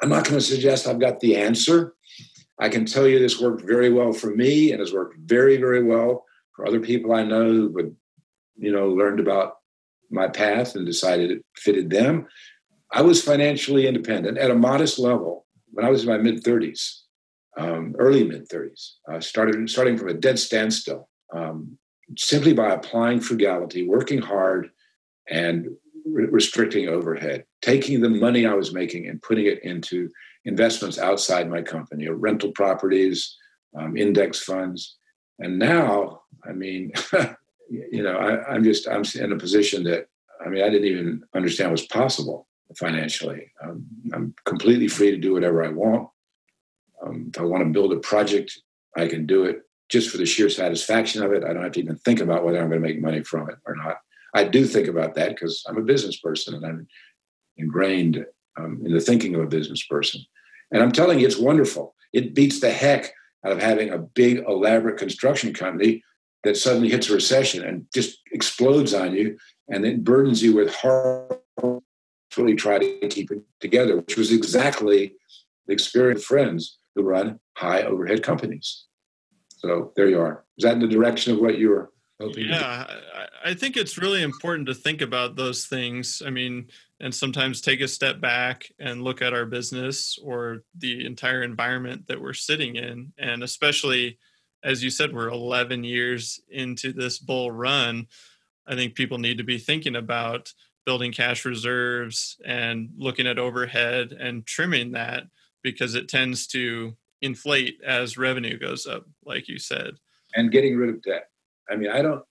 I'm 0.02 0.08
not 0.08 0.24
going 0.24 0.38
to 0.38 0.44
suggest 0.44 0.86
I've 0.86 1.00
got 1.00 1.20
the 1.20 1.36
answer. 1.36 1.94
I 2.58 2.68
can 2.68 2.84
tell 2.84 3.06
you 3.06 3.18
this 3.18 3.40
worked 3.40 3.62
very 3.62 3.90
well 3.90 4.12
for 4.12 4.34
me 4.34 4.72
and 4.72 4.80
has 4.80 4.92
worked 4.92 5.16
very, 5.18 5.56
very 5.56 5.82
well 5.82 6.24
for 6.54 6.66
other 6.66 6.80
people 6.80 7.12
I 7.12 7.24
know 7.24 7.44
who 7.44 7.68
would, 7.70 7.96
you 8.56 8.72
know, 8.72 8.88
learned 8.88 9.20
about 9.20 9.56
my 10.10 10.28
path 10.28 10.74
and 10.74 10.84
decided 10.84 11.30
it 11.30 11.44
fitted 11.56 11.90
them. 11.90 12.26
I 12.92 13.02
was 13.02 13.22
financially 13.22 13.86
independent 13.86 14.38
at 14.38 14.50
a 14.50 14.54
modest 14.54 14.98
level 14.98 15.46
when 15.72 15.86
I 15.86 15.90
was 15.90 16.02
in 16.02 16.08
my 16.08 16.18
mid 16.18 16.42
30s, 16.42 17.00
um, 17.56 17.94
early 17.98 18.24
mid 18.24 18.48
30s. 18.48 18.94
I 19.08 19.20
started 19.20 19.68
starting 19.70 19.96
from 19.96 20.08
a 20.08 20.14
dead 20.14 20.38
standstill, 20.38 21.08
um, 21.32 21.78
simply 22.18 22.52
by 22.52 22.72
applying 22.72 23.20
frugality, 23.20 23.86
working 23.86 24.20
hard, 24.20 24.70
and 25.28 25.68
re- 26.04 26.26
restricting 26.26 26.88
overhead, 26.88 27.44
taking 27.62 28.00
the 28.00 28.10
money 28.10 28.44
I 28.44 28.54
was 28.54 28.74
making 28.74 29.06
and 29.06 29.22
putting 29.22 29.46
it 29.46 29.62
into 29.62 30.10
investments 30.44 30.98
outside 30.98 31.48
my 31.48 31.62
company, 31.62 32.08
or 32.08 32.14
rental 32.14 32.50
properties, 32.52 33.36
um, 33.78 33.96
index 33.96 34.42
funds. 34.42 34.96
And 35.38 35.58
now, 35.58 36.22
I 36.44 36.52
mean, 36.52 36.92
you 37.70 38.02
know, 38.02 38.16
I, 38.16 38.52
I'm 38.52 38.64
just 38.64 38.88
I'm 38.88 39.04
in 39.14 39.32
a 39.32 39.38
position 39.38 39.84
that 39.84 40.08
I 40.44 40.48
mean, 40.48 40.64
I 40.64 40.70
didn't 40.70 40.88
even 40.88 41.22
understand 41.34 41.70
was 41.70 41.86
possible 41.86 42.48
financially. 42.76 43.52
Um, 43.62 43.86
I'm 44.12 44.34
completely 44.44 44.88
free 44.88 45.10
to 45.10 45.16
do 45.16 45.32
whatever 45.32 45.64
I 45.64 45.68
want. 45.68 46.08
Um, 47.02 47.30
if 47.34 47.40
I 47.40 47.44
want 47.44 47.64
to 47.64 47.70
build 47.70 47.92
a 47.92 47.98
project, 47.98 48.58
I 48.96 49.06
can 49.08 49.26
do 49.26 49.44
it 49.44 49.62
just 49.88 50.10
for 50.10 50.18
the 50.18 50.26
sheer 50.26 50.48
satisfaction 50.48 51.22
of 51.22 51.32
it. 51.32 51.44
I 51.44 51.52
don't 51.52 51.62
have 51.62 51.72
to 51.72 51.80
even 51.80 51.96
think 51.96 52.20
about 52.20 52.44
whether 52.44 52.60
I'm 52.60 52.68
going 52.68 52.80
to 52.80 52.88
make 52.88 53.00
money 53.00 53.22
from 53.22 53.48
it 53.50 53.56
or 53.66 53.74
not. 53.76 53.96
I 54.34 54.44
do 54.44 54.64
think 54.64 54.86
about 54.86 55.14
that 55.14 55.30
because 55.30 55.64
I'm 55.68 55.78
a 55.78 55.82
business 55.82 56.18
person 56.20 56.54
and 56.54 56.64
I'm 56.64 56.86
ingrained 57.56 58.24
um, 58.56 58.80
in 58.84 58.92
the 58.92 59.00
thinking 59.00 59.34
of 59.34 59.40
a 59.40 59.46
business 59.46 59.84
person. 59.86 60.20
And 60.70 60.82
I'm 60.82 60.92
telling 60.92 61.18
you, 61.18 61.26
it's 61.26 61.38
wonderful. 61.38 61.94
It 62.12 62.34
beats 62.34 62.60
the 62.60 62.70
heck 62.70 63.12
out 63.44 63.52
of 63.52 63.60
having 63.60 63.90
a 63.90 63.98
big, 63.98 64.44
elaborate 64.46 64.98
construction 64.98 65.52
company 65.52 66.02
that 66.44 66.56
suddenly 66.56 66.88
hits 66.88 67.10
a 67.10 67.14
recession 67.14 67.64
and 67.64 67.86
just 67.92 68.18
explodes 68.32 68.94
on 68.94 69.14
you 69.14 69.36
and 69.68 69.84
then 69.84 70.02
burdens 70.02 70.42
you 70.42 70.54
with 70.54 70.74
hard 70.74 71.36
really 72.36 72.54
try 72.54 72.78
to 72.78 73.08
keep 73.08 73.30
it 73.30 73.42
together, 73.60 73.96
which 73.96 74.16
was 74.16 74.32
exactly 74.32 75.14
the 75.66 75.72
experience 75.72 76.20
of 76.20 76.26
friends 76.26 76.78
who 76.94 77.02
run 77.02 77.38
high 77.56 77.82
overhead 77.82 78.22
companies. 78.22 78.84
So 79.58 79.92
there 79.96 80.08
you 80.08 80.20
are. 80.20 80.44
Is 80.58 80.64
that 80.64 80.74
in 80.74 80.80
the 80.80 80.88
direction 80.88 81.34
of 81.34 81.40
what 81.40 81.58
you 81.58 81.68
were 81.70 81.92
hoping? 82.20 82.48
Yeah, 82.48 82.86
I 83.44 83.54
think 83.54 83.76
it's 83.76 83.98
really 83.98 84.22
important 84.22 84.66
to 84.68 84.74
think 84.74 85.02
about 85.02 85.36
those 85.36 85.66
things. 85.66 86.22
I 86.24 86.30
mean, 86.30 86.68
and 86.98 87.14
sometimes 87.14 87.60
take 87.60 87.80
a 87.80 87.88
step 87.88 88.20
back 88.20 88.70
and 88.78 89.02
look 89.02 89.22
at 89.22 89.34
our 89.34 89.46
business 89.46 90.18
or 90.22 90.62
the 90.76 91.06
entire 91.06 91.42
environment 91.42 92.08
that 92.08 92.20
we're 92.20 92.32
sitting 92.32 92.76
in. 92.76 93.12
And 93.18 93.42
especially, 93.42 94.18
as 94.62 94.82
you 94.82 94.90
said, 94.90 95.14
we're 95.14 95.28
11 95.28 95.84
years 95.84 96.40
into 96.50 96.92
this 96.92 97.18
bull 97.18 97.50
run. 97.50 98.06
I 98.66 98.76
think 98.76 98.94
people 98.94 99.18
need 99.18 99.38
to 99.38 99.44
be 99.44 99.58
thinking 99.58 99.96
about 99.96 100.52
building 100.86 101.12
cash 101.12 101.44
reserves 101.44 102.36
and 102.44 102.90
looking 102.96 103.26
at 103.26 103.38
overhead 103.38 104.12
and 104.12 104.46
trimming 104.46 104.92
that 104.92 105.24
because 105.62 105.94
it 105.94 106.08
tends 106.08 106.46
to 106.48 106.96
inflate 107.22 107.80
as 107.84 108.16
revenue 108.16 108.58
goes 108.58 108.86
up, 108.86 109.04
like 109.24 109.48
you 109.48 109.58
said. 109.58 109.94
And 110.34 110.50
getting 110.50 110.76
rid 110.76 110.90
of 110.90 111.02
debt. 111.02 111.28
I 111.68 111.76
mean, 111.76 111.90
I 111.90 112.02
don't, 112.02 112.24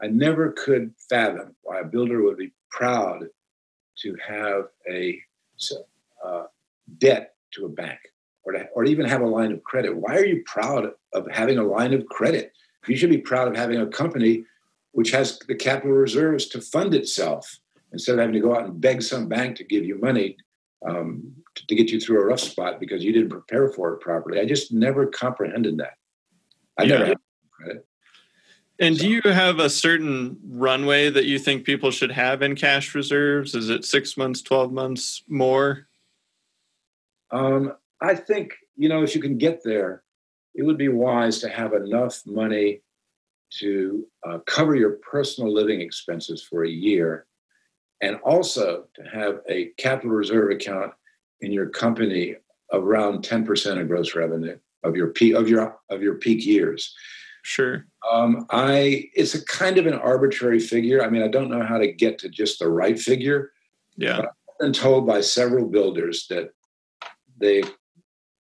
I 0.00 0.08
never 0.08 0.52
could 0.52 0.92
fathom 1.08 1.56
why 1.62 1.80
a 1.80 1.84
builder 1.84 2.22
would 2.22 2.36
be 2.36 2.52
proud 2.70 3.24
to 4.02 4.16
have 4.26 4.64
a 4.90 5.18
uh, 6.24 6.44
debt 6.98 7.34
to 7.52 7.64
a 7.64 7.68
bank 7.68 7.98
or 8.44 8.52
to, 8.52 8.66
or 8.74 8.84
even 8.84 9.06
have 9.06 9.22
a 9.22 9.26
line 9.26 9.52
of 9.52 9.62
credit. 9.62 9.96
Why 9.96 10.16
are 10.16 10.24
you 10.24 10.42
proud 10.44 10.90
of 11.12 11.28
having 11.30 11.58
a 11.58 11.64
line 11.64 11.94
of 11.94 12.06
credit? 12.06 12.52
You 12.86 12.96
should 12.96 13.10
be 13.10 13.18
proud 13.18 13.48
of 13.48 13.56
having 13.56 13.80
a 13.80 13.86
company 13.86 14.44
which 14.92 15.10
has 15.10 15.38
the 15.40 15.54
capital 15.54 15.92
reserves 15.92 16.46
to 16.46 16.60
fund 16.60 16.94
itself 16.94 17.58
instead 17.96 18.12
of 18.12 18.18
having 18.18 18.34
to 18.34 18.40
go 18.40 18.54
out 18.54 18.66
and 18.66 18.78
beg 18.78 19.00
some 19.00 19.26
bank 19.26 19.56
to 19.56 19.64
give 19.64 19.82
you 19.82 19.98
money 19.98 20.36
um, 20.86 21.32
to, 21.54 21.66
to, 21.66 21.74
get 21.74 21.90
you 21.90 21.98
through 21.98 22.20
a 22.20 22.26
rough 22.26 22.40
spot 22.40 22.78
because 22.78 23.02
you 23.02 23.10
didn't 23.10 23.30
prepare 23.30 23.70
for 23.70 23.94
it 23.94 24.00
properly. 24.00 24.38
I 24.38 24.44
just 24.44 24.70
never 24.70 25.06
comprehended 25.06 25.78
that. 25.78 25.94
I 26.76 26.82
yeah. 26.82 26.88
never 26.88 27.06
had 27.06 27.16
credit. 27.50 27.86
And 28.78 28.94
so. 28.94 29.02
do 29.02 29.08
you 29.08 29.22
have 29.24 29.58
a 29.58 29.70
certain 29.70 30.36
runway 30.46 31.08
that 31.08 31.24
you 31.24 31.38
think 31.38 31.64
people 31.64 31.90
should 31.90 32.12
have 32.12 32.42
in 32.42 32.54
cash 32.54 32.94
reserves? 32.94 33.54
Is 33.54 33.70
it 33.70 33.86
six 33.86 34.18
months, 34.18 34.42
12 34.42 34.70
months 34.70 35.22
more? 35.26 35.88
Um, 37.30 37.72
I 38.02 38.14
think, 38.14 38.52
you 38.76 38.90
know, 38.90 39.02
if 39.02 39.14
you 39.14 39.22
can 39.22 39.38
get 39.38 39.64
there, 39.64 40.02
it 40.54 40.64
would 40.64 40.76
be 40.76 40.88
wise 40.88 41.38
to 41.38 41.48
have 41.48 41.72
enough 41.72 42.20
money 42.26 42.82
to 43.60 44.06
uh, 44.28 44.38
cover 44.46 44.76
your 44.76 44.98
personal 45.10 45.50
living 45.50 45.80
expenses 45.80 46.42
for 46.42 46.64
a 46.64 46.68
year 46.68 47.26
and 48.00 48.16
also 48.16 48.84
to 48.94 49.02
have 49.02 49.40
a 49.48 49.66
capital 49.78 50.10
reserve 50.10 50.50
account 50.50 50.92
in 51.40 51.52
your 51.52 51.68
company 51.68 52.36
around 52.72 53.22
10% 53.22 53.80
of 53.80 53.88
gross 53.88 54.14
revenue 54.14 54.58
of 54.82 54.96
your 54.96 55.08
peak 55.08 55.34
of 55.34 55.48
your 55.48 55.78
of 55.90 56.02
your 56.02 56.14
peak 56.14 56.44
years. 56.44 56.94
Sure. 57.42 57.86
Um, 58.10 58.46
i 58.50 59.08
it's 59.14 59.34
a 59.34 59.44
kind 59.44 59.78
of 59.78 59.86
an 59.86 59.94
arbitrary 59.94 60.60
figure. 60.60 61.02
I 61.02 61.08
mean 61.08 61.22
i 61.22 61.28
don't 61.28 61.50
know 61.50 61.64
how 61.64 61.78
to 61.78 61.90
get 61.90 62.18
to 62.20 62.28
just 62.28 62.58
the 62.58 62.68
right 62.68 62.98
figure. 62.98 63.52
Yeah. 63.96 64.18
I've 64.18 64.58
been 64.60 64.72
told 64.72 65.06
by 65.06 65.20
several 65.20 65.66
builders 65.66 66.26
that 66.28 66.50
they 67.38 67.62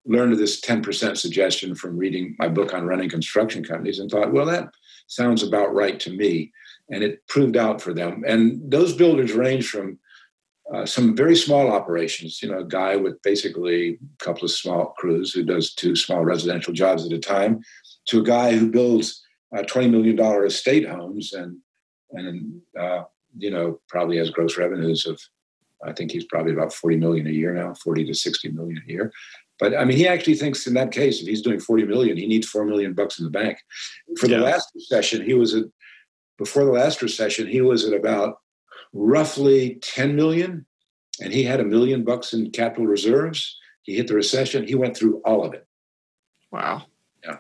learned 0.06 0.38
this 0.38 0.62
10% 0.62 1.18
suggestion 1.18 1.74
from 1.74 1.98
reading 1.98 2.36
my 2.38 2.48
book 2.48 2.74
on 2.74 2.86
running 2.86 3.10
construction 3.10 3.64
companies 3.64 4.00
and 4.00 4.10
thought 4.10 4.32
well 4.32 4.46
that 4.46 4.70
sounds 5.08 5.44
about 5.44 5.74
right 5.74 6.00
to 6.00 6.12
me 6.12 6.52
and 6.90 7.04
it 7.04 7.26
proved 7.28 7.58
out 7.58 7.82
for 7.82 7.94
them. 7.94 8.24
And 8.28 8.60
those 8.70 8.94
builders 8.94 9.34
range 9.34 9.70
from 9.70 10.00
uh, 10.74 10.86
some 10.86 11.16
very 11.16 11.36
small 11.36 11.72
operations, 11.72 12.42
you 12.42 12.50
know, 12.50 12.60
a 12.60 12.66
guy 12.66 12.96
with 12.96 13.22
basically 13.22 14.00
a 14.20 14.24
couple 14.24 14.46
of 14.46 14.52
small 14.52 14.94
crews 14.98 15.32
who 15.32 15.44
does 15.44 15.74
two 15.74 15.96
small 15.96 16.24
residential 16.24 16.74
jobs 16.74 17.06
at 17.06 17.12
a 17.12 17.20
time, 17.20 17.60
to 18.08 18.20
a 18.20 18.24
guy 18.24 18.56
who 18.56 18.72
builds 18.72 19.24
uh, 19.56 19.62
$20 19.62 19.92
million 19.92 20.20
estate 20.46 20.88
homes 20.88 21.34
and, 21.34 21.58
and 22.12 22.62
uh, 22.80 23.04
you 23.38 23.52
know, 23.52 23.80
probably 23.90 24.18
has 24.18 24.30
gross 24.30 24.58
revenues 24.58 25.06
of, 25.06 25.20
I 25.86 25.94
think 25.94 26.12
he's 26.12 26.26
probably 26.26 26.54
about 26.54 26.74
40 26.74 26.98
million 26.98 27.28
a 27.28 27.32
year 27.32 27.54
now, 27.54 27.74
40 27.76 28.06
to 28.06 28.14
60 28.14 28.50
million 28.50 28.82
a 28.88 28.92
year. 28.92 29.12
But 29.60 29.78
I 29.78 29.86
mean, 29.86 29.98
he 29.98 30.08
actually 30.08 30.36
thinks 30.36 30.68
in 30.68 30.74
that 30.74 30.92
case, 30.92 31.22
if 31.22 31.28
he's 31.28 31.42
doing 31.42 31.60
40 31.60 31.86
million, 31.86 32.18
he 32.18 32.28
needs 32.28 32.48
4 32.48 32.66
million 32.66 32.94
bucks 32.94 33.20
in 33.20 33.26
the 33.26 33.32
bank. 33.32 33.58
For 34.18 34.28
yeah. 34.28 34.38
the 34.38 34.44
last 34.44 34.70
recession, 34.76 35.24
he 35.24 35.34
was 35.34 35.54
at 35.54 35.66
before 36.38 36.66
the 36.66 36.72
last 36.72 37.02
recession, 37.02 37.48
he 37.48 37.62
was 37.62 37.86
at 37.86 37.94
about 37.94 38.40
roughly 38.94 39.80
10 39.82 40.16
million, 40.16 40.66
and 41.22 41.34
he 41.34 41.44
had 41.44 41.60
a 41.60 41.66
million 41.66 42.04
bucks 42.04 42.34
in 42.34 42.52
capital 42.52 42.88
reserves. 42.88 43.58
He 43.84 43.96
hit 43.96 44.08
the 44.08 44.16
recession, 44.16 44.68
he 44.68 44.76
went 44.76 44.98
through 44.98 45.22
all 45.26 45.46
of 45.46 45.54
it. 45.54 45.68
Wow. 46.52 46.84
Yeah. 47.24 47.38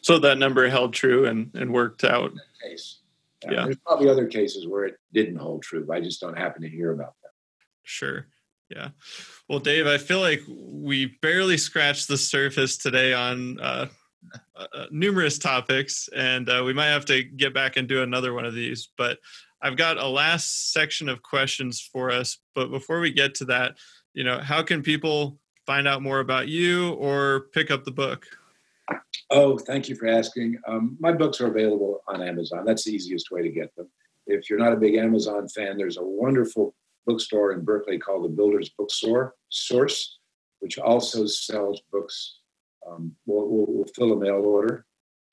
So 0.00 0.18
that 0.18 0.38
number 0.38 0.68
held 0.68 0.94
true 0.94 1.26
and, 1.26 1.50
and 1.54 1.72
worked 1.72 2.04
out. 2.04 2.32
Case. 2.62 3.00
Yeah. 3.44 3.52
yeah. 3.52 3.64
There's 3.64 3.76
probably 3.86 4.08
other 4.08 4.26
cases 4.26 4.66
where 4.66 4.84
it 4.84 4.96
didn't 5.12 5.36
hold 5.36 5.62
true. 5.62 5.86
I 5.92 6.00
just 6.00 6.20
don't 6.20 6.36
happen 6.36 6.62
to 6.62 6.68
hear 6.68 6.92
about 6.92 7.14
them. 7.22 7.30
Sure. 7.84 8.26
Yeah. 8.70 8.88
Well, 9.48 9.58
Dave, 9.58 9.86
I 9.86 9.98
feel 9.98 10.20
like 10.20 10.40
we 10.48 11.18
barely 11.20 11.58
scratched 11.58 12.08
the 12.08 12.16
surface 12.16 12.78
today 12.78 13.12
on 13.12 13.60
uh, 13.60 13.88
uh, 14.56 14.66
uh, 14.74 14.86
numerous 14.90 15.38
topics, 15.38 16.08
and 16.14 16.48
uh, 16.48 16.62
we 16.64 16.72
might 16.72 16.86
have 16.86 17.04
to 17.06 17.22
get 17.22 17.52
back 17.52 17.76
and 17.76 17.88
do 17.88 18.02
another 18.02 18.32
one 18.32 18.44
of 18.44 18.54
these. 18.54 18.88
But 18.96 19.18
I've 19.60 19.76
got 19.76 19.98
a 19.98 20.06
last 20.06 20.72
section 20.72 21.08
of 21.08 21.22
questions 21.22 21.80
for 21.80 22.10
us. 22.10 22.38
But 22.54 22.70
before 22.70 23.00
we 23.00 23.12
get 23.12 23.34
to 23.36 23.44
that, 23.46 23.76
you 24.14 24.24
know, 24.24 24.38
how 24.40 24.62
can 24.62 24.82
people 24.82 25.38
find 25.66 25.86
out 25.86 26.02
more 26.02 26.20
about 26.20 26.48
you 26.48 26.94
or 26.94 27.46
pick 27.52 27.70
up 27.70 27.84
the 27.84 27.92
book? 27.92 28.26
Oh, 29.30 29.56
thank 29.56 29.88
you 29.88 29.94
for 29.94 30.08
asking. 30.08 30.58
Um, 30.66 30.96
my 31.00 31.12
books 31.12 31.40
are 31.40 31.46
available 31.46 32.02
on 32.08 32.20
Amazon. 32.20 32.64
That's 32.64 32.84
the 32.84 32.92
easiest 32.92 33.30
way 33.30 33.42
to 33.42 33.48
get 33.48 33.74
them. 33.76 33.88
If 34.26 34.50
you're 34.50 34.58
not 34.58 34.72
a 34.72 34.76
big 34.76 34.96
Amazon 34.96 35.48
fan, 35.48 35.76
there's 35.76 35.96
a 35.96 36.04
wonderful 36.04 36.74
bookstore 37.06 37.52
in 37.52 37.64
Berkeley 37.64 37.98
called 37.98 38.24
the 38.24 38.28
Builders 38.28 38.70
Bookstore 38.76 39.34
Source, 39.48 40.18
which 40.60 40.78
also 40.78 41.26
sells 41.26 41.80
books 41.90 42.40
um, 42.88 43.14
we'll, 43.26 43.48
we'll, 43.48 43.66
we'll, 43.68 43.86
fill 43.94 44.12
a 44.12 44.16
mail 44.16 44.42
order 44.44 44.86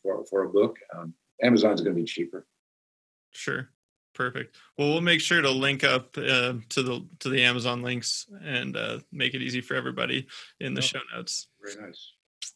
for, 0.04 0.24
for 0.26 0.44
a 0.44 0.50
book. 0.50 0.78
Um, 0.96 1.14
Amazon's 1.42 1.82
going 1.82 1.96
to 1.96 2.02
be 2.02 2.06
cheaper. 2.06 2.46
Sure. 3.32 3.70
Perfect. 4.14 4.58
Well, 4.78 4.90
we'll 4.90 5.02
make 5.02 5.22
sure 5.22 5.42
to 5.42 5.50
link 5.50 5.84
up 5.84 6.18
uh, 6.18 6.54
to 6.70 6.84
the 6.84 7.08
to 7.20 7.30
the 7.30 7.44
Amazon 7.44 7.82
links 7.82 8.28
and 8.44 8.76
uh, 8.76 9.00
make 9.12 9.34
it 9.34 9.42
easy 9.42 9.62
for 9.62 9.76
everybody 9.76 10.28
in 10.60 10.74
the 10.74 10.82
oh, 10.82 10.84
show 10.84 11.00
notes. 11.16 11.48
Very 11.64 11.88
nice. 11.88 12.12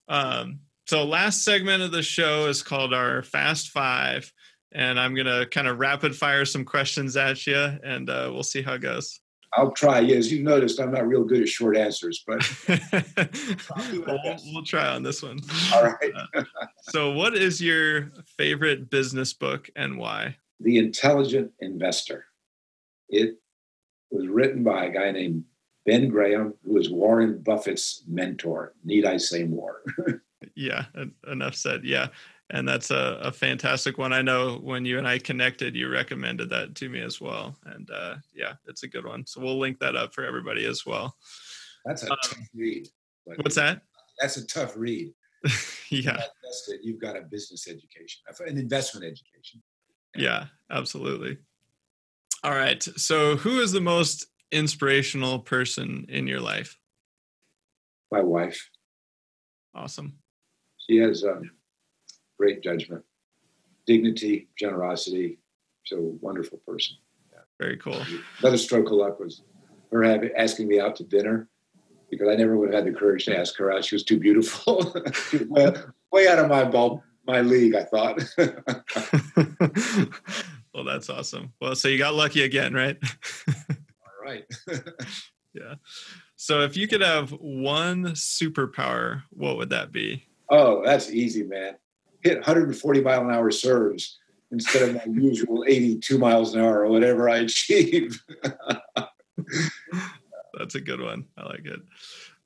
Um, 0.09 0.59
so, 0.87 1.05
last 1.05 1.43
segment 1.43 1.81
of 1.81 1.91
the 1.91 2.01
show 2.01 2.47
is 2.47 2.63
called 2.63 2.93
our 2.93 3.23
Fast 3.23 3.69
Five, 3.69 4.29
and 4.73 4.99
I'm 4.99 5.15
gonna 5.15 5.45
kind 5.45 5.67
of 5.67 5.79
rapid 5.79 6.15
fire 6.15 6.43
some 6.43 6.65
questions 6.65 7.15
at 7.15 7.47
you, 7.47 7.55
and 7.55 8.09
uh, 8.09 8.29
we'll 8.33 8.43
see 8.43 8.61
how 8.61 8.73
it 8.73 8.81
goes. 8.81 9.21
I'll 9.55 9.71
try. 9.71 9.99
Yeah, 9.99 10.17
as 10.17 10.31
you've 10.31 10.43
noticed, 10.43 10.79
I'm 10.79 10.91
not 10.91 11.07
real 11.07 11.23
good 11.23 11.41
at 11.41 11.49
short 11.49 11.77
answers, 11.77 12.23
but 12.25 12.41
we'll, 13.91 14.37
we'll, 14.51 14.63
try 14.63 14.87
on 14.87 15.03
this 15.03 15.21
one. 15.21 15.39
All 15.73 15.83
right. 15.83 16.13
uh, 16.33 16.43
so, 16.81 17.11
what 17.11 17.35
is 17.35 17.61
your 17.61 18.09
favorite 18.37 18.89
business 18.89 19.33
book 19.33 19.69
and 19.75 19.97
why? 19.97 20.37
The 20.59 20.77
Intelligent 20.77 21.51
Investor. 21.59 22.25
It 23.09 23.37
was 24.11 24.27
written 24.27 24.63
by 24.63 24.85
a 24.85 24.91
guy 24.91 25.11
named 25.11 25.43
Ben 25.85 26.07
Graham, 26.07 26.53
who 26.63 26.73
was 26.73 26.89
Warren 26.89 27.39
Buffett's 27.39 28.03
mentor. 28.07 28.73
Need 28.83 29.05
I 29.05 29.17
say 29.17 29.43
more? 29.43 29.81
yeah, 30.55 30.85
enough 31.27 31.55
said. 31.55 31.83
Yeah 31.83 32.07
and 32.49 32.67
that's 32.67 32.91
a, 32.91 33.19
a, 33.21 33.31
fantastic 33.31 33.97
one. 33.97 34.13
I 34.13 34.21
know 34.21 34.59
when 34.61 34.85
you 34.85 34.97
and 34.97 35.07
I 35.07 35.17
connected, 35.17 35.75
you 35.75 35.89
recommended 35.89 36.49
that 36.49 36.75
to 36.75 36.89
me 36.89 37.01
as 37.01 37.19
well, 37.19 37.55
and 37.65 37.89
uh, 37.89 38.15
yeah, 38.33 38.53
it's 38.67 38.83
a 38.83 38.87
good 38.87 39.05
one. 39.05 39.25
So 39.25 39.41
we'll 39.41 39.59
link 39.59 39.79
that 39.79 39.95
up 39.95 40.13
for 40.13 40.23
everybody 40.25 40.65
as 40.65 40.85
well. 40.85 41.15
That's 41.85 42.03
a 42.03 42.11
um, 42.11 42.17
tough 42.23 42.47
read. 42.53 42.87
What's 43.23 43.55
that? 43.55 43.81
That's 44.19 44.37
a 44.37 44.45
tough 44.45 44.73
read. 44.75 45.13
yeah. 45.89 46.21
Invested, 46.43 46.79
you've 46.83 47.01
got 47.01 47.17
a 47.17 47.21
business 47.21 47.67
education, 47.67 48.21
an 48.45 48.57
investment 48.57 49.05
education. 49.05 49.61
Yeah, 50.15 50.45
absolutely. 50.69 51.37
All 52.43 52.51
right. 52.51 52.83
So, 52.97 53.37
who 53.37 53.59
is 53.59 53.71
the 53.71 53.81
most 53.81 54.27
inspirational 54.51 55.39
person 55.39 56.05
in 56.09 56.27
your 56.27 56.39
life? 56.39 56.77
My 58.11 58.21
wife. 58.21 58.69
Awesome. 59.73 60.17
She 60.77 60.97
has 60.97 61.23
um, 61.23 61.49
great 62.43 62.61
judgment, 62.61 63.01
dignity, 63.87 64.49
generosity. 64.57 65.39
So 65.85 66.17
wonderful 66.19 66.57
person. 66.67 66.97
Yeah. 67.31 67.39
Very 67.57 67.77
cool. 67.77 68.01
Another 68.39 68.57
stroke 68.57 68.87
of 68.87 68.93
luck 68.93 69.17
was 69.17 69.43
her 69.93 70.03
having, 70.03 70.31
asking 70.37 70.67
me 70.67 70.81
out 70.81 70.97
to 70.97 71.05
dinner 71.05 71.47
because 72.09 72.27
I 72.27 72.35
never 72.35 72.57
would 72.57 72.73
have 72.73 72.83
had 72.83 72.93
the 72.93 72.97
courage 72.97 73.23
to 73.25 73.37
ask 73.37 73.55
her 73.57 73.71
out. 73.71 73.85
She 73.85 73.95
was 73.95 74.03
too 74.03 74.19
beautiful. 74.19 74.93
way 76.11 76.27
out 76.27 76.39
of 76.39 76.49
my 76.49 76.65
ball, 76.65 77.01
my 77.25 77.39
league, 77.39 77.75
I 77.75 77.83
thought. 77.83 78.21
well, 80.73 80.83
that's 80.83 81.09
awesome. 81.09 81.53
Well, 81.61 81.75
so 81.75 81.87
you 81.87 81.97
got 81.97 82.13
lucky 82.13 82.43
again, 82.43 82.73
right? 82.73 82.97
All 83.47 84.21
right. 84.21 84.43
yeah. 85.53 85.75
So 86.35 86.59
if 86.61 86.75
you 86.75 86.89
could 86.89 87.01
have 87.01 87.31
one 87.31 88.03
superpower, 88.07 89.23
what 89.29 89.55
would 89.55 89.69
that 89.69 89.93
be? 89.93 90.25
Oh, 90.49 90.83
that's 90.83 91.09
easy, 91.09 91.43
man. 91.43 91.75
Hit 92.23 92.37
140 92.37 93.01
mile 93.01 93.21
an 93.21 93.31
hour 93.31 93.51
serves 93.51 94.19
instead 94.51 94.89
of 94.89 94.95
my 94.95 95.03
usual 95.11 95.65
82 95.67 96.17
miles 96.17 96.53
an 96.55 96.61
hour 96.61 96.81
or 96.81 96.89
whatever 96.89 97.29
I 97.29 97.37
achieve. 97.39 98.23
That's 100.57 100.75
a 100.75 100.81
good 100.81 101.01
one. 101.01 101.25
I 101.37 101.45
like 101.45 101.65
it. 101.65 101.79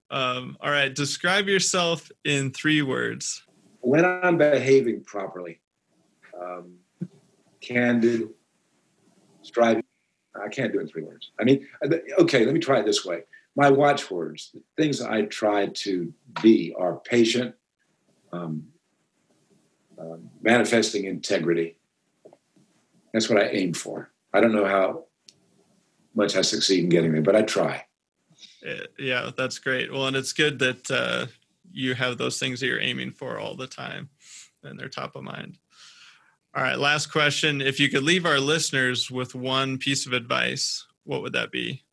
Um, 0.10 0.58
all 0.62 0.72
right. 0.72 0.94
Describe 0.94 1.48
yourself 1.48 2.10
in 2.24 2.52
three 2.52 2.82
words. 2.82 3.44
When 3.82 4.06
I'm 4.06 4.38
behaving 4.38 5.04
properly, 5.04 5.60
um, 6.42 6.78
candid, 7.62 8.30
striving. 9.42 9.84
I 10.36 10.50
can't 10.50 10.72
do 10.72 10.80
it 10.80 10.84
in 10.84 10.88
three 10.88 11.04
words. 11.04 11.32
I 11.40 11.44
mean, 11.44 11.68
okay, 12.20 12.46
let 12.46 12.54
me 12.54 12.60
try 12.60 12.80
it 12.80 12.86
this 12.86 13.04
way. 13.06 13.24
My 13.56 13.72
watchwords, 13.72 14.52
the 14.54 14.62
things 14.78 15.02
I 15.02 15.24
try 15.24 15.68
to 15.68 16.14
be 16.42 16.76
are 16.78 16.98
patient, 17.00 17.56
um, 18.32 18.68
uh, 20.00 20.18
manifesting 20.42 21.06
integrity. 21.06 21.78
That's 23.14 23.30
what 23.30 23.42
I 23.42 23.48
aim 23.48 23.74
for. 23.74 24.12
I 24.34 24.42
don't 24.42 24.54
know 24.54 24.66
how 24.66 25.06
much 26.14 26.36
I 26.36 26.42
succeed 26.42 26.84
in 26.84 26.90
getting 26.90 27.14
there, 27.14 27.22
but 27.22 27.36
I 27.36 27.42
try. 27.42 27.86
Uh, 28.68 28.86
yeah, 29.00 29.32
that's 29.36 29.60
great. 29.60 29.92
Well, 29.92 30.08
and 30.08 30.16
it's 30.16 30.34
good 30.34 30.60
that 30.60 30.92
uh, 30.92 31.28
you 31.72 31.96
have 31.96 32.18
those 32.18 32.40
things 32.40 32.60
that 32.60 32.68
you're 32.68 32.82
aiming 32.82 33.12
for 33.12 33.40
all 33.40 33.56
the 33.56 33.68
time 33.68 34.10
and 34.64 34.80
they're 34.80 34.90
top 34.90 35.16
of 35.16 35.24
mind. 35.24 35.58
All 36.56 36.64
right, 36.64 36.78
last 36.78 37.12
question. 37.12 37.62
If 37.62 37.80
you 37.80 37.90
could 37.90 38.04
leave 38.04 38.26
our 38.26 38.40
listeners 38.40 39.12
with 39.12 39.36
one 39.36 39.78
piece 39.78 40.06
of 40.06 40.14
advice, 40.14 40.86
what 41.04 41.22
would 41.22 41.34
that 41.34 41.52
be? 41.52 41.84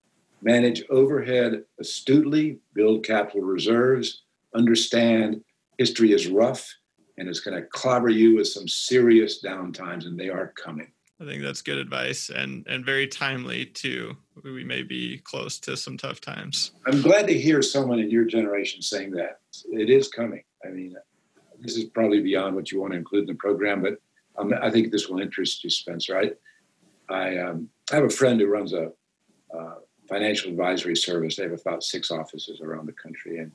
Manage 0.43 0.83
overhead 0.91 1.65
astutely, 1.79 2.59
build 2.75 3.05
capital 3.05 3.43
reserves, 3.43 4.23
understand 4.55 5.43
history 5.79 6.13
is 6.13 6.29
rough 6.29 6.75
and 7.19 7.29
it's 7.29 7.41
going 7.41 7.61
to 7.61 7.67
clobber 7.69 8.09
you 8.09 8.37
with 8.37 8.49
some 8.49 8.69
serious 8.69 9.43
downtimes, 9.43 10.07
and 10.07 10.19
they 10.19 10.29
are 10.29 10.49
coming. 10.49 10.91
I 11.21 11.25
think 11.25 11.43
that's 11.43 11.63
good 11.63 11.79
advice 11.79 12.29
and 12.29 12.67
and 12.67 12.85
very 12.85 13.07
timely 13.07 13.67
too. 13.67 14.17
We 14.43 14.65
may 14.65 14.83
be 14.83 15.19
close 15.19 15.59
to 15.61 15.77
some 15.77 15.97
tough 15.97 16.21
times. 16.21 16.73
I'm 16.87 17.03
glad 17.03 17.27
to 17.29 17.39
hear 17.39 17.63
someone 17.63 18.01
in 18.01 18.11
your 18.11 18.25
generation 18.25 18.83
saying 18.83 19.13
that. 19.13 19.39
It 19.71 19.91
is 19.91 20.09
coming. 20.09 20.43
I 20.65 20.71
mean, 20.71 20.97
this 21.61 21.77
is 21.77 21.85
probably 21.85 22.21
beyond 22.21 22.57
what 22.57 22.73
you 22.73 22.81
want 22.81 22.93
to 22.93 22.99
include 22.99 23.23
in 23.23 23.29
the 23.29 23.35
program, 23.35 23.81
but 23.81 23.99
um, 24.37 24.53
I 24.61 24.71
think 24.71 24.91
this 24.91 25.09
will 25.09 25.21
interest 25.21 25.63
you, 25.63 25.71
Spencer. 25.71 26.19
I 26.19 26.33
I, 27.09 27.39
um, 27.39 27.69
I 27.93 27.97
have 27.97 28.05
a 28.05 28.11
friend 28.11 28.41
who 28.41 28.47
runs 28.47 28.73
a 28.73 28.91
uh, 29.57 29.75
financial 30.09 30.51
advisory 30.51 30.97
service. 30.97 31.37
They 31.37 31.45
have 31.45 31.53
about 31.53 31.85
six 31.85 32.11
offices 32.11 32.61
around 32.61 32.87
the 32.87 32.93
country, 32.93 33.39
and 33.39 33.53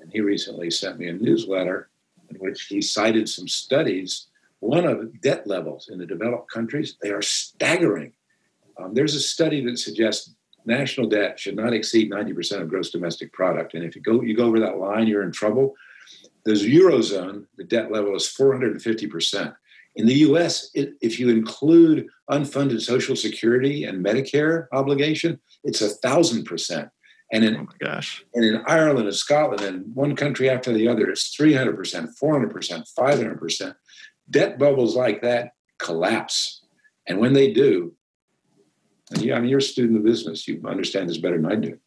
and 0.00 0.12
he 0.12 0.20
recently 0.20 0.70
sent 0.70 0.98
me 0.98 1.08
a 1.08 1.12
newsletter 1.12 1.88
in 2.34 2.40
which 2.40 2.62
he 2.64 2.80
cited 2.80 3.28
some 3.28 3.48
studies 3.48 4.26
one 4.62 4.86
of 4.86 5.20
debt 5.20 5.44
levels 5.44 5.88
in 5.90 5.98
the 5.98 6.06
developed 6.06 6.48
countries, 6.48 6.96
they 7.02 7.10
are 7.10 7.20
staggering. 7.20 8.12
Um, 8.78 8.94
there's 8.94 9.16
a 9.16 9.20
study 9.20 9.64
that 9.64 9.76
suggests 9.76 10.32
national 10.64 11.08
debt 11.08 11.40
should 11.40 11.56
not 11.56 11.72
exceed 11.72 12.12
90% 12.12 12.62
of 12.62 12.68
gross 12.68 12.92
domestic 12.92 13.32
product. 13.32 13.74
And 13.74 13.82
if 13.82 13.96
you 13.96 14.02
go, 14.02 14.22
you 14.22 14.36
go 14.36 14.44
over 14.44 14.60
that 14.60 14.78
line, 14.78 15.08
you're 15.08 15.24
in 15.24 15.32
trouble. 15.32 15.74
The 16.44 16.52
Eurozone, 16.52 17.46
the 17.56 17.64
debt 17.64 17.90
level 17.90 18.14
is 18.14 18.32
450%. 18.38 19.52
In 19.96 20.06
the 20.06 20.14
US, 20.14 20.70
it, 20.74 20.94
if 21.02 21.18
you 21.18 21.28
include 21.28 22.06
unfunded 22.30 22.80
Social 22.82 23.16
Security 23.16 23.82
and 23.82 24.04
Medicare 24.04 24.68
obligation, 24.72 25.40
it's 25.64 25.82
a 25.82 25.88
thousand 25.88 26.44
percent. 26.44 26.88
And 27.32 27.44
in, 27.44 27.56
oh 27.56 27.68
gosh. 27.80 28.24
and 28.34 28.44
in 28.44 28.62
Ireland 28.66 29.08
and 29.08 29.16
Scotland 29.16 29.62
and 29.62 29.96
one 29.96 30.14
country 30.14 30.50
after 30.50 30.70
the 30.70 30.86
other, 30.86 31.08
it's 31.08 31.34
300%, 31.34 32.10
400%, 32.22 32.94
500% 32.94 33.74
debt 34.28 34.58
bubbles 34.58 34.94
like 34.94 35.22
that 35.22 35.52
collapse. 35.78 36.62
And 37.06 37.18
when 37.18 37.32
they 37.32 37.52
do, 37.52 37.94
and 39.10 39.22
you, 39.22 39.34
I 39.34 39.40
mean, 39.40 39.48
you're 39.48 39.58
a 39.58 39.62
student 39.62 39.98
of 39.98 40.04
business, 40.04 40.46
you 40.46 40.62
understand 40.66 41.08
this 41.08 41.18
better 41.18 41.40
than 41.40 41.50
I 41.50 41.56
do. 41.56 41.78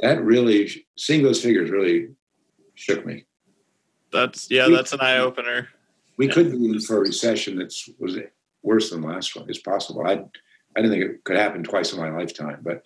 That 0.00 0.22
really, 0.24 0.86
seeing 0.96 1.22
those 1.22 1.42
figures 1.42 1.70
really 1.70 2.08
shook 2.74 3.06
me. 3.06 3.26
That's, 4.12 4.50
yeah, 4.50 4.66
we, 4.66 4.74
that's 4.74 4.92
an 4.92 5.00
eye 5.00 5.18
opener. 5.18 5.68
We 6.16 6.26
yeah. 6.26 6.32
could 6.32 6.50
be 6.50 6.64
in 6.64 6.80
for 6.80 6.96
a 6.96 7.00
recession 7.00 7.58
that 7.58 7.72
was 7.98 8.18
worse 8.62 8.90
than 8.90 9.02
the 9.02 9.08
last 9.08 9.36
one. 9.36 9.48
It's 9.48 9.60
possible. 9.60 10.04
I, 10.06 10.12
I 10.76 10.82
didn't 10.82 10.90
think 10.90 11.04
it 11.04 11.24
could 11.24 11.36
happen 11.36 11.62
twice 11.62 11.92
in 11.92 12.00
my 12.00 12.10
lifetime, 12.10 12.60
but 12.62 12.82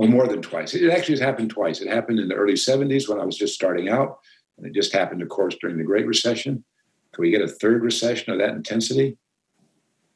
well, 0.00 0.08
more 0.08 0.26
than 0.26 0.40
twice. 0.40 0.72
It 0.72 0.88
actually 0.88 1.16
has 1.16 1.20
happened 1.20 1.50
twice. 1.50 1.82
It 1.82 1.88
happened 1.88 2.20
in 2.20 2.28
the 2.28 2.34
early 2.34 2.54
70s 2.54 3.06
when 3.06 3.20
I 3.20 3.24
was 3.26 3.36
just 3.36 3.54
starting 3.54 3.90
out, 3.90 4.20
and 4.56 4.66
it 4.66 4.72
just 4.72 4.94
happened, 4.94 5.20
of 5.20 5.28
course, 5.28 5.56
during 5.60 5.76
the 5.76 5.84
Great 5.84 6.06
Recession. 6.06 6.64
Can 7.12 7.22
we 7.22 7.30
get 7.30 7.42
a 7.42 7.46
third 7.48 7.82
recession 7.82 8.32
of 8.32 8.38
that 8.38 8.54
intensity? 8.54 9.18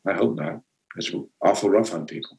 I 0.07 0.15
hope 0.15 0.37
not. 0.37 0.63
It's 0.97 1.13
awful 1.43 1.69
rough 1.69 1.93
on 1.93 2.07
people. 2.07 2.39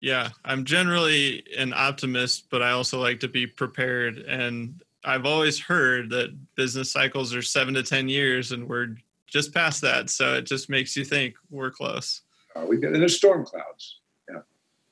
Yeah, 0.00 0.30
I'm 0.44 0.64
generally 0.64 1.44
an 1.56 1.72
optimist, 1.72 2.50
but 2.50 2.62
I 2.62 2.72
also 2.72 3.00
like 3.00 3.20
to 3.20 3.28
be 3.28 3.46
prepared. 3.46 4.18
And 4.18 4.82
I've 5.04 5.24
always 5.24 5.60
heard 5.60 6.10
that 6.10 6.36
business 6.56 6.90
cycles 6.90 7.32
are 7.32 7.42
seven 7.42 7.74
to 7.74 7.84
10 7.84 8.08
years, 8.08 8.50
and 8.50 8.68
we're 8.68 8.96
just 9.28 9.54
past 9.54 9.82
that. 9.82 10.10
So 10.10 10.34
it 10.34 10.46
just 10.46 10.68
makes 10.68 10.96
you 10.96 11.04
think 11.04 11.36
we're 11.48 11.70
close. 11.70 12.22
Uh, 12.56 12.66
we've 12.68 12.82
got, 12.82 12.92
and 12.92 13.00
there's 13.00 13.16
storm 13.16 13.44
clouds. 13.44 14.00
Yeah. 14.28 14.40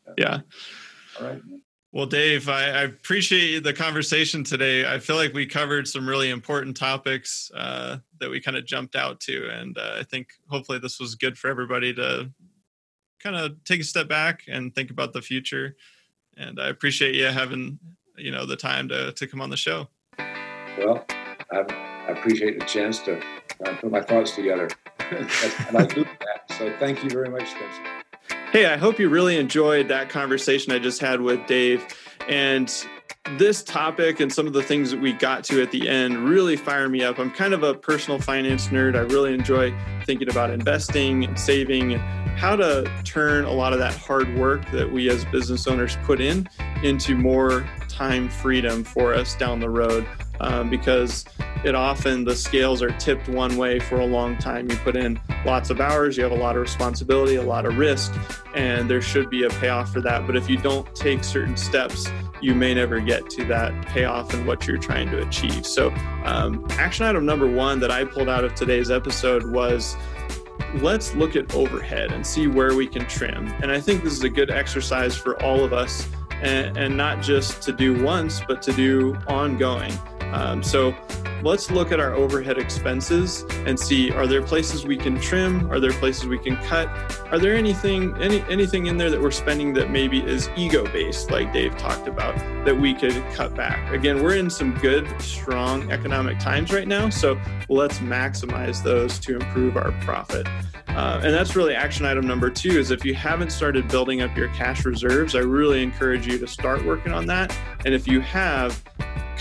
Yeah. 0.07 0.15
yeah. 0.19 0.41
All 1.21 1.27
right. 1.27 1.43
Well, 1.93 2.07
Dave, 2.07 2.49
I, 2.49 2.71
I, 2.71 2.83
appreciate 2.83 3.63
the 3.63 3.73
conversation 3.73 4.43
today. 4.43 4.85
I 4.85 4.99
feel 4.99 5.15
like 5.15 5.33
we 5.33 5.47
covered 5.47 5.87
some 5.87 6.09
really 6.09 6.31
important 6.31 6.77
topics 6.77 7.53
uh, 7.55 7.99
that 8.19 8.29
we 8.29 8.41
kind 8.41 8.57
of 8.57 8.67
jumped 8.67 8.97
out 8.97 9.21
to, 9.21 9.49
and 9.49 9.79
uh, 9.79 9.99
I 10.01 10.03
think 10.03 10.31
hopefully 10.49 10.81
this 10.81 10.99
was 10.99 11.15
good 11.15 11.39
for 11.39 11.49
everybody 11.49 11.95
to 11.95 12.33
kind 13.23 13.37
of 13.37 13.63
take 13.63 13.81
a 13.81 13.85
step 13.85 14.09
back 14.09 14.43
and 14.49 14.75
think 14.75 14.91
about 14.91 15.13
the 15.13 15.23
future. 15.23 15.77
And 16.37 16.61
I 16.61 16.69
appreciate 16.69 17.15
you 17.15 17.27
having 17.27 17.79
you 18.17 18.33
know 18.33 18.45
the 18.45 18.57
time 18.57 18.89
to 18.89 19.13
to 19.13 19.27
come 19.29 19.41
on 19.41 19.51
the 19.51 19.57
show. 19.57 19.87
Well, 20.19 21.07
I, 21.53 21.59
I 22.09 22.11
appreciate 22.11 22.59
the 22.59 22.67
chance 22.67 22.99
to 23.01 23.23
put 23.81 23.93
my 23.93 24.01
thoughts 24.01 24.35
together, 24.35 24.69
and 24.99 25.77
I 25.77 25.87
do 25.87 26.03
that. 26.03 26.59
So, 26.59 26.75
thank 26.81 27.05
you 27.05 27.11
very 27.11 27.29
much, 27.29 27.49
Spencer. 27.51 28.04
Hey, 28.55 28.67
I 28.67 28.77
hope 28.77 29.01
you 29.01 29.09
really 29.09 29.37
enjoyed 29.37 29.89
that 29.89 30.11
conversation 30.11 30.73
I 30.73 30.79
just 30.79 31.01
had 31.01 31.21
with 31.21 31.45
Dave. 31.49 31.85
And 32.29 32.73
this 33.37 33.65
topic 33.65 34.21
and 34.21 34.33
some 34.33 34.47
of 34.47 34.53
the 34.53 34.63
things 34.63 34.93
that 34.93 35.01
we 35.01 35.13
got 35.13 35.43
to 35.47 35.61
at 35.61 35.73
the 35.73 35.89
end 35.89 36.29
really 36.29 36.55
fire 36.55 36.89
me 36.89 37.03
up. 37.03 37.19
I'm 37.19 37.33
kind 37.33 37.53
of 37.53 37.65
a 37.65 37.75
personal 37.75 38.21
finance 38.21 38.69
nerd. 38.69 38.95
I 38.95 39.01
really 39.01 39.35
enjoy 39.35 39.75
thinking 40.07 40.31
about 40.31 40.51
investing 40.51 41.25
and 41.25 41.37
saving 41.37 41.95
and 41.95 42.01
how 42.39 42.55
to 42.55 42.89
turn 43.03 43.45
a 43.45 43.53
lot 43.53 43.73
of 43.73 43.81
that 43.81 43.97
hard 43.97 44.33
work 44.39 44.71
that 44.71 44.93
we 44.93 45.11
as 45.11 45.25
business 45.25 45.67
owners 45.67 45.97
put 46.05 46.21
in 46.21 46.49
into 46.85 47.17
more 47.17 47.69
time 47.89 48.29
freedom 48.29 48.85
for 48.85 49.15
us 49.15 49.35
down 49.35 49.59
the 49.59 49.71
road. 49.71 50.07
Um, 50.41 50.69
because 50.69 51.25
it 51.65 51.75
often 51.75 52.25
the 52.25 52.37
scales 52.37 52.83
are 52.83 52.91
tipped 52.99 53.29
one 53.29 53.57
way 53.57 53.81
for 53.81 54.01
a 54.01 54.05
long 54.05 54.37
time. 54.37 54.71
You 54.71 54.77
put 54.77 54.97
in 54.97 55.19
lots 55.47 55.71
of 55.71 55.81
hours, 55.81 56.17
you 56.17 56.23
have 56.23 56.33
a 56.33 56.37
lot 56.37 56.57
of 56.57 56.63
responsibility, 56.63 57.37
a 57.37 57.43
lot 57.43 57.65
of 57.65 57.79
risk, 57.79 58.13
and 58.55 58.89
there 58.89 59.01
should 59.01 59.31
be 59.31 59.45
a 59.45 59.49
payoff 59.49 59.91
for 59.91 60.03
that. 60.03 60.27
But 60.27 60.37
if 60.37 60.51
you 60.51 60.59
don't 60.59 60.95
take 60.95 61.25
certain 61.25 61.57
steps, 61.57 62.07
you 62.43 62.55
may 62.55 62.75
never 62.75 63.01
get 63.01 63.31
to 63.31 63.45
that 63.47 63.87
payoff 63.87 64.35
and 64.35 64.47
what 64.47 64.67
you're 64.67 64.77
trying 64.77 65.11
to 65.11 65.27
achieve. 65.27 65.65
So, 65.67 65.91
um, 66.25 66.67
action 66.73 67.07
item 67.07 67.25
number 67.25 67.51
one 67.51 67.81
that 67.81 67.91
I 67.91 68.05
pulled 68.05 68.29
out 68.29 68.45
of 68.45 68.55
today's 68.55 68.91
episode 68.91 69.51
was 69.51 69.97
let's 70.77 71.15
look 71.15 71.37
at 71.37 71.55
overhead 71.55 72.13
and 72.13 72.27
see 72.27 72.47
where 72.47 72.75
we 72.75 72.87
can 72.87 73.07
trim. 73.07 73.47
And 73.63 73.71
I 73.71 73.81
think 73.81 74.05
this 74.05 74.13
is 74.13 74.23
a 74.23 74.29
good 74.29 74.51
exercise 74.51 75.17
for 75.17 75.43
all 75.43 75.65
of 75.65 75.73
us, 75.73 76.07
and, 76.43 76.77
and 76.77 76.97
not 76.97 77.23
just 77.23 77.63
to 77.63 77.73
do 77.73 78.03
once, 78.05 78.43
but 78.47 78.61
to 78.63 78.73
do 78.73 79.17
ongoing. 79.29 79.93
Um, 80.35 80.65
so 80.65 80.93
let's 81.45 81.71
look 81.71 81.93
at 81.93 82.01
our 82.01 82.13
overhead 82.15 82.59
expenses 82.59 83.45
and 83.67 83.79
see 83.79 84.11
are 84.11 84.27
there 84.27 84.43
places 84.43 84.85
we 84.85 84.97
can 84.97 85.21
trim? 85.21 85.71
Are 85.71 85.79
there 85.79 85.93
places 85.93 86.27
we 86.27 86.39
can 86.39 86.57
cut? 86.57 86.89
Are 87.31 87.39
there 87.39 87.55
anything 87.55 88.21
any 88.21 88.41
anything 88.51 88.87
in 88.87 88.97
there 88.97 89.11
that 89.11 89.21
we're 89.21 89.31
spending 89.31 89.73
that 89.75 89.91
maybe 89.91 90.25
is 90.25 90.49
ego 90.57 90.85
based 90.85 91.31
like 91.31 91.53
dave 91.53 91.77
talked 91.77 92.09
about 92.09 92.35
that 92.65 92.77
we 92.77 92.95
could 92.95 93.15
cut 93.35 93.55
back? 93.55 93.93
Again 93.93 94.25
we're 94.25 94.37
in 94.37 94.51
some 94.51 94.75
good 94.79 95.07
strong 95.21 95.93
economic 95.93 96.41
times 96.41 96.73
right 96.73 96.89
now 96.89 97.11
so 97.11 97.41
let's 97.69 98.01
maximize 98.01 98.83
those 98.83 99.21
to 99.21 99.37
improve 99.37 99.77
our 99.77 99.93
profit. 100.01 100.49
Uh, 100.89 101.21
and 101.23 101.35
that's 101.35 101.55
really 101.55 101.75
action 101.75 102.07
item 102.07 102.27
number 102.27 102.51
two 102.51 102.79
is 102.79 102.91
if 102.91 103.05
you 103.05 103.15
haven't 103.15 103.51
started 103.51 103.87
building 103.89 104.23
up 104.23 104.37
your 104.37 104.49
cash 104.49 104.85
reserves 104.85 105.35
i 105.35 105.41
really 105.41 105.83
encourage 105.83 106.27
you 106.27 106.39
to 106.39 106.47
start 106.47 106.85
working 106.85 107.13
on 107.13 107.25
that. 107.27 107.57
And 107.85 107.95
if 107.95 108.09
you 108.09 108.21
have 108.21 108.83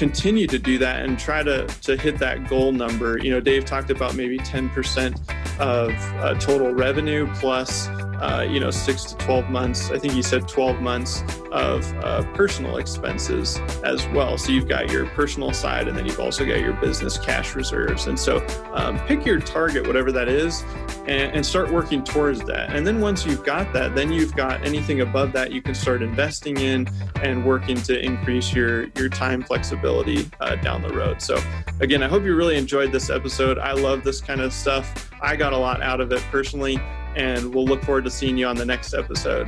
continue 0.03 0.45
to 0.45 0.59
do 0.59 0.77
that 0.77 1.05
and 1.05 1.17
try 1.17 1.41
to 1.41 1.65
to 1.81 1.95
hit 1.95 2.17
that 2.17 2.49
goal 2.49 2.73
number. 2.73 3.17
You 3.19 3.31
know, 3.31 3.39
Dave 3.39 3.63
talked 3.63 3.89
about 3.89 4.15
maybe 4.15 4.37
10% 4.37 5.15
of 5.61 5.91
uh, 5.91 6.33
total 6.41 6.73
revenue 6.73 7.25
plus 7.35 7.87
uh, 8.21 8.45
you 8.47 8.59
know, 8.59 8.71
six 8.71 9.03
to 9.05 9.17
12 9.17 9.49
months. 9.49 9.91
I 9.91 9.99
think 9.99 10.13
he 10.13 10.21
said 10.21 10.47
12 10.47 10.81
months 10.81 11.23
of 11.51 11.91
uh, 11.97 12.23
personal 12.33 12.77
expenses 12.77 13.57
as 13.83 14.07
well. 14.07 14.37
So 14.37 14.51
you've 14.51 14.67
got 14.67 14.91
your 14.91 15.05
personal 15.07 15.53
side 15.53 15.87
and 15.87 15.97
then 15.97 16.05
you've 16.05 16.19
also 16.19 16.45
got 16.45 16.59
your 16.59 16.73
business 16.73 17.17
cash 17.17 17.55
reserves. 17.55 18.07
And 18.07 18.19
so 18.19 18.45
um, 18.73 18.99
pick 19.05 19.25
your 19.25 19.39
target, 19.39 19.85
whatever 19.85 20.11
that 20.11 20.27
is, 20.27 20.63
and, 21.07 21.33
and, 21.33 21.45
start 21.45 21.71
working 21.71 22.03
towards 22.03 22.39
that. 22.45 22.73
And 22.73 22.87
then 22.87 23.01
once 23.01 23.25
you've 23.25 23.43
got 23.43 23.73
that, 23.73 23.93
then 23.93 24.11
you've 24.11 24.35
got 24.35 24.65
anything 24.65 25.01
above 25.01 25.33
that 25.33 25.51
you 25.51 25.61
can 25.61 25.75
start 25.75 26.01
investing 26.01 26.57
in 26.57 26.87
and 27.21 27.45
working 27.45 27.75
to 27.75 27.99
increase 27.99 28.53
your, 28.53 28.85
your 28.95 29.09
time 29.09 29.43
flexibility 29.43 30.31
uh, 30.39 30.55
down 30.55 30.81
the 30.81 30.93
road. 30.93 31.21
So 31.21 31.37
again, 31.81 32.01
I 32.01 32.07
hope 32.07 32.23
you 32.23 32.35
really 32.35 32.55
enjoyed 32.57 32.91
this 32.91 33.09
episode. 33.09 33.59
I 33.59 33.73
love 33.73 34.03
this 34.03 34.21
kind 34.21 34.39
of 34.39 34.53
stuff. 34.53 35.11
I 35.21 35.35
got 35.35 35.53
a 35.53 35.57
lot 35.57 35.81
out 35.81 35.99
of 35.99 36.11
it 36.11 36.21
personally 36.31 36.81
and 37.15 37.53
we'll 37.53 37.65
look 37.65 37.83
forward 37.83 38.03
to 38.05 38.11
seeing 38.11 38.37
you 38.37 38.47
on 38.47 38.55
the 38.55 38.65
next 38.65 38.93
episode. 38.93 39.47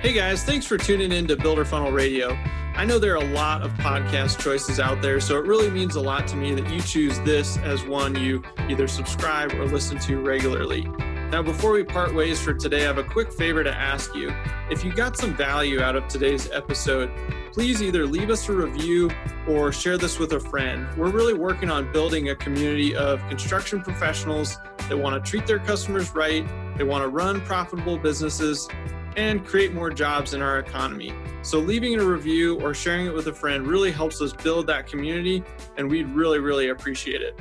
Hey 0.00 0.12
guys, 0.12 0.44
thanks 0.44 0.66
for 0.66 0.76
tuning 0.78 1.12
in 1.12 1.26
to 1.28 1.36
Builder 1.36 1.64
Funnel 1.64 1.92
Radio. 1.92 2.36
I 2.74 2.84
know 2.84 2.98
there 2.98 3.14
are 3.14 3.24
a 3.24 3.32
lot 3.32 3.62
of 3.62 3.72
podcast 3.72 4.38
choices 4.38 4.78
out 4.78 5.00
there, 5.00 5.18
so 5.18 5.38
it 5.38 5.46
really 5.46 5.70
means 5.70 5.96
a 5.96 6.00
lot 6.00 6.26
to 6.28 6.36
me 6.36 6.54
that 6.54 6.70
you 6.70 6.80
choose 6.80 7.18
this 7.20 7.56
as 7.58 7.84
one 7.86 8.14
you 8.14 8.42
either 8.68 8.86
subscribe 8.86 9.54
or 9.54 9.64
listen 9.64 9.98
to 10.00 10.20
regularly. 10.20 10.82
Now, 11.30 11.42
before 11.42 11.72
we 11.72 11.82
part 11.82 12.14
ways 12.14 12.40
for 12.40 12.54
today, 12.54 12.82
I 12.84 12.86
have 12.86 12.98
a 12.98 13.02
quick 13.02 13.32
favor 13.32 13.64
to 13.64 13.74
ask 13.74 14.14
you. 14.14 14.32
If 14.70 14.84
you 14.84 14.92
got 14.92 15.16
some 15.16 15.34
value 15.34 15.80
out 15.80 15.96
of 15.96 16.06
today's 16.06 16.50
episode, 16.52 17.10
please 17.52 17.82
either 17.82 18.06
leave 18.06 18.30
us 18.30 18.48
a 18.48 18.52
review 18.52 19.10
or 19.48 19.72
share 19.72 19.98
this 19.98 20.18
with 20.18 20.34
a 20.34 20.40
friend. 20.40 20.86
We're 20.96 21.10
really 21.10 21.34
working 21.34 21.70
on 21.70 21.90
building 21.90 22.28
a 22.28 22.36
community 22.36 22.94
of 22.94 23.26
construction 23.28 23.82
professionals 23.82 24.58
that 24.88 24.96
want 24.96 25.22
to 25.22 25.30
treat 25.30 25.46
their 25.46 25.58
customers 25.58 26.14
right 26.14 26.46
they 26.76 26.84
want 26.84 27.02
to 27.02 27.08
run 27.08 27.40
profitable 27.40 27.96
businesses 27.96 28.68
and 29.16 29.46
create 29.46 29.72
more 29.72 29.88
jobs 29.88 30.34
in 30.34 30.42
our 30.42 30.58
economy. 30.58 31.14
So, 31.40 31.58
leaving 31.58 31.98
a 31.98 32.04
review 32.04 32.60
or 32.60 32.74
sharing 32.74 33.06
it 33.06 33.14
with 33.14 33.28
a 33.28 33.32
friend 33.32 33.66
really 33.66 33.90
helps 33.90 34.20
us 34.20 34.32
build 34.32 34.66
that 34.66 34.86
community, 34.86 35.42
and 35.78 35.90
we'd 35.90 36.08
really, 36.08 36.38
really 36.38 36.68
appreciate 36.68 37.22
it. 37.22 37.38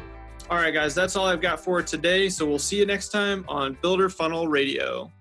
All 0.50 0.58
right, 0.58 0.74
guys, 0.74 0.96
that's 0.96 1.16
all 1.16 1.26
I've 1.26 1.42
got 1.42 1.60
for 1.60 1.82
today. 1.82 2.30
So, 2.30 2.46
we'll 2.46 2.60
see 2.60 2.80
you 2.80 2.86
next 2.86 3.10
time 3.10 3.44
on 3.50 3.78
Builder 3.82 4.10
Funnel 4.10 4.48
Radio. 4.48 5.12